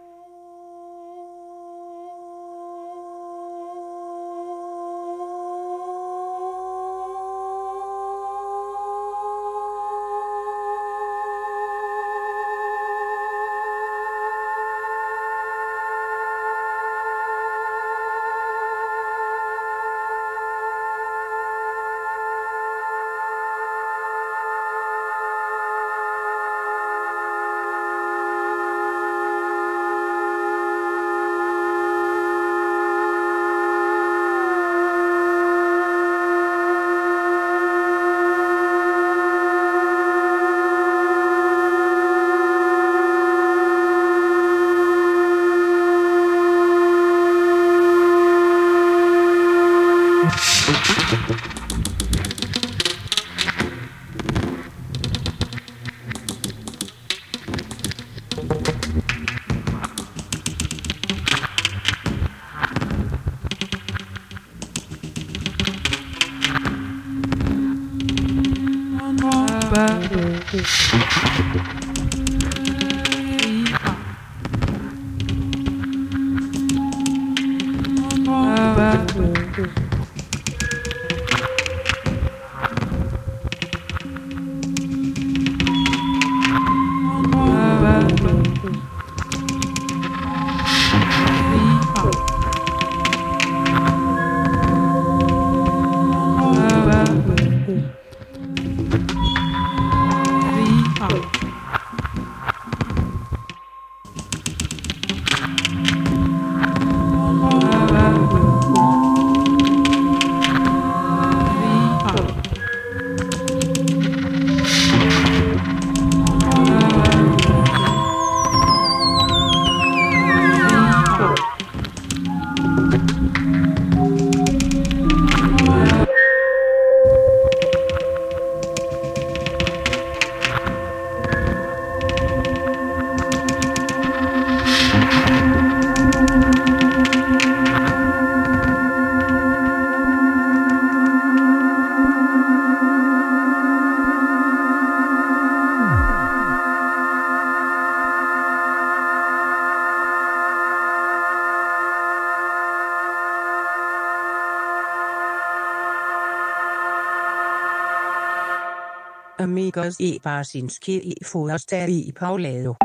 [159.76, 162.78] Vegas e Barcinski e Forestad i Poblado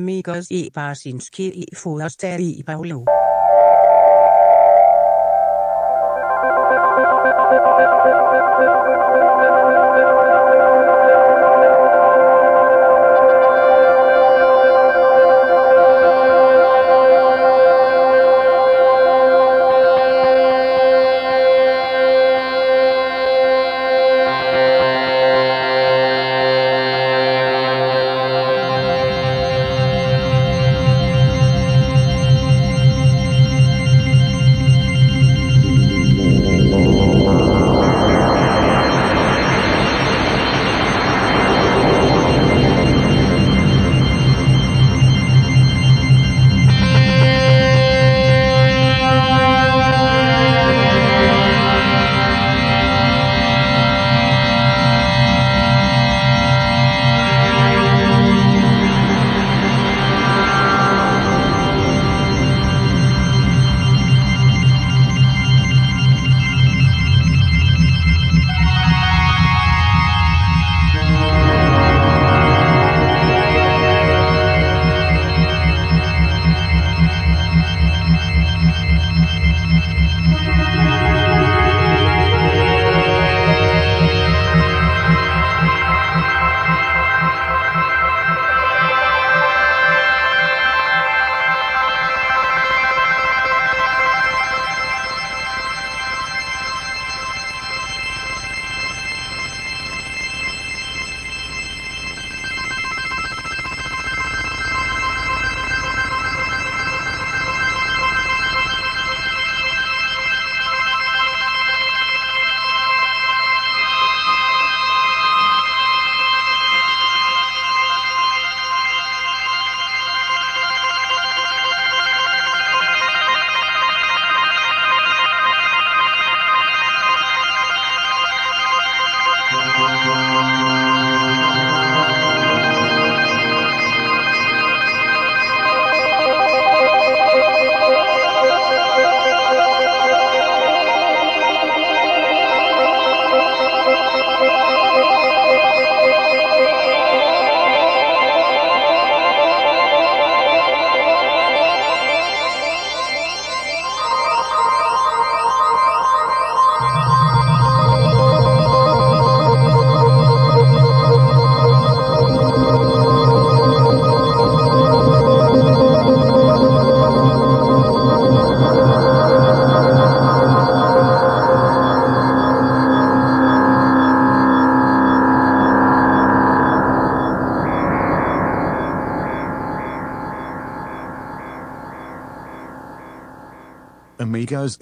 [0.00, 3.04] amigos i Barsinski i Foster i Paulo.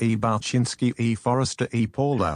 [0.00, 1.88] E Balchinski e Forrester e.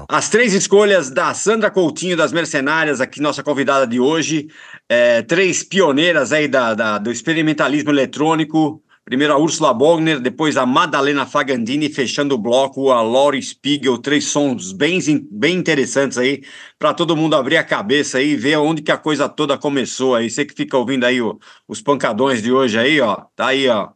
[0.09, 4.48] As três escolhas da Sandra Coutinho das Mercenárias, aqui nossa convidada de hoje,
[4.89, 8.82] é, três pioneiras aí da, da- do experimentalismo eletrônico.
[9.05, 14.27] Primeiro a Ursula Bogner, depois a Madalena Fagandini, fechando o bloco, a Laurie Spiegel, três
[14.27, 16.44] sons bem, bem interessantes aí,
[16.78, 20.14] para todo mundo abrir a cabeça aí e ver onde que a coisa toda começou
[20.14, 20.31] aí.
[20.31, 21.36] Você que fica ouvindo aí o-
[21.66, 23.89] os pancadões de hoje aí, ó, tá aí, ó,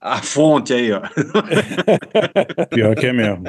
[0.00, 1.02] a fonte aí, ó.
[2.70, 3.44] Pior que é mesmo.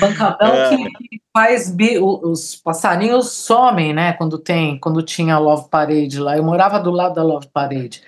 [0.00, 0.76] Bancadão É.
[0.76, 4.12] que, que faz bi- os passarinhos somem, né?
[4.14, 6.36] Quando tem, quando tinha a Love Parade lá.
[6.36, 8.02] Eu morava do lado da Love Parade.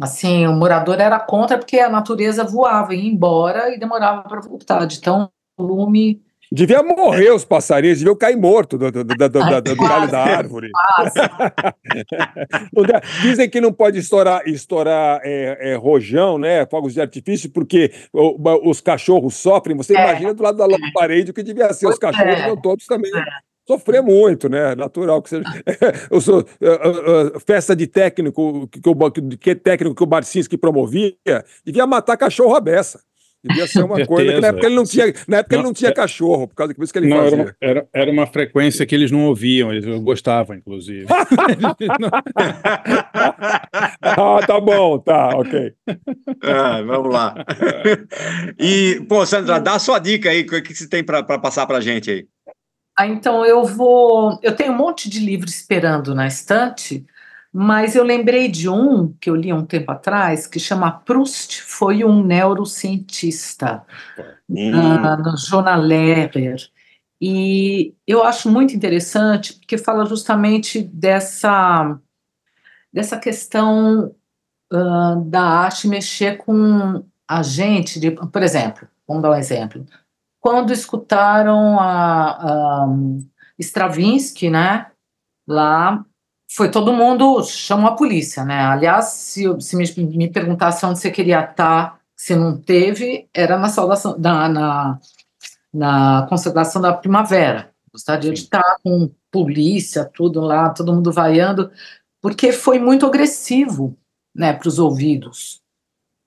[0.00, 4.86] Assim, o morador era contra porque a natureza voava, ia embora e demorava para voltar.
[4.86, 6.22] De tão volume.
[6.54, 10.70] Devia morrer os passarinhos, deviam cair mortos do, do, do, do, do- galho da árvore.
[13.22, 16.64] Dizem que não pode estourar, estourar é, é, rojão, né?
[16.66, 19.76] Fogos de artifício, porque o- os cachorros sofrem.
[19.76, 20.00] Você É.
[20.00, 21.88] imagina do lado da Love Parade o que devia ser.
[21.88, 22.56] Os cachorros é.
[22.62, 23.10] todos também
[23.66, 24.74] sofrer muito, né?
[24.76, 25.42] Natural que seja.
[26.10, 31.14] Eu sou, uh, uh, festa de técnico que, o, que técnico que o Barcinski promovia,
[31.64, 33.00] devia matar cachorro à beça.
[33.44, 35.74] Devia ser uma coisa que na época ele não tinha, na época ele Não, não
[35.74, 37.44] tinha é- cachorro, por causa que por isso que ele Não, era fazia.
[37.44, 41.04] uma, era, era uma frequência que eles não ouviam, eles gostavam, inclusive.
[44.02, 45.74] ah, tá bom, tá, ok.
[46.42, 47.34] Ah, vamos lá.
[48.58, 51.66] E, pô, Sandra, dá a sua dica aí, o que, que você tem para passar
[51.66, 52.26] pra gente aí?
[52.96, 54.38] Ah, então eu vou.
[54.42, 57.04] Eu tenho um monte de livro esperando na estante,
[57.54, 61.62] mas eu lembrei de um que eu li há um tempo atrás, que chama Proust
[61.62, 63.86] foi um neurocientista,
[64.72, 66.56] ah, no Jonah Lehrer.
[67.20, 71.98] E eu acho muito interessante porque fala justamente dessa,
[72.92, 74.14] dessa questão
[74.72, 79.86] ah, da arte mexer com a gente, de- por exemplo, vamos dar um exemplo.
[80.40, 82.88] quando escutaram a, a
[83.60, 84.90] Stravinsky, né?
[85.48, 86.04] Lá
[86.54, 88.60] foi todo mundo chamou a polícia, né?
[88.60, 93.68] Aliás, se, se me, me perguntasse onde você queria estar, se não teve, era na
[93.68, 95.00] saudação, na, na,
[95.72, 97.74] na consagração da primavera.
[97.92, 101.72] Gostaria de estar com polícia, tudo lá, todo mundo vaiando,
[102.22, 103.98] porque foi muito agressivo,
[104.32, 105.60] né, para os ouvidos.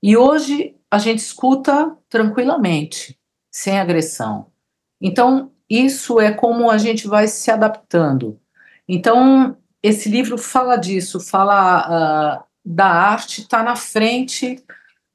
[0.03, 3.17] E hoje a gente escuta tranquilamente,
[3.49, 4.47] sem agressão.
[4.99, 8.37] Então, isso é como a gente vai se adaptando.
[8.87, 9.57] Então,
[9.87, 14.63] esse livro fala disso, fala ah, da arte estar na frente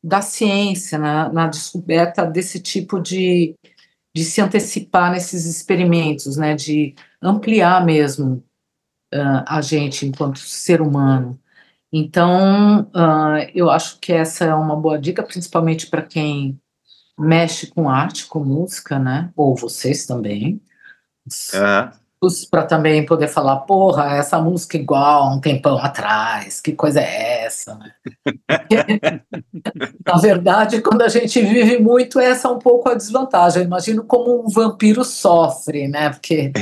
[0.03, 3.55] da ciência, na, na descoberta desse tipo de,
[4.15, 8.43] de se antecipar nesses experimentos, né, de ampliar mesmo
[9.13, 11.39] ah, a gente enquanto ser humano.
[11.93, 16.59] Então, ah, eu acho que essa é uma boa dica, principalmente para quem
[17.19, 19.31] mexe com arte, com música, né?
[19.37, 20.61] Ou vocês também.
[22.51, 27.01] Para também poder falar, porra, essa música é igual há um tempão atrás, que coisa
[27.01, 27.93] é essa, né?
[30.07, 33.63] Na verdade, quando a gente vive muito, essa é um pouco a desvantagem.
[33.63, 36.11] Eu imagino como um vampiro sofre, né?
[36.11, 36.53] Porque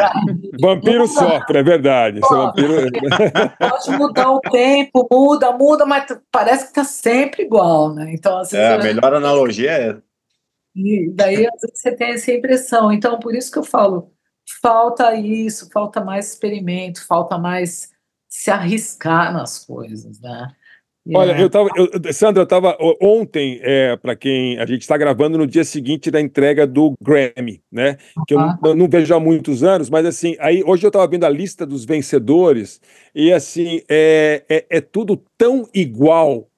[0.60, 2.20] Vampiro sofre, é verdade.
[2.20, 2.74] Esse vampiro...
[3.58, 8.12] pode mudar o tempo, muda, muda, mas parece que está sempre igual, né?
[8.12, 9.96] Então, vezes, É, a melhor analogia é.
[10.74, 12.90] E daí às vezes você tem essa impressão.
[12.90, 14.10] Então, por isso que eu falo,
[14.60, 17.90] falta isso, falta mais experimento, falta mais
[18.28, 20.54] se arriscar nas coisas, né?
[21.14, 24.96] Olha, é- eu tava, eu, Sandra, eu tava ontem, é, para quem a gente está
[24.96, 27.96] gravando no dia seguinte da entrega do Grammy, né?
[28.26, 31.06] Que eu não, eu não vejo há muitos anos, mas assim, aí hoje eu estava
[31.08, 32.80] vendo a lista dos vencedores
[33.12, 36.48] e assim é, é, é tudo tão igual.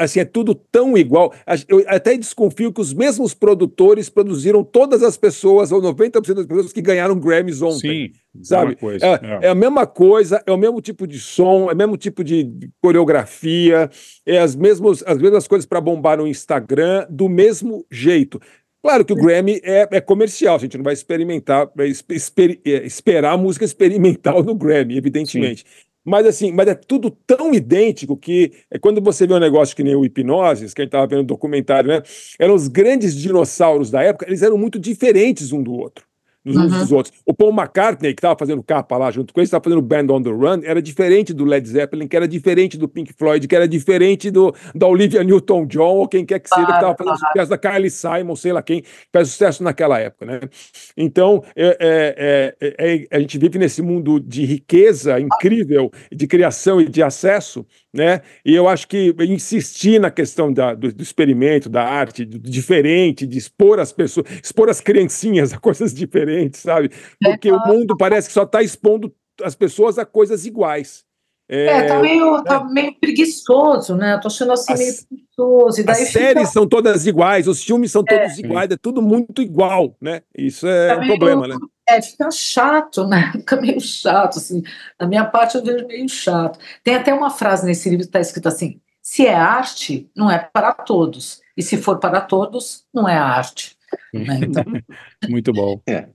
[0.00, 1.32] Assim, é tudo tão igual.
[1.68, 6.72] Eu até desconfio que os mesmos produtores produziram todas as pessoas, ou 90% das pessoas
[6.72, 8.12] que ganharam Grammys ontem.
[8.34, 8.76] Sim, sabe?
[8.76, 9.46] coisa, É, é.
[9.46, 12.50] é a mesma coisa, é o mesmo tipo de som, é o mesmo tipo de
[12.80, 13.90] coreografia,
[14.24, 18.40] é as, mesmos, as mesmas coisas para bombar no Instagram, do mesmo jeito.
[18.82, 22.58] Claro que o Grammy é, é comercial, a gente não vai experimentar, vai espe- esper-
[22.64, 25.64] é, esperar a música experimental no Grammy, evidentemente.
[26.04, 29.84] Mas assim, mas é tudo tão idêntico que é quando você vê um negócio que
[29.84, 32.02] nem o Hipnoses, que a gente estava vendo no documentário, né?
[32.38, 36.09] Eram os grandes dinossauros da época, eles eram muito diferentes um do outro.
[36.44, 36.68] Uns Uhum.
[36.68, 37.14] dos outros.
[37.26, 40.22] O Paul McCartney, que estava fazendo capa lá junto com ele, estava fazendo Band on
[40.22, 43.68] the Run, era diferente do Led Zeppelin, que era diferente do Pink Floyd, que era
[43.68, 47.58] diferente do, da Olivia Newton-John, ou quem quer que seja, que estava fazendo sucesso da
[47.58, 50.40] Kylie Simon, sei lá quem, faz sucesso naquela época, né?
[50.96, 56.80] Então, é, é, é, é, a gente vive nesse mundo de riqueza incrível, de criação
[56.80, 58.22] e de acesso, né?
[58.44, 63.26] E eu acho que insistir na questão da, do, do experimento, da arte, do diferente,
[63.26, 66.90] de expor as pessoas, expor as criancinhas a coisas diferentes, sabe?
[67.22, 71.04] Porque o mundo parece que só está expondo as pessoas a coisas iguais.
[71.52, 74.14] É, tá meio, tá meio preguiçoso, né?
[74.14, 75.80] Eu tô achando assim meio preguiçoso.
[75.80, 78.40] E daí As séries fica, são todas iguais, os filmes são todos É.
[78.40, 80.22] iguais, é tudo muito igual, né?
[80.36, 81.56] Isso é Tá um meio- problema, né?
[81.88, 83.32] É, fica chato, né?
[83.34, 84.62] Fica meio chato, assim.
[84.96, 86.56] Da minha parte, eu vejo meio chato.
[86.84, 90.38] Tem até uma frase nesse livro que está escrito assim: se é arte, não é
[90.38, 91.40] para todos.
[91.56, 93.76] E se for para todos, não é arte.
[94.14, 94.38] Né?
[94.44, 94.62] Então,
[95.28, 95.80] Muito bom.
[95.88, 96.06] É.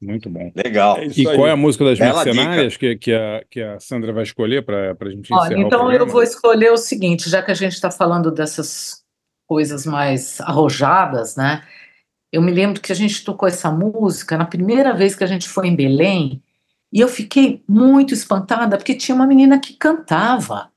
[0.00, 0.50] Muito bom.
[0.54, 1.02] Legal.
[1.02, 4.22] E qual é a música das Bela mercenárias que, que, a, que a Sandra vai
[4.22, 7.50] escolher para a gente encerrar Olha, o então eu vou escolher o seguinte, já que
[7.50, 9.02] a gente está falando dessas
[9.46, 11.62] coisas mais arrojadas, né?
[12.32, 15.48] Eu me lembro que a gente tocou essa música na primeira vez que a gente
[15.48, 16.42] foi em Belém,
[16.92, 20.71] e eu fiquei muito espantada porque tinha uma menina que cantava.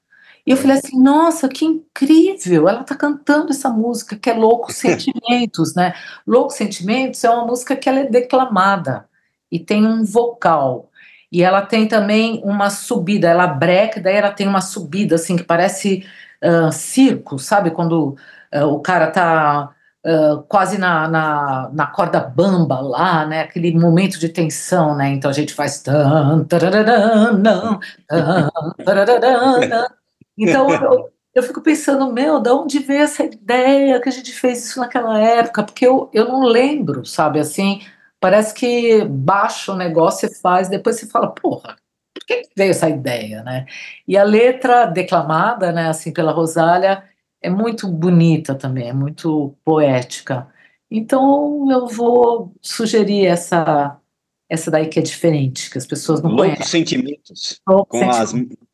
[0.46, 2.70] E eu falei assim, nossa, que incrível!
[2.70, 5.94] Ela está cantando essa música que é Loucos Sentimentos, né?
[6.26, 9.08] Loucos Sentimentos é uma música que ela é declamada
[9.52, 10.90] e tem um vocal.
[11.32, 15.44] E ela tem também uma subida, ela breca, daí ela tem uma subida assim que
[15.44, 16.06] parece
[16.42, 17.72] ah, circo, sabe?
[17.72, 18.16] Quando
[18.54, 19.72] ah, o cara tá
[20.06, 23.42] ah, quase na, na, na corda bamba lá, né?
[23.42, 25.10] Aquele momento de tensão, né?
[25.10, 27.80] Então a gente faz tan, tan.
[30.38, 34.66] Então eu, eu fico pensando, meu, de onde veio essa ideia que a gente fez
[34.66, 35.64] isso naquela época?
[35.64, 37.40] Porque eu, eu não lembro, sabe?
[37.40, 37.82] Assim,
[38.20, 41.76] parece que baixa o negócio e faz, depois você fala, porra,
[42.14, 43.66] por que veio essa ideia, né?
[44.08, 47.04] E a letra declamada, né, assim, pela Rosália,
[47.42, 50.48] é muito bonita também, é muito poética.
[50.90, 54.00] Então eu vou sugerir essa
[54.48, 56.66] essa daí que é diferente, que as pessoas não Loucos conhecem.
[56.66, 57.62] Sentimentos.
[57.68, 58.30] Loucos com as...
[58.30, 58.65] Sentimentos.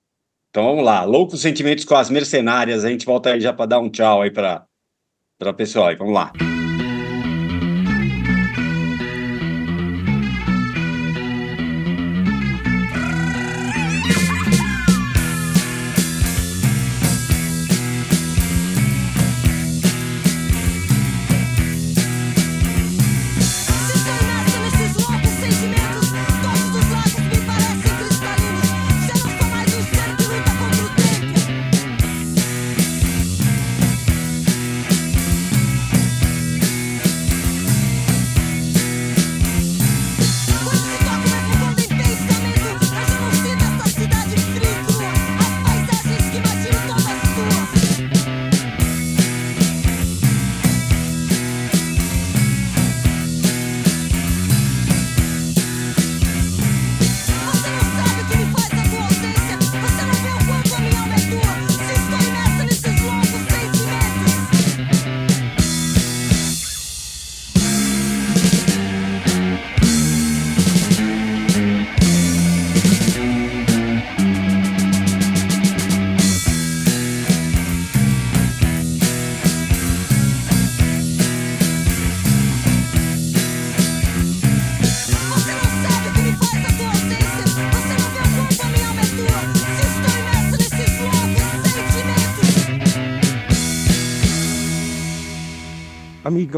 [0.51, 1.03] Então vamos lá.
[1.05, 2.83] Loucos Sentimentos com as Mercenárias.
[2.83, 4.67] A gente volta aí já para dar um tchau aí para
[5.41, 5.87] o pessoal.
[5.87, 5.95] aí.
[5.95, 6.50] Vamos lá.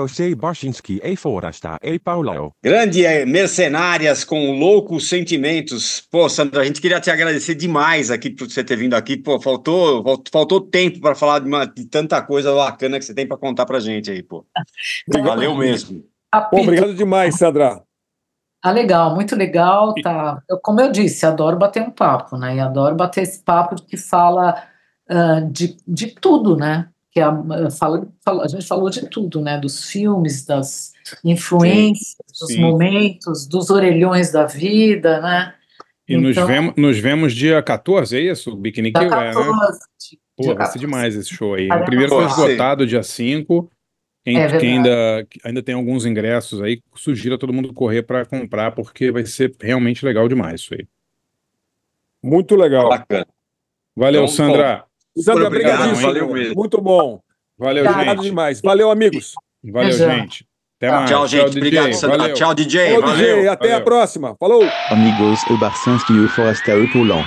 [0.08, 0.36] C.
[0.36, 2.54] Barsinski e Forasta e Paulo.
[2.64, 6.02] Grande é, Mercenárias com loucos sentimentos.
[6.12, 9.18] Pô, Sandra, a gente queria te agradecer demais aqui por você ter vindo aqui.
[9.18, 13.14] Pô, faltou, falt- faltou tempo para falar de, uma- de tanta coisa bacana que você
[13.14, 14.46] tem para contar pra gente aí, pô.
[15.24, 16.04] Valeu mesmo.
[16.52, 17.82] Bom, obrigado demais, Sandra.
[18.64, 20.42] Ah, legal, muito legal, tá.
[20.50, 22.56] Eu, como eu disse, adoro bater um papo, né?
[22.56, 24.56] E adoro bater esse papo que fala
[25.10, 26.88] ah, de, de tudo, né?
[27.14, 27.31] Que a,
[27.69, 29.60] fala, fala- a gente falou de tudo, né?
[29.60, 32.60] Dos filmes, das influências, dos sim.
[32.60, 35.53] momentos, dos orelhões da vida, né?
[36.07, 38.56] E nos, Então- vemos, nos vemos dia 14, é isso?
[38.56, 39.34] Bikini Dia Kill, é, né?
[39.34, 39.80] 14,
[40.35, 40.80] Pô, vai ser 14.
[40.80, 41.69] demais esse show aí.
[41.69, 43.69] O primeiro foi esgotado dia 5.
[44.26, 48.26] Quem, É quem ainda, ainda tem alguns ingressos aí, sugiro a todo mundo correr para
[48.26, 50.88] comprar, porque vai ser realmente legal demais isso aí.
[52.23, 52.90] Muito legal.
[52.90, 53.27] Bacana.
[53.95, 54.85] Valeu, Então, Sandra.
[55.18, 56.56] Sandra, obrigado, valeu mesmo.
[56.56, 57.19] Muito bom.
[57.57, 58.23] Valeu, Obrigado gente.
[58.30, 58.61] demais.
[58.61, 59.34] Valeu, amigos.
[59.64, 60.11] Valeu, Beijão.
[60.11, 60.45] gente.
[60.77, 61.10] Até mais.
[61.10, 61.49] Tchau, gente.
[61.52, 61.57] DJ.
[61.60, 62.18] Obrigado, Sandra.
[62.18, 62.35] Valeu.
[62.35, 62.94] Tchau, DJ.
[62.95, 63.27] Falou, DJ.
[63.35, 63.52] Valeu.
[63.52, 63.85] Até a valeu.
[63.85, 64.35] próxima.
[64.40, 64.64] Falou.
[64.90, 67.23] Amigos, o Barcinski e o Forasta e o Paulão.